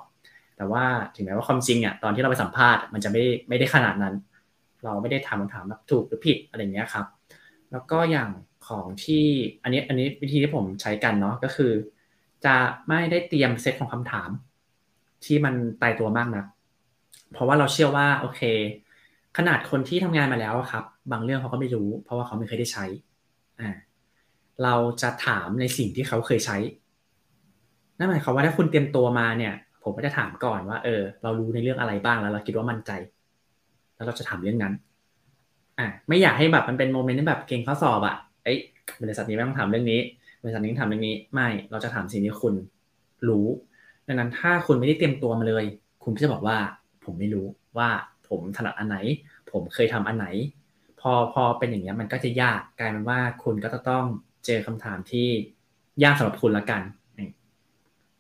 [0.57, 0.83] แต่ว่า
[1.15, 4.15] ถึงแม้ว่าความจริงอะตอนที่เราไปสัมภาษณ์มันจะไม่ไม่ได้ขนาดนั้น
[4.83, 7.05] เราไม่ได้ถามคำถามแบบถูกหรือผิดอะไรเงี้ยครับ
[7.71, 8.29] แล้วก็อย่าง
[8.67, 9.25] ของที่
[9.63, 11.71] อันนี้อันนี้วิธีที่ผมใช้กันเนาะก็คือ
[12.45, 12.55] จะ
[12.87, 14.29] ไม่ได้เตรียมเซตของคำถาม
[15.25, 16.45] ที่มันตายตัวมากนะ
[17.33, 18.41] เพราะว่าเราเชื่อว่าโอเค
[19.37, 22.85] ขนาดคนที่ทำงานมาแล้วครับ บางเรื่องเขาก็ไม่รู้ เพราะว่าเขาไม่เคยได้ใช้
[23.59, 23.69] อ่า
[24.63, 26.57] เราจะถามในสิ่งที่เขาเคยใช้
[27.97, 29.53] นั่นหมายความว่าถ้าคุณเตรียมตัวมาเนี่ย
[29.83, 32.91] ผมก็จะถามก่อนว่า เออ เรารู้ในเรื่องอะไรบ้างแล้ว เราคิดว่ามั่นใจ
[34.01, 34.73] แล้วเราจะถามเรื่องนั้น
[35.79, 38.57] อะไม่อยากให้แบบมันเป็นโมเมนต์ที่แบบเก่งข้อสอบอะเอ้ย
[39.01, 39.99] บริษัทนี้ไม่ต้องถามเรื่องนี้
[40.43, 42.53] บริษัทนี้ถามเรื่องนี้ ไม่ เราจะถามสิ่งที่คุณ
[43.27, 43.47] รู้
[44.07, 45.65] ดังนั้นถ้าคุณไม่ได้เตรียมตัวมาเลย
[46.03, 46.57] คุณก็จะบอกว่า
[47.05, 47.45] ผมไม่รู้
[47.77, 47.89] ว่า
[48.27, 48.97] ผมถนัดอันไหน
[49.51, 50.27] ผมเคยทำอันไหน
[51.01, 54.05] พอพอเป็นอย่างนี้มันก็จะยากกลายเป็นว่าคุณก็จะต้อง
[54.45, 55.27] เจอคำถามที่
[56.03, 56.81] ยากสำหรับคุณละกัน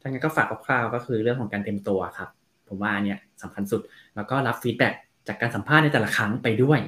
[0.01, 2.29] ทั้งนั้นก็ฝากคร่าวๆก็คือเรื่องของการเตรียมตัวครับ
[2.67, 3.81] ผมว่าอันเนี่ยสำคัญสุด
[4.15, 4.93] แล้วก็รับฟีดแบ็ก
[5.31, 6.79] จากการสัมภาษณ์ในแต่ละครั้งไปด้วย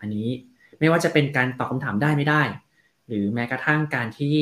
[0.00, 0.28] อันนี้
[0.78, 2.42] ไม่ว่าจะเป็นการตอบคำถามได้ไม่ได้
[3.08, 4.36] หรือแม้กระทั่งการที่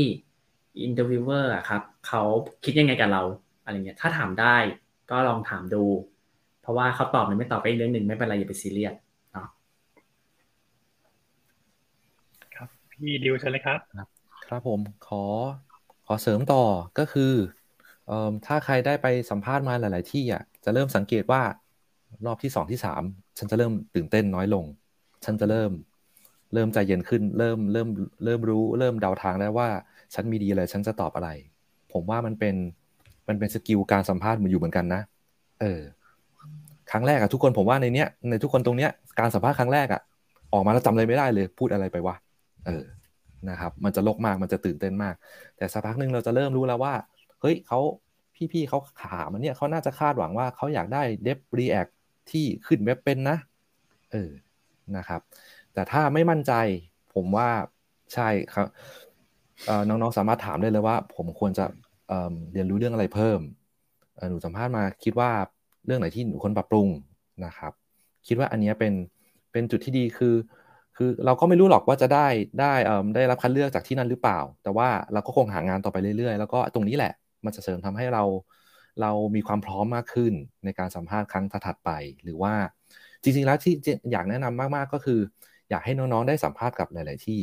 [0.82, 2.22] interviewer ครับเขา
[2.64, 3.22] คิดยังไงกับเรา
[3.64, 4.56] อะไรเงี้ยถ้าถามได้
[5.10, 5.84] ก็ลองถามดู
[6.62, 8.94] เพราะว่าเขาตอบหรือไม่ตอบไปเรื่องหนึ่งไม่เป็นไรอย่าไปซีเรียส
[9.32, 9.46] เนาะ
[12.56, 13.78] ครับพี่ดิวเชิญเลยครับ
[14.48, 15.22] ครับผมขอ
[16.06, 16.62] ขอเสริมต่อ
[16.98, 17.32] ก็คือ
[18.06, 21.42] เอ่อถ้าใครได้ไปสัมภาษณ์มาหลาย ๆ ที่อะจะเริ่มสังเกตว่า
[22.26, 23.02] รอบที่สองที่สาม
[23.38, 24.64] ฉันจะเริ่มตื่นเต้นน้อยลง
[25.24, 25.70] ฉันจะเริ่ม
[26.54, 27.88] เริ่มใจเย็นขึ้น เริ่มเริ่ม
[28.24, 29.68] เริ่มรู้ เริ่มเดาทางได้ว่า
[30.14, 31.28] ฉันมีดีอะไรฉันจะตอบอะไร
[31.92, 32.54] ผมว่ามันเป็น
[33.28, 35.00] มันเป็น skill การสัมภาษณ์มันอยู่เหมือนกันนะ
[35.60, 35.80] เออ
[36.90, 40.00] ครั้งแรกอะทุกคนผมว่าในเนี้ยในทุกคนตรงเนี้ยการสัมภาษณ์ครั้งแรกอะ
[40.52, 42.16] ออกมาแล้วจำอะไรไม่ได้เลย พูดอะไรไปวะ
[42.66, 42.84] เออ
[43.50, 45.14] นะครับ มันจะลกมากมันจะตื่นเต้นมาก
[45.56, 46.94] แต่สักพักหนึ่งเราจะเริ่มรู้แล้วว่า
[47.40, 47.80] เฮ้ยเขา
[48.52, 51.88] พี่ๆเขาถามมันเนี่ยเขาน่าจะคาดหวังว่าเขาอยากได้ dev React
[52.30, 53.38] ที่ขึ้นเว็บเป็นนะ
[54.12, 54.30] เออ
[54.96, 55.20] นะครับ
[55.74, 56.52] แต่ถ้าไม่มั่นใจ
[57.14, 57.48] ผมว่า
[58.14, 58.66] ใช่ครับ
[59.88, 61.66] น้องๆสามารถถามได้เลยว่า ผมควรจะ
[62.52, 63.40] เรียนรู้เรื่องอะไรเพิ่ม
[64.30, 65.30] หนูสัมภาษณ์มาคิดว่า
[65.86, 66.88] เรื่องไหนที่หนูควรปรับปรุง
[67.44, 67.72] นะครับ
[68.26, 68.92] คิดว่าอันนี้เป็น
[69.52, 70.34] เป็นจุดที่ดีคือ
[70.96, 72.26] คือเราก็ไม่รู้หรอกว่าจะได้
[72.60, 72.72] ได้
[73.14, 77.12] ได้รับคัดเลือกจากที่นั่นหรือเปล่า แต่ว่าเราก็คงหางานต่อไปเรื่อยๆ แล้วก็ตรงนี้แหละ
[77.44, 78.22] มันจะเสริมทำให้เรา
[79.00, 80.32] เรามีความพร้อมมากขึ้น
[80.64, 81.90] ในการสัมภาษณ์ครั้งถัดไป
[82.22, 82.54] หรือว่า
[83.22, 83.74] จริงๆแล้วที่
[84.12, 85.20] อยากแนะนำมากๆก็คือ
[85.70, 87.40] อยากให้น้องๆได้สัมภาษณ์กับหลาย ๆ ที่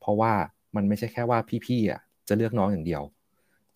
[0.00, 0.32] เพราะว่า
[0.76, 3.02] มันไม่ใช่แค่ว่าพี่ๆอะจะเลือกน้องอย่างเดียว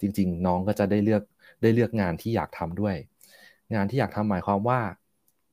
[0.01, 1.23] จริง ๆ น้องก็จะได้เลือก
[1.63, 2.97] ได้เลือกงานที่อยากทำด้วย
[3.75, 4.81] งานที่อยากทำหมายความว่า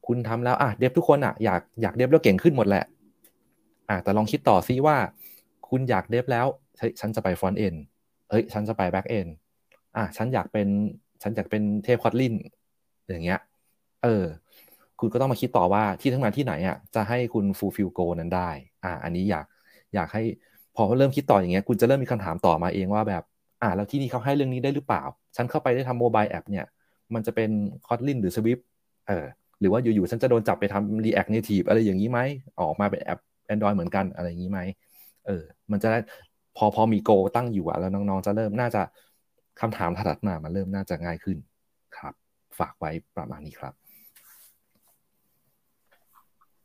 [0.08, 2.86] คุณทำแล้วอะเดฟทุกคนอะอยากอยากเดฟแล้วเก่งขึ้นหมดแหละ
[3.90, 4.98] อะแต่ลองคิดต่อซิว่า
[5.70, 6.48] คุณอยาก dev แล้ว
[7.00, 7.76] ฉันจะไป front end
[8.30, 9.28] เอ้ยฉันจะไป back end
[9.98, 10.68] อะฉันอยากเป็น
[11.22, 12.34] ฉันอยากเป็นเทพ Kotlin
[13.10, 13.40] อย่างเงี้ย
[14.04, 14.24] เออ
[15.00, 18.50] คุณก็ต้องมาคิดต่อว่าที่ทำงานที่ไหนอะจะให้คุณ fulfill goal นั้นได้
[18.84, 19.46] อ่า อันนี้อยาก
[19.96, 20.24] อยากให้
[20.76, 23.24] พอเริ่มคิดต่ออย่างเงี้ย คุณจะเริ่มมีคำถามต่อมาเองว่าแบบ
[23.62, 25.04] อ่า แล้วที่นี่เขาให้เรื่องนี้ได้หรือเปล่า
[25.36, 26.66] ฉันเข้าไปได้ทำ mobile app เนี่ย
[27.14, 27.50] มันจะเป็น
[27.88, 28.60] Kotlin หรือ Swift
[29.08, 29.26] เออ
[29.60, 32.20] หรือว่าอยู่ๆฉันจะโดนจับไปทำ React Native อะไรอย่างนี้ไหม
[32.60, 33.20] ออกมาเป็นแอป
[33.54, 34.60] Android เหมือนกันอะไรอย่างนี้ไหม
[35.26, 36.00] เออ มันจะได้
[36.58, 38.82] พอพอมีโกตั้งอยู่อะแล้วน้องๆจะเริ่มน่าจะ
[39.62, 41.38] คำถามถัดมามันเริ่มน่าจะง่ายขึ้น
[41.98, 42.14] ครับ
[42.60, 43.74] ฝากไว้ประมาณนี้ครับ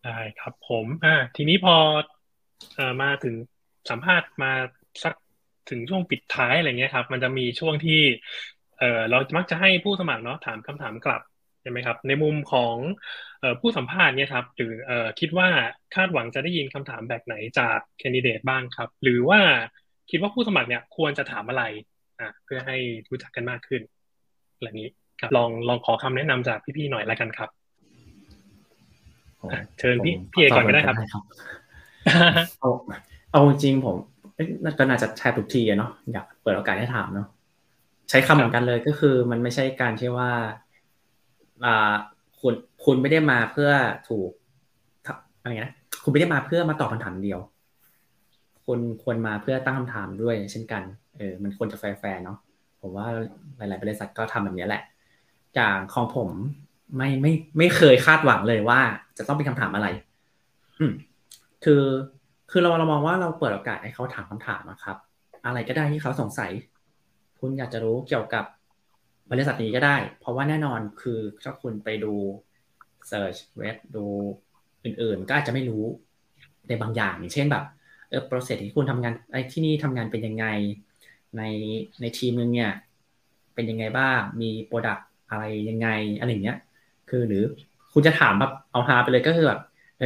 [0.04, 1.76] ได้ครับผมอ่าทีนี้พอ
[2.74, 3.34] เอ่อมาถึง
[3.90, 4.52] สัมภาษณ์มา
[5.02, 5.14] สัก
[5.70, 8.00] ถึงช่วงปิดท้ายอะไรเงี้ยครับ มันจะมีช่วงที่
[8.78, 11.22] เอ่อเรามักจะให้ผู้สมัครเนาะถามคำถามกลับ
[11.62, 12.76] ใช่ไหมครับ ในมุมของ
[13.40, 15.48] เอ่อผู้สัมภาษณ์เนี่ยครับหรือเอ่อคิดว่า
[15.94, 19.40] คาดหวังจะได้ยินคำถามแบบไหนจากแคนดิเดตบ้างครับ หรือว่า
[20.10, 21.64] คิดว่าผู้สมัครเนี่ยควรจะถามอะไร
[22.22, 22.76] อ่าเพื่อให้
[23.08, 23.82] รู้จักกันมากขึ้น
[24.54, 24.88] อะไรนี้
[25.20, 27.48] ครับลองลองขอคำแนะนำจากพี่ๆหน่อยละกันครับ
[29.78, 30.96] เชิญพี่พี่เอก่อนก็ได้ครับ
[32.60, 32.70] เอา
[33.32, 33.96] เอาจริงผม
[34.78, 37.28] ก็น่าจะแทบทุกทีเนาะอยากเปิดโอกาสให้ถามเนาะ
[38.10, 40.30] ใช้คำเหมือนกันเลยก็คือ มันไม่ใช่การที่ว่า
[41.64, 41.94] อ่า
[42.40, 42.54] คุณ
[42.84, 43.70] คุณไม่ได้มาเพื่อ
[44.08, 44.30] ถูก
[45.40, 47.40] อะไรนะคุณไม่ได้มาเพื่อมาตอบคำถามเดียว
[48.74, 50.82] คุณควรมาเพื่อตั้งคำถามด้วยเช่นกัน
[51.16, 52.38] เออมันควรจะแฟร์เนาะ
[52.80, 53.06] ผมว่า
[53.56, 54.82] หลาย ๆ บริษัทก็ทำแบบนี้แหละ
[55.58, 56.28] จากของผม
[56.96, 58.80] ไม่ไม่ไม่เคยคาดหวังเลยว่า
[59.18, 59.88] จะต้องเป็นคำถามอะไร
[60.78, 60.92] อืม
[61.64, 61.82] คือ
[62.50, 64.96] คือเราเรามองว่าเราเปิดโอกาสให้เขาถามคำถามนะครับ
[65.46, 66.50] อะไรก็ได้ที่เขาสงสัย
[67.40, 68.44] คุณอยากจะรู้เกี่ยวกับ
[69.30, 72.12] บริษัทนี้ก็ได้ เพราะว่าแน่นอนคือถ้าคุณไปดู
[73.08, 74.04] search เว็บดู
[74.84, 75.84] อื่น ๆ ก็อาจจะไม่รู้
[76.68, 77.64] ในบางอย่างอย่างเช่นแบบ
[78.12, 80.46] เออ process ที่คุณทำงานไอ้ที่นี่ทำงานเป็นยังไง
[81.36, 81.42] ใน
[82.00, 82.72] ในทีมนึงเนี่ย
[83.54, 84.98] เป็นยังไงบ้าง มี product
[85.30, 85.88] อะไรยังไง
[86.18, 86.58] อะไรเงี้ย
[87.10, 87.44] คือหรือ
[87.92, 89.60] คุณจะถามแบบเอาฮาไปเลยก็คือแบบ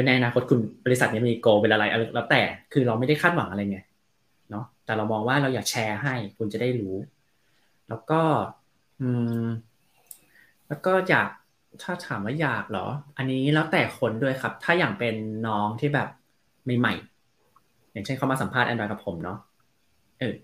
[0.06, 2.42] ในอนาคตคุณบริษัทนี้มี goal เป็นอะไรอะไรแล้วแต่
[2.72, 3.80] คือเราไม่ได้คาดหวังอะไรไง
[4.50, 6.96] เนาะแต่เรามองว่าเราอยากแชร์ให้คุณจะได้รู้
[7.88, 8.20] แล้วก็
[9.00, 9.08] อื
[9.44, 9.46] ม
[10.68, 11.28] แล้วก็อยาก
[11.82, 15.14] ถ้าถามว่าอยากเหรอ อันนี้แล้วแต่คนด้วยครับ ถ้าอย่างเป็น
[15.46, 16.08] น้องที่แบบ
[16.78, 17.15] ใหม่ๆ
[17.96, 19.38] อย่างเช่นเขามาสัมภาษณ์แอนดรอยกับผมเนาะ
[20.20, 20.34] เออ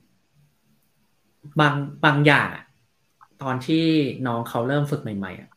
[1.61, 1.74] บาง
[2.05, 2.49] บางอย่าง
[3.43, 3.85] ตอนที่
[4.27, 5.51] น้องเขาเริ่มฝึกใหม่ๆอะ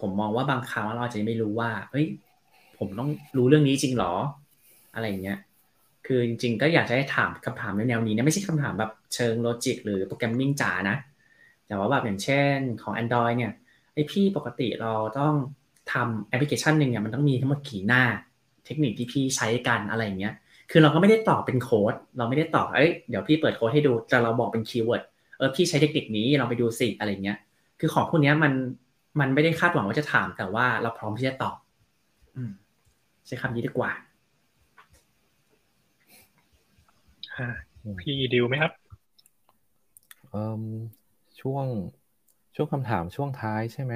[0.00, 2.06] ผมมองว่าบางครั้งเราอาจจะไม่รู้ว่าเฮ้ย
[2.78, 4.14] ผมต้องรู้เรื่องนี้จริงหรอ
[4.94, 5.38] อะไรเงี้ย
[6.06, 10.96] คือจริงๆ ก็อยากจะให้ถามคำถามในแนวนี้นะไม่ใช่คำถามแบบเชิง logic หรือ programming จ๋านะ
[11.66, 13.52] แต่ว่าแบบอย่างเช่นของ Android เนี่ย
[13.94, 15.34] ไอพี่ปกติเราต้อง
[15.92, 18.02] ทำแอปพลิเคชันหนึ่งเนี่ยมันต้องมีทั้งหมดกี่หน้า
[18.66, 20.34] เทคนิคที่พี่ใช้กันอะไรเงี้ย
[20.76, 25.02] คือเราก็ไม่ได้ตอบเป็นโค้ด เราไม่ได้ตอบเอ้ยเดี๋ยวพี่เปิดโค้ดให้ดูแต่เราบอกเป็น keyword
[25.38, 27.38] เออพี่ใช้เทคนิคนี้เราไปดูสิอะไรเงี้ย
[27.80, 28.52] คือของพวกนี้มัน
[29.20, 31.56] มันไม่ได้คาดหวังว่าจะถามแต่ว่าเราพร้อมที่จะตอบ
[32.36, 32.52] อืม
[33.26, 33.90] ใช้คำนี้ดีกว่า
[38.00, 38.72] พี่ดิวไหมครับ
[41.40, 41.64] ช่วง
[42.54, 43.94] ช่วงคำถามช่วงท้ายใช่ไหม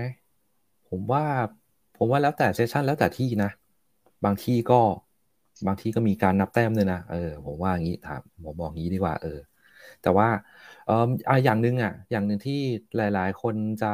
[0.88, 1.24] ผมว่า
[1.96, 3.50] ผมว่าแล้วแต่เซสชันแล้วแต่ที่นะ
[4.24, 4.80] บางที่ก็
[5.66, 9.38] บางที่ก็มีการนับแต้มเลยนะเออผมว่าอย่างนี้ถามผมบอกงี้ดีกว่า เออ
[10.02, 10.28] แต่ว่า
[10.86, 12.60] เอออะอย่างหนึ่งอะ อย่างหนึ่งที่
[12.96, 13.92] หลาย ๆ คนจะ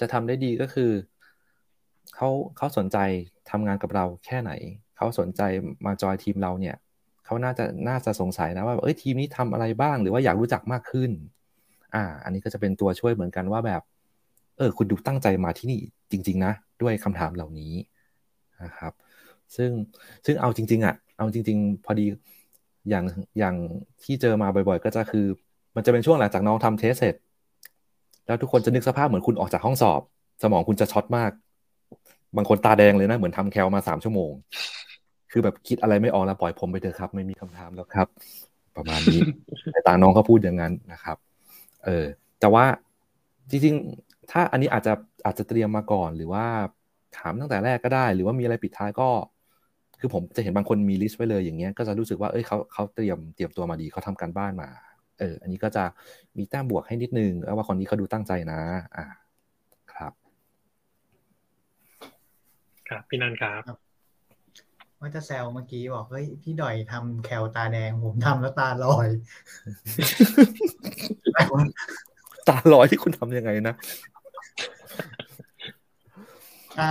[0.00, 0.90] จะทำได้ดีก็คือ
[2.14, 2.98] เขาเขาสนใจ
[3.50, 4.52] ทำงานกับเราแค่ไหน
[4.96, 5.42] เขาสนใจ
[5.86, 6.76] มาจอยทีมเราเนี่ย
[7.24, 11.10] เขาน่าจะน่าจะสงสัยนะว่าเอ้ยทีมนี้ทำอะไรบ้าง หรือว่าอยากรู้จักมากขึ้น
[11.94, 13.82] อ่า อันนี้ก็จะเป็นตัวช่วยเหมือนกันว่าแบบ
[14.58, 16.52] เออ คุณดูตั้งใจมาที่นี่จริง ๆ นะ
[16.82, 17.72] ด้วยคำถามเหล่านี้
[18.64, 18.92] นะครับ
[19.56, 19.70] ซึ่ง
[20.26, 22.06] ซึ่งเอาจริง ๆ อะ เอาจริง ๆ พอดี
[22.88, 23.04] อย่าง
[23.38, 23.54] อย่าง
[24.04, 25.26] ที่เจอมาบ่อยๆ ก็จะคือ
[25.76, 27.14] มันจะเป็นช่วงหลังจากน้องทำเทสเสร็จ
[28.26, 30.00] แล้วทุกคนจะนึกสภาพเหมือนคุณออกจากห้องสอบ
[30.42, 31.30] สมองคุณจะช็อตมาก
[32.36, 34.32] บางคนตาแดงเลยนะ เหมือนทำแคลมาสามชั่วโมง
[35.32, 38.08] คือแบบคิดอะไรไม่ออกแล้วปล่อยผมไปเถอะครับ ไม่มีคำถามแล้วครับ
[38.76, 39.20] ประมาณนี้
[39.72, 41.16] แต่ตาน้องเขาพูดอย่างนั้นนะครับ
[41.84, 42.04] เออ
[42.40, 42.64] แต่ว่า
[43.50, 44.92] จริงๆ ถ้าอันนี้อาจจะ
[45.24, 46.46] อาจจะเตรียมมาก่อนหรือว่า
[47.18, 49.08] ถามตั้งแต่แรกก็ได้ หรือว่ามีอะไรปิดท้ายก็
[50.00, 54.68] คือผมจะเห็นบางคนมีลิสต์ไว้เลยอย่างเงี้ยก็จะรู้สึกว่าเอ้ยเขาเขาเตรียมเตรียมตัวมาดีเขาทำการบ้านมา
[55.18, 55.84] เอออันนี้ก็จะ
[56.38, 58.60] มีแต้มบวกให้นิดนึงว่าคนนี้เขาดูตั้งใจนะ
[58.96, 59.04] อ่า
[59.92, 60.12] ครับ
[62.88, 63.62] ครับพี่นันครับ
[65.00, 69.08] ว่าจะแซวเมื่อกี้บอกเฮ้ยพี่ดอยทำแคลตาแดงผมทำแล้วตาลอย
[72.48, 73.74] ตาลอยที่คุณทำยังไงนะ
[76.80, 76.90] อ่า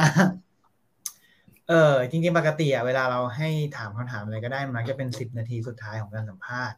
[1.69, 6.77] เออจริงๆ ปกติอะเวลาเราให้ถามคำถามอะไรก็ได้มันจะเป็นสิบนาทีสุดท้ายของการสัมภาษณ์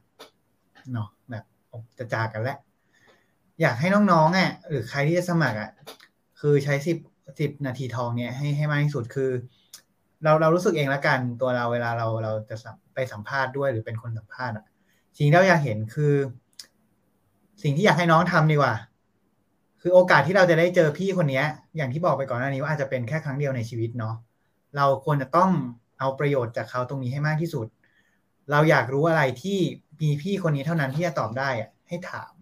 [0.91, 1.43] เนาะแบบ
[1.97, 2.57] จะจากกันแล้ว
[3.61, 5.71] อยากให้น้องๆอะหรือใครที่จะสมัครอะ
[6.39, 6.97] คือใช้สิบ
[7.39, 9.31] สิบนาทีทองเนี่ยให้ให้มากที่สุดคือ
[10.23, 12.55] เราเรารู้สึกเองละกันตัวเราเวลาเราเราจะ
[12.93, 14.65] ไปสัมภาษณ์ด้วยหรือเป็นคนสัมภาษณ์อะ
[15.17, 16.13] สิ่งที่เราอยากเห็นคือ
[17.63, 18.73] สิ่งที่อยากให้น้องทำดีกว่า
[19.81, 21.43] คือโอกาสที่เราจะได้เจอพี่คนนี้
[21.77, 24.15] อย่างที่บอกไปก่อนหน้านี้ว่าอาจจะเป็นแค่ครั้งเดียวในชีวิตเนาะ
[24.75, 25.51] เราควรจะต้อง
[25.99, 27.67] เอาประโยชน์จากเขาตรงนี้ให้มากที่สุด
[28.51, 29.59] เราอยากรู้อะไรที่
[30.01, 31.49] มีพี่คนนี้เท่านั้นที่จะตอบได้
[31.87, 32.33] ให้ถาม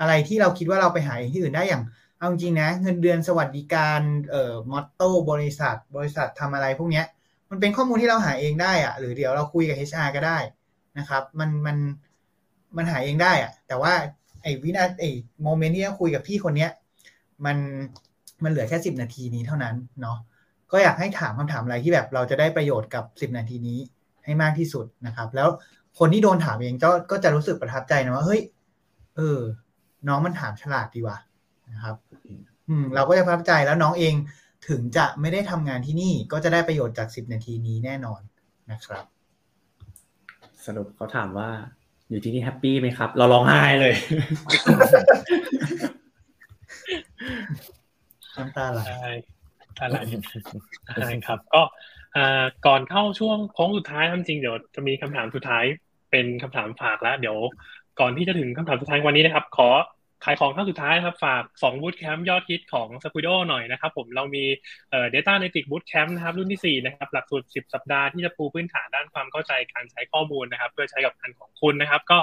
[0.00, 1.82] อะไรที่เราคิดว่าเราไปหาเองที่อื่นได้อย่าง
[2.18, 4.00] เอาจริงนะ เงินเดือนสวัสดิการ
[4.30, 7.06] เอ่อมอตโต้บริษัท บริษัททำอะไรพวกเนี้ย
[7.50, 10.38] มันเป็นข้อมูลที่เราหาเองได้อะหรือเดี๋ยวเราคุยกับ HR ก็ได้
[10.98, 11.76] นะครับ มันมัน
[12.76, 13.92] มันหาเองได้อะแต่ว่า
[14.42, 15.10] ไอ้วินาไอ้
[15.42, 16.70] โมเมนต์ที่จะคุยกับพี่คนเนี้ย
[17.44, 17.56] มัน
[18.42, 20.18] มันเหลือแค่สิบนาทีนี้เท่านั้นเนาะ
[20.72, 23.78] ก็อยากให้ถามคำถามอะไรที่แบบเราจะได้ประโยชน์กับสิบนาทีนี้
[24.24, 25.48] ให้มากที่สุดนะครับ แล้ว
[25.98, 28.40] คนที่โดนถามเองก็ก็จะรู้สึกประทับใจนะว่าเฮ้ย
[29.16, 29.38] เออ
[30.08, 31.18] น้องมันถามฉลาดดีว่ะ
[31.72, 31.96] นะครับ
[32.68, 34.14] อืม เราก็จะประทับใจแล้วน้องเอง
[34.68, 38.20] ถึงจะไม่ได้ทำงานที่นี่ก็จะได้ประโยชน์จากสิบนาทีนี้แน่นอน
[38.70, 39.04] นะครับ
[40.66, 41.48] สรุปเขาถามว่า
[42.08, 43.94] อยู่ที่นี่แฮปปี้ไหมครับ เราร้องไห้เลย
[48.36, 48.80] น้ำตาไหล
[49.78, 49.96] อะไร
[50.96, 51.62] ใช่ครับ ก็
[52.66, 55.64] ก่อนเข้าช่วงโค้งสุดท้ายจริงเดี๋ยวจะมีคำถามสุดท้าย
[56.10, 57.36] เป็นคำถามฝากแล้วเดี๋ยว
[58.00, 59.68] ก่อนที่จะถึงคำถามสุดท้ายวันนี้นะครับ ขอ
[60.24, 64.44] ขายของขั้นสุดท้ายครับ ฝาก2 Bootcamp ยอดฮิตของ s q u i d o หน่อยนะครับผมเรามี
[64.90, 72.18] เอ่อ Data Analytics Bootcamp นะครับ รุ่นที่ 4 นะครับ หลักสูตร 10 สัปดาห์ที่จะปูพื้นฐานด้านความเข้าใจการใช้ข้อมูลนะครับ เพื่อใช้กับงานของคุณนะครับ ก็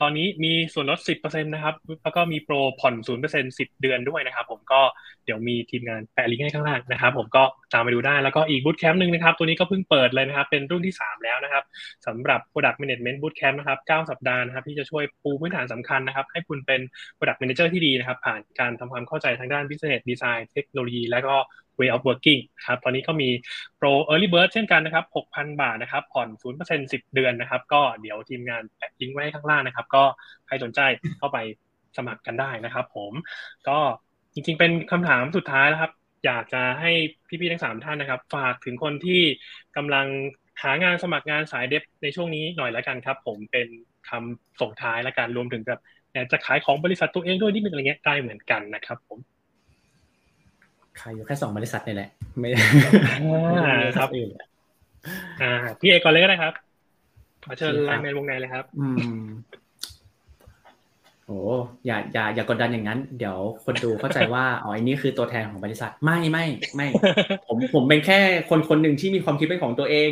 [0.00, 4.80] ตอนนี้มีส่วนลด 10%นะครับ แล้วก็มีโปรผ่อน 0% 10 เดือนด้วยนะครับ ผมก็
[5.24, 7.42] เดี๋ยวมีทีมงานแปะลิงก์ให้ข้างล่างนะครับ ผมก็
[7.72, 11.64] ตามไปดูได้ แล้วก็อีก Bootcamp หนึ่งนะครับ ตัวนี้ก็เพิ่งเปิดเลยนะครับ เป็นรุ่นที่ 3 แล้วนะครับ
[12.06, 16.80] สำหรับ Product Management Bootcamp นะครับ 9 สัปดาห์นะครับ ที่จะช่วยปูพื้นฐานสำคัญนะครับ ให้คุณเป็น
[17.16, 21.36] Product Manager ที่ดีนะครับ ผ่านการทำความเข้าใจทางด้าน Business Design เทคโนโลยี และก็
[21.78, 23.28] Way of Working ครับตอนนี้ก็มี
[23.80, 25.04] Pro Early Bird เช่นกันนะครับ
[25.34, 26.28] 6,000 บาทนะครับ ผ่อน
[26.60, 30.04] 0% 10 เดือนนะครับ ก็เดี๋ยวทีมงานแปะลิงก์ไว้ข้างล่างนะครับ ก็
[30.46, 30.80] ใครสนใจ
[31.18, 31.38] เข้าไป
[31.96, 33.12] สมัครกันได้นะครับผม
[33.68, 33.78] ก็
[34.34, 35.92] จริงๆ เป็นคำถามสุดท้ายแล้วครับ
[36.24, 36.90] อยากจะให้
[37.28, 39.22] พี่ๆทั้งสามท่านนะครับ ฝากถึงคนที่
[39.76, 40.06] กำลัง
[40.62, 43.68] หางานสมัครงานสายเดฟในช่วงนี้หน่อยแล้วกันครับ ผมเป็น
[44.10, 45.80] คำส่งท้ายและการรวมถึงแบบ
[46.14, 49.18] อยากจะขายของบริษัทตัวเองด้วยนิดนึงอะไรเงี้ยได้เหมือนกันนะครับ ผม
[51.00, 52.48] ขายอยู่แค่สองบริษัทนี่แหละ ไม่
[53.98, 54.08] ครับ
[55.42, 56.54] อ่าพี่เอกก่อนเลยก็ได้ครับ
[57.44, 58.88] ขอเชิญไลน์แมนวงในเลยครับ อื
[59.20, 59.22] ม
[61.28, 61.40] โอ้
[61.86, 66.88] อย่าอย่าอย่ากดดันอย่างนั้น เดี๋ยวคนดูเข้าใจว่าอ๋ออันนี้คือตัวแทนของบริษัทไม่ไม่ไม่
[67.46, 68.18] ผมผมเป็นแค่
[68.50, 70.10] คนคนหนึ่งที่มีความคิดเป็นของตัวเอง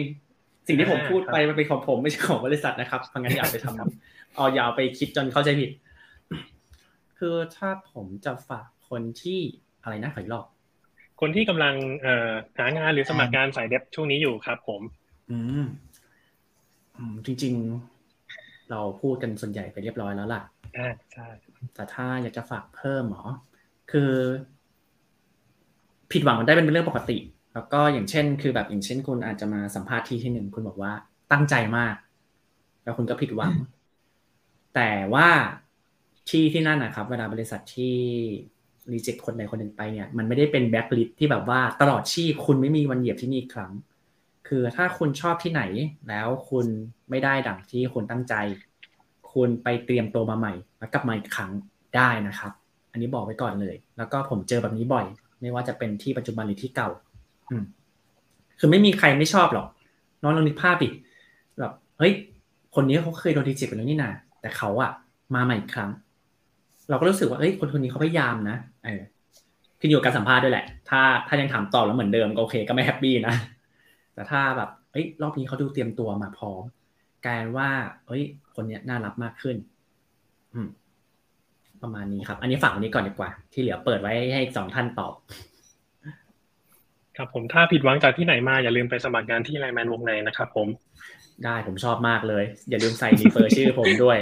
[0.66, 5.70] สิ่งที่ผมพูดไปมันเป็นของผมไม่ใช่ของบริษัทนะครับเพราะงั้นอย่าไปทำเอาอย่าไปคิดจนเข้าใจผิด
[7.18, 9.40] คือถ้าผมจะฝากคนที่
[9.82, 10.46] อะไรนะขออีกรอบ
[11.20, 14.80] คนที่กำลังเอ่อหางานหรือสมัครงานสายเดฟช่วงนี้อยู่ครับผม
[15.30, 15.66] อืม
[16.96, 17.54] อืมจริง
[18.12, 20.42] ๆ เราพูดกันส่วนใหญ่ไปเรียบร้อยแล้วล่ะ
[20.76, 21.28] อ่าใช่
[21.74, 23.26] แต่ถ้าอยากจะฝากเพิ่มหรอ
[23.90, 24.12] คือ
[26.12, 27.18] ผิดหวังมันได้เป็นเรื่องปกติ
[27.54, 30.92] แล้วก็อย่างเช่น คือแบบอย่างเช่น คุณอาจจะมาสัมภาษณ์ที่ที่หนึ่งคุณบอกว่า
[31.32, 31.94] ตั้งใจมาก
[32.84, 33.54] แล้วคุณก็ผิดหวัง
[34.74, 35.28] แต่ว่า
[36.28, 37.96] ที่ที่นั่นนะครับ เวลาบริษัทที่
[38.92, 43.72] รีเจ็คคนใดคนหนึ่งไปเนี่ยมันไม่ได้เป็นแบ็คลิสที่แบบว่าตลอดชีพคุณไม่มีวันเหยียบที่นี่อีกครั้ง
[44.48, 45.62] คือถ้าคุณชอบที่ไหน
[46.08, 46.66] แล้วคุณ
[47.10, 48.34] ไม่ได้ดังที่คุณตั้งใจ
[49.36, 51.50] คุณไปเตรียมตัวมาใหม่ แล้วกลับมาอีกครั้ง
[51.96, 52.52] ได้นะครับ
[52.92, 55.06] อันนี้บอกไว้ก่อนเลย แล้วก็ผมเจอแบบนี้บ่อย
[55.40, 56.88] ไม่ว่าจะเป็นที่ปัจจุบันหรือที่เก่า
[57.50, 57.64] อืม
[58.58, 59.66] คือไม่มีใครไม่ชอบหรอก
[60.22, 60.88] น้องลองนึกภาพดิ
[61.58, 62.12] แบบเฮ้ย
[62.74, 64.10] คนนี้เขาเคยโดนดีเจ็บไปแล้วนี่นา
[64.40, 64.90] แต่เขาอะ
[65.34, 65.90] มาใหม่อีกครั้ง
[66.88, 69.02] เราก็รู้สึกว่าเฮ้ยคนคนนี้เขาพยายามนะเออ
[69.80, 73.34] ขึ้นอยู่กับการสัมภาษณ์ด้วยแหละ ถ้าถ้ายังถามตอบแล้วเหมือนเดิมก็โอเคก็ไม่ happy นะ
[74.14, 76.62] แต่ถ้าแบบเอ้ยรอบนี้เขาดูเตรียมตัวมาพร้อม
[77.26, 77.70] กลายเป็นว่า
[78.06, 78.22] เอ้ย
[78.54, 79.56] คนเนี้ยน่ารับมากขึ้น
[80.54, 80.68] อืม
[81.82, 85.14] ประมาณนี้ครับ อันนี้ฝากวันนี้ก่อนดีกว่า ที่เหลือเปิดไว้ให้สองท่านตอบ
[87.16, 90.68] ครับผมถ้าผิดหวังจากที่ไหนมา อย่าลืมไปสมัครงานที่ LINE MAN Wongnai นะครับผม
[91.44, 94.18] ได้ผมชอบมากเลย อย่าลืมใส่ refer ชื่อผมด้วย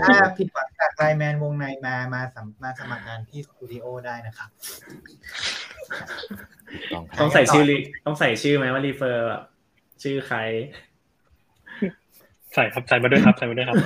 [0.00, 4.48] ถ้าผิดหวังจาก LINE MAN Wongnai มามาสมมาสมัครงานที่ Skooldio ได้นะครับ
[6.92, 7.76] ต้องครับต้องใส่ชื่อรี
[8.06, 9.42] ต้องใส่ชื่อไหมว่ารีเฟอร์แบบ
[10.02, 10.38] ชื่อใคร
[12.54, 13.76] ใส่ครับใส่มาด้วยครับใส่มาด้วยครับ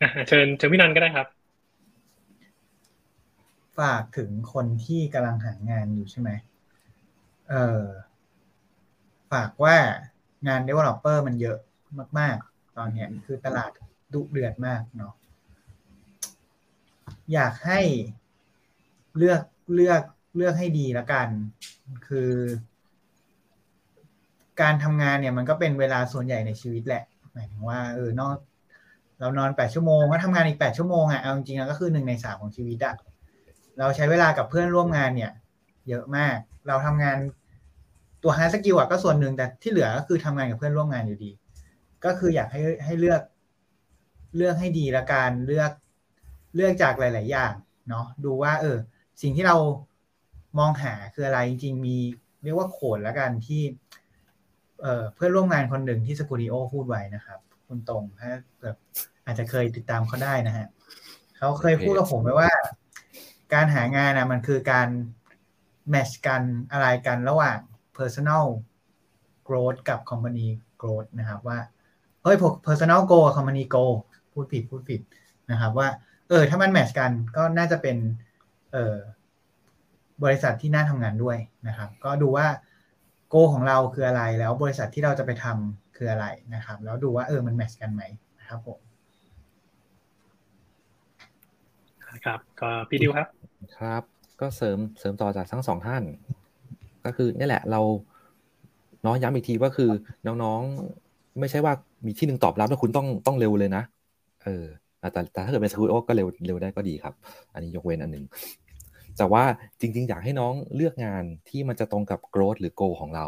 [0.00, 1.26] อะเชิญเชิญพี่นันก็ได้ครับ
[3.78, 6.30] ฝากถึงคนที่กำลังหางานอยู่ใช่ไหม
[7.50, 7.84] เออ
[9.32, 9.76] ฝากว่า
[10.48, 11.58] งาน developer มันเยอะ
[12.18, 13.70] มาก ๆ ตอนเนี้ยคือตลาด
[14.12, 15.14] ดุเดือดมากเนาะ
[17.32, 17.80] อยากให้
[19.16, 19.42] เลือก
[19.74, 20.02] เลือก
[20.36, 21.28] เลือกให้ดีแล้วกัน
[22.08, 22.32] คือ
[24.62, 28.36] การทำงานเนี่ยมันก็เป็นเวลาส่วนใหญ่ในชีวิตแหละหมายถึงว่าเออนอก
[29.20, 32.94] เรานอนแปดชั่วโมงก็ทำงานอีกแปดชั่วโมงอะเอาจริงๆแล้วก็คือหนึ่งในสามของชีวิตอะ
[33.78, 35.32] เราใช้เวลากับเพื่อนร่วมงานเนี่ย
[35.88, 36.36] เยอะมาก
[36.68, 37.18] เราทำงาน
[38.22, 41.30] ตัว hard skill อะก็ส่วนหนึ่งแต่ที่เหลือก็คือทำงานกับเพื่อนร่วมงานอยู่ดี
[42.04, 43.22] ก็คืออยากให้ให้เลือก
[44.36, 45.72] เลือกให้ดีละกันเลือก
[46.56, 47.52] เลือกจากหลาย ๆ อย่าง
[47.88, 48.76] เนาะดูว่า เออ
[49.22, 49.56] สิ่งที่เรา
[50.58, 51.96] มองหาคืออะไรจริงๆมี
[52.44, 53.62] เรียกว่าโขนละกันที่
[55.14, 58.30] เพื่อนร่วมงานคนหนึ่งที่สกูดิโอพูดไว้นะครับ คุณตรงถ้า
[58.62, 58.76] แบบ
[59.24, 60.66] อาจจะเคยติดตามเขาได้นะฮะ
[61.38, 62.50] เขาเคยพูดกับผมไว้ว่า
[63.54, 64.88] การหางานนะมันคือการ
[65.90, 66.42] แมชกัน
[66.72, 67.58] อะไรกันระหว่าง
[67.98, 68.44] personal
[69.48, 70.46] growth กับ company
[70.80, 71.58] growth นะครับ ว่า
[72.22, 72.36] เฮ้ย
[72.66, 73.94] personal goal กับ company goal
[74.32, 75.00] พูดผิดพูดผิด
[75.50, 75.88] นะครับ ว่า
[76.28, 77.96] เออ ถ้ามันแมชกันก็น่าจะเป็น
[78.72, 78.96] เออ
[80.24, 81.36] บริษัทที่น่าทำงานด้วย
[81.68, 82.46] นะครับ ก็ดูว่า
[83.34, 88.02] โกของเราคืออะไรแล้วบริษัทที่เราจะไปทำคืออะไรนะครับ แล้วดูว่าเออมันแมทช์กันไหม
[88.38, 88.78] นะครับผม
[92.24, 93.28] ครับก็พี่ดิวครับ
[93.78, 94.02] ครับ
[94.40, 96.02] ก็เสริมเสริมต่อจากทั้งสองท่าน
[97.04, 97.80] ก็คือนี่แหละเรา
[99.04, 99.90] น้องย้ำอีกทีว่าคือ
[100.26, 101.72] น้องๆไม่ใช่ว่า
[102.06, 103.82] มีที่หนึ่งตอบรับแล้วคุณต้องต้องเร็วเลยนะ
[104.44, 104.64] เออ
[105.00, 107.14] แต่แต่ถ้าเกิดเป็นสกูโอก็เร็วเร็วได้ก็ดีครับ
[107.54, 108.24] อันนี้ยกเว้นอันหนึ่ง
[109.18, 109.44] แต่ว่า
[109.80, 113.26] จริง ๆ อยากให้น้องเลือกงานที่มันจะตรงกับ growth หรือ goal ของเรา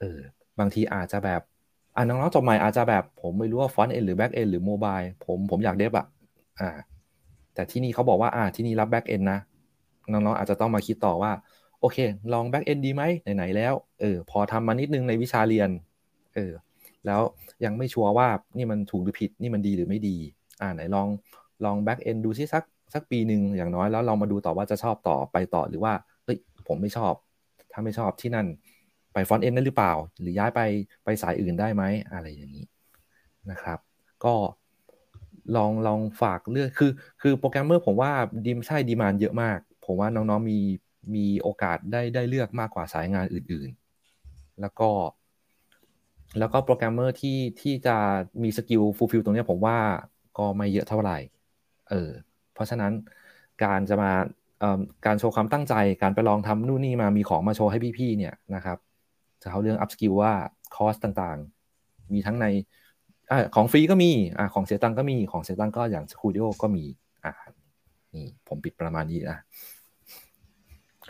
[0.00, 0.20] เออ
[0.58, 1.42] บางทีอาจจะแบบ
[1.96, 6.06] อ่าน้องๆจบใหม่อาจจะแบบผมไม่รู้ว่า front end หรือ back end หรือ mobile ผมผมอยากเดฟอะ
[6.60, 6.70] อ่า
[7.54, 9.38] แต่ที่นี่เขาบอกว่าอ่าที่นี่รับ back end นะ
[10.12, 11.32] น้องๆอาจจะต้องมาคิดต่อว่า
[11.80, 11.98] โอเค
[12.32, 13.02] ลอง back end ดีไหม
[13.36, 15.70] ไหนๆแล้วเออพอทำมานิดนึงในวิชาเรียน
[16.34, 16.52] เออ
[17.06, 17.20] แล้ว
[17.64, 20.16] ยังไม่ชัวร์ว่านี่มันถูกหรือผิดนี่มันดีหรือไม่ดี
[20.60, 21.08] อ่าไหนลอง
[21.64, 22.64] ลอง back end ดูซิสัก
[22.94, 25.92] สักปีหนึ่งอย่างน้อยแล้วเรามาดูต่อว่าจะชอบต่อไปต่อหรือว่า
[26.24, 27.14] เฮ้ยผมไม่ชอบ
[27.72, 28.46] ถ้าไม่ชอบที่นั่น
[29.12, 30.60] ไป front end ได้หรือเปล่า หรือย้ายไป
[31.04, 31.82] ไปสายอื่นได้ไหม
[32.12, 32.66] อะไรอย่างนี้
[33.50, 33.78] นะครับ
[34.24, 34.34] ก็
[35.56, 36.90] ลองลองฝากเลือกคือ
[37.22, 38.12] คือโปรแกรมเมอร์ผมว่า
[38.46, 40.58] demand ใช่ demand เยอะมาก ผมว่าน้องๆมี
[41.14, 44.90] มีโอกาสได้ได้เลือกมากกว่าสายงานอื่นๆ แล้วก็
[46.38, 47.96] แล้วก็โปรแกรมเมอร์ที่ที่จะ
[48.42, 49.78] มี skill fulfill ตรงนี้ผมว่า
[50.38, 51.18] ก็ไม่เยอะเท่าไหร่
[51.90, 52.10] เออ
[52.62, 52.92] เพราะฉะนั้น
[53.64, 54.12] การจะมา
[55.06, 58.78] การโชว์ความตั้งใจ การไปลองทำนู่นนี่มามีของมาโชว์ให้พี่ๆเนี่ยนะครับ
[59.42, 60.32] จะเขาเรื่อง upskill ว่า
[60.74, 62.46] คอร์สต่างๆ มีทั้งใน
[63.30, 66.84] อของฟรีก็มีอ่าของเสียตังก็มีของเสียตังก็อย่าง Skooldio ก็มี
[67.24, 67.32] อ่า
[68.14, 69.38] นี่ผมปิดประมาณนี้นะ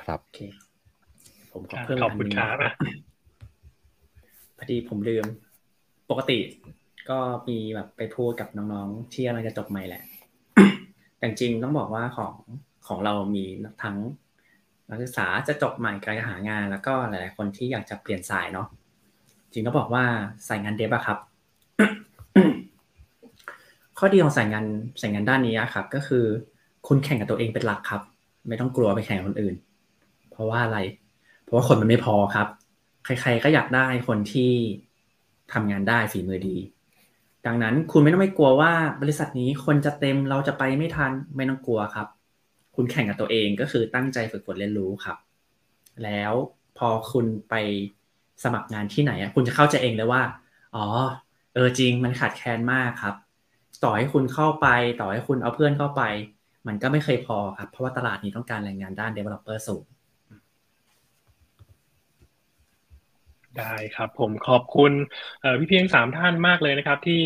[0.01, 0.41] ครับโอเค
[1.53, 2.73] ผมขอเพิ่มขอบคุณครับอะ
[4.59, 5.25] พอดีผมลืม
[6.11, 6.39] ปกติ
[7.11, 7.19] ก็
[7.49, 10.03] มีแบบไปพูดกับน้องๆที่กำลังจะจบใหม่แหละ
[11.23, 12.35] แต่จริงต้องบอกว่าของ
[12.87, 13.45] ของเรามี
[13.83, 13.97] ทั้ง
[14.89, 18.67] นักศึกษาจะจบใหม่การหางาน แล้วก็หลาย ๆ คนที่อยากจะเปลี่ยนสายเนาะ
[19.53, 20.05] จริงต้องบอกว่า
[20.49, 21.19] สายงานเดฟอะครับ
[23.99, 24.65] ข้อดีของสายงาน
[25.01, 26.25] สายงานด้านนี้ครับ ก็คือ
[26.87, 28.03] คุณแข่งกับตัวเองเป็นหลักครับ
[28.49, 29.55] ไม่ต้องกลัวไปแข่งคนอื่น
[30.31, 30.79] เพราะว่าอะไร
[31.43, 32.49] เพราะว่าคนมันไม่พอครับ
[33.05, 34.53] ใคร ๆ ก็อยากได้คนที่
[35.53, 36.57] ทำงานได้ฝีมือดี
[37.47, 42.07] ดังนั้นคุณไม่ต้องไม่กลัวว่าบริษัทนี้คนจะเต็มเราจะไปไม่ทันไม่ต้องกลัวครับ
[42.77, 45.17] คุณแข่งกับตัวเองก็คือตั้งใจฝึกฝนเรียนรู้ครับ
[46.05, 46.33] แล้ว
[46.79, 47.55] พอคุณไป
[48.45, 50.23] สมัครงานที่ไหนคุณจะเข้าใจเองเลยว่า
[50.75, 50.87] อ๋อ
[51.55, 53.15] เออจริงมันขาดแคลนมากครับ
[53.85, 54.67] ต่อให้คุณเข้าไป
[55.01, 56.03] ต่อให้คุณเอาเพื่อนเข้าไป
[56.67, 59.85] มันก็ไม่เคยพอครับ เพราะว่าตลาดนี้ต้องการแรงงานด้าน developer สูง
[63.59, 64.93] ได้ครับผมขอบคุณ
[65.59, 67.21] พี่ๆทั้งสามท่านมากเลยนะครับ ที่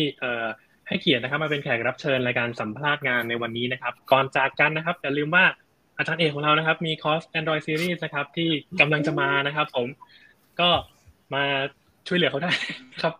[0.87, 5.45] ให้เกียรตินะครับมาเป็นแขกรับเชิญรายการสัมภาษณ์งานในวันนี้นะครับ ก่อนจากกันนะครับอย่าลืมว่า
[5.97, 8.49] อาจารย์เอกของเรานะครับ มีคอร์ส Android Series นะครับ ที่
[8.79, 9.87] กำลังจะมานะครับ ผม
[10.59, 10.69] ก็
[11.33, 11.43] มา
[12.07, 12.51] ช่วยเหลือเขาได้
[13.01, 13.13] ครับ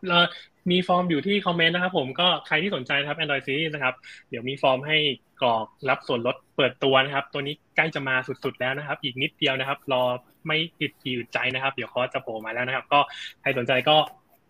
[0.72, 3.96] มีฟอร์มอยู่ที่คอมเมนต์นะครับผมก็ใครที่สนใจนะครับ Android Series นะครับ
[4.30, 4.98] เดี๋ยวมีฟอร์มให้
[5.42, 10.04] กรอกรับส่วนลดเปิดตัวนะครับ ตัวนี้ใกล้จะมาสุดๆแล้วนะครับ อีกนิดเดียวนะครับ รอ
[10.48, 13.00] ไม่กี่อึดใจนะครับ เดี๋ยวคอร์สจะโผล่มาแล้วนะครับ ก็
[13.42, 13.98] ใครสนใจก็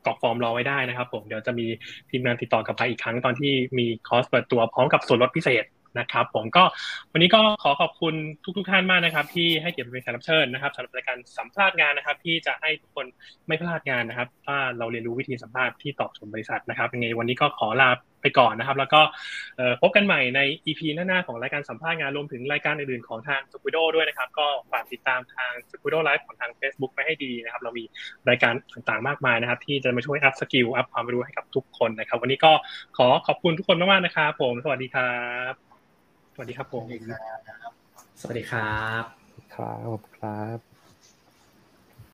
[0.05, 1.65] กรอกฟอร์มรอไว้ได้นะครับ ผมเดี๋ยวจะมี
[2.09, 5.63] ทีมงานติดต่อกลับไปอีกครั้งตอนที่มีคอร์สเปิดตัวพร้อมกับส่วนลดพิเศษ
[5.99, 6.63] นะครับผมก็
[7.11, 8.13] วันนี้ก็ขอขอบคุณ
[8.57, 13.05] ทุกๆทท่านมากนะครับ ที่ให้เกียรติเป็นแขกรับเชิญนะครับสำหรับรายการสัมภาษณ์งานนะครับ ที่จะให้ทุกคน
[13.47, 17.89] ไม่พลาดงานนะครับถ้าเราเรียนรู้วิธีสัมภาษณ์ที่ตอบสนองบริษัทนะครับยังไงวันนี้ก็ขอลา
[18.21, 19.01] ไปก่อนนะครับ แล้วก็
[19.81, 27.83] พบกันใหม่ใน EP หน้าๆของรายการสัมภาษณ์งานรวมถึงรายการอื่นๆของทาง Skooldio ด้วยนะครับ ก็ฝากติดตามทาง Skooldio Live ของทาง Facebook ไปให้ดีนะครับ เรามี
[28.29, 32.51] รายการต่างๆมากมายนะครับ ที่จะมาช่วย upskill อัพความรู้ให้กับทุกคนนะครับ วันนี้ก็
[32.97, 35.13] ขอขอบคุณทุกคนมากๆนะครับผม สวัสดีครั
[35.51, 35.53] บ
[36.33, 36.83] สวัสดีครับผม
[38.21, 39.03] สวัสดีครับ
[39.55, 40.76] ครับครับ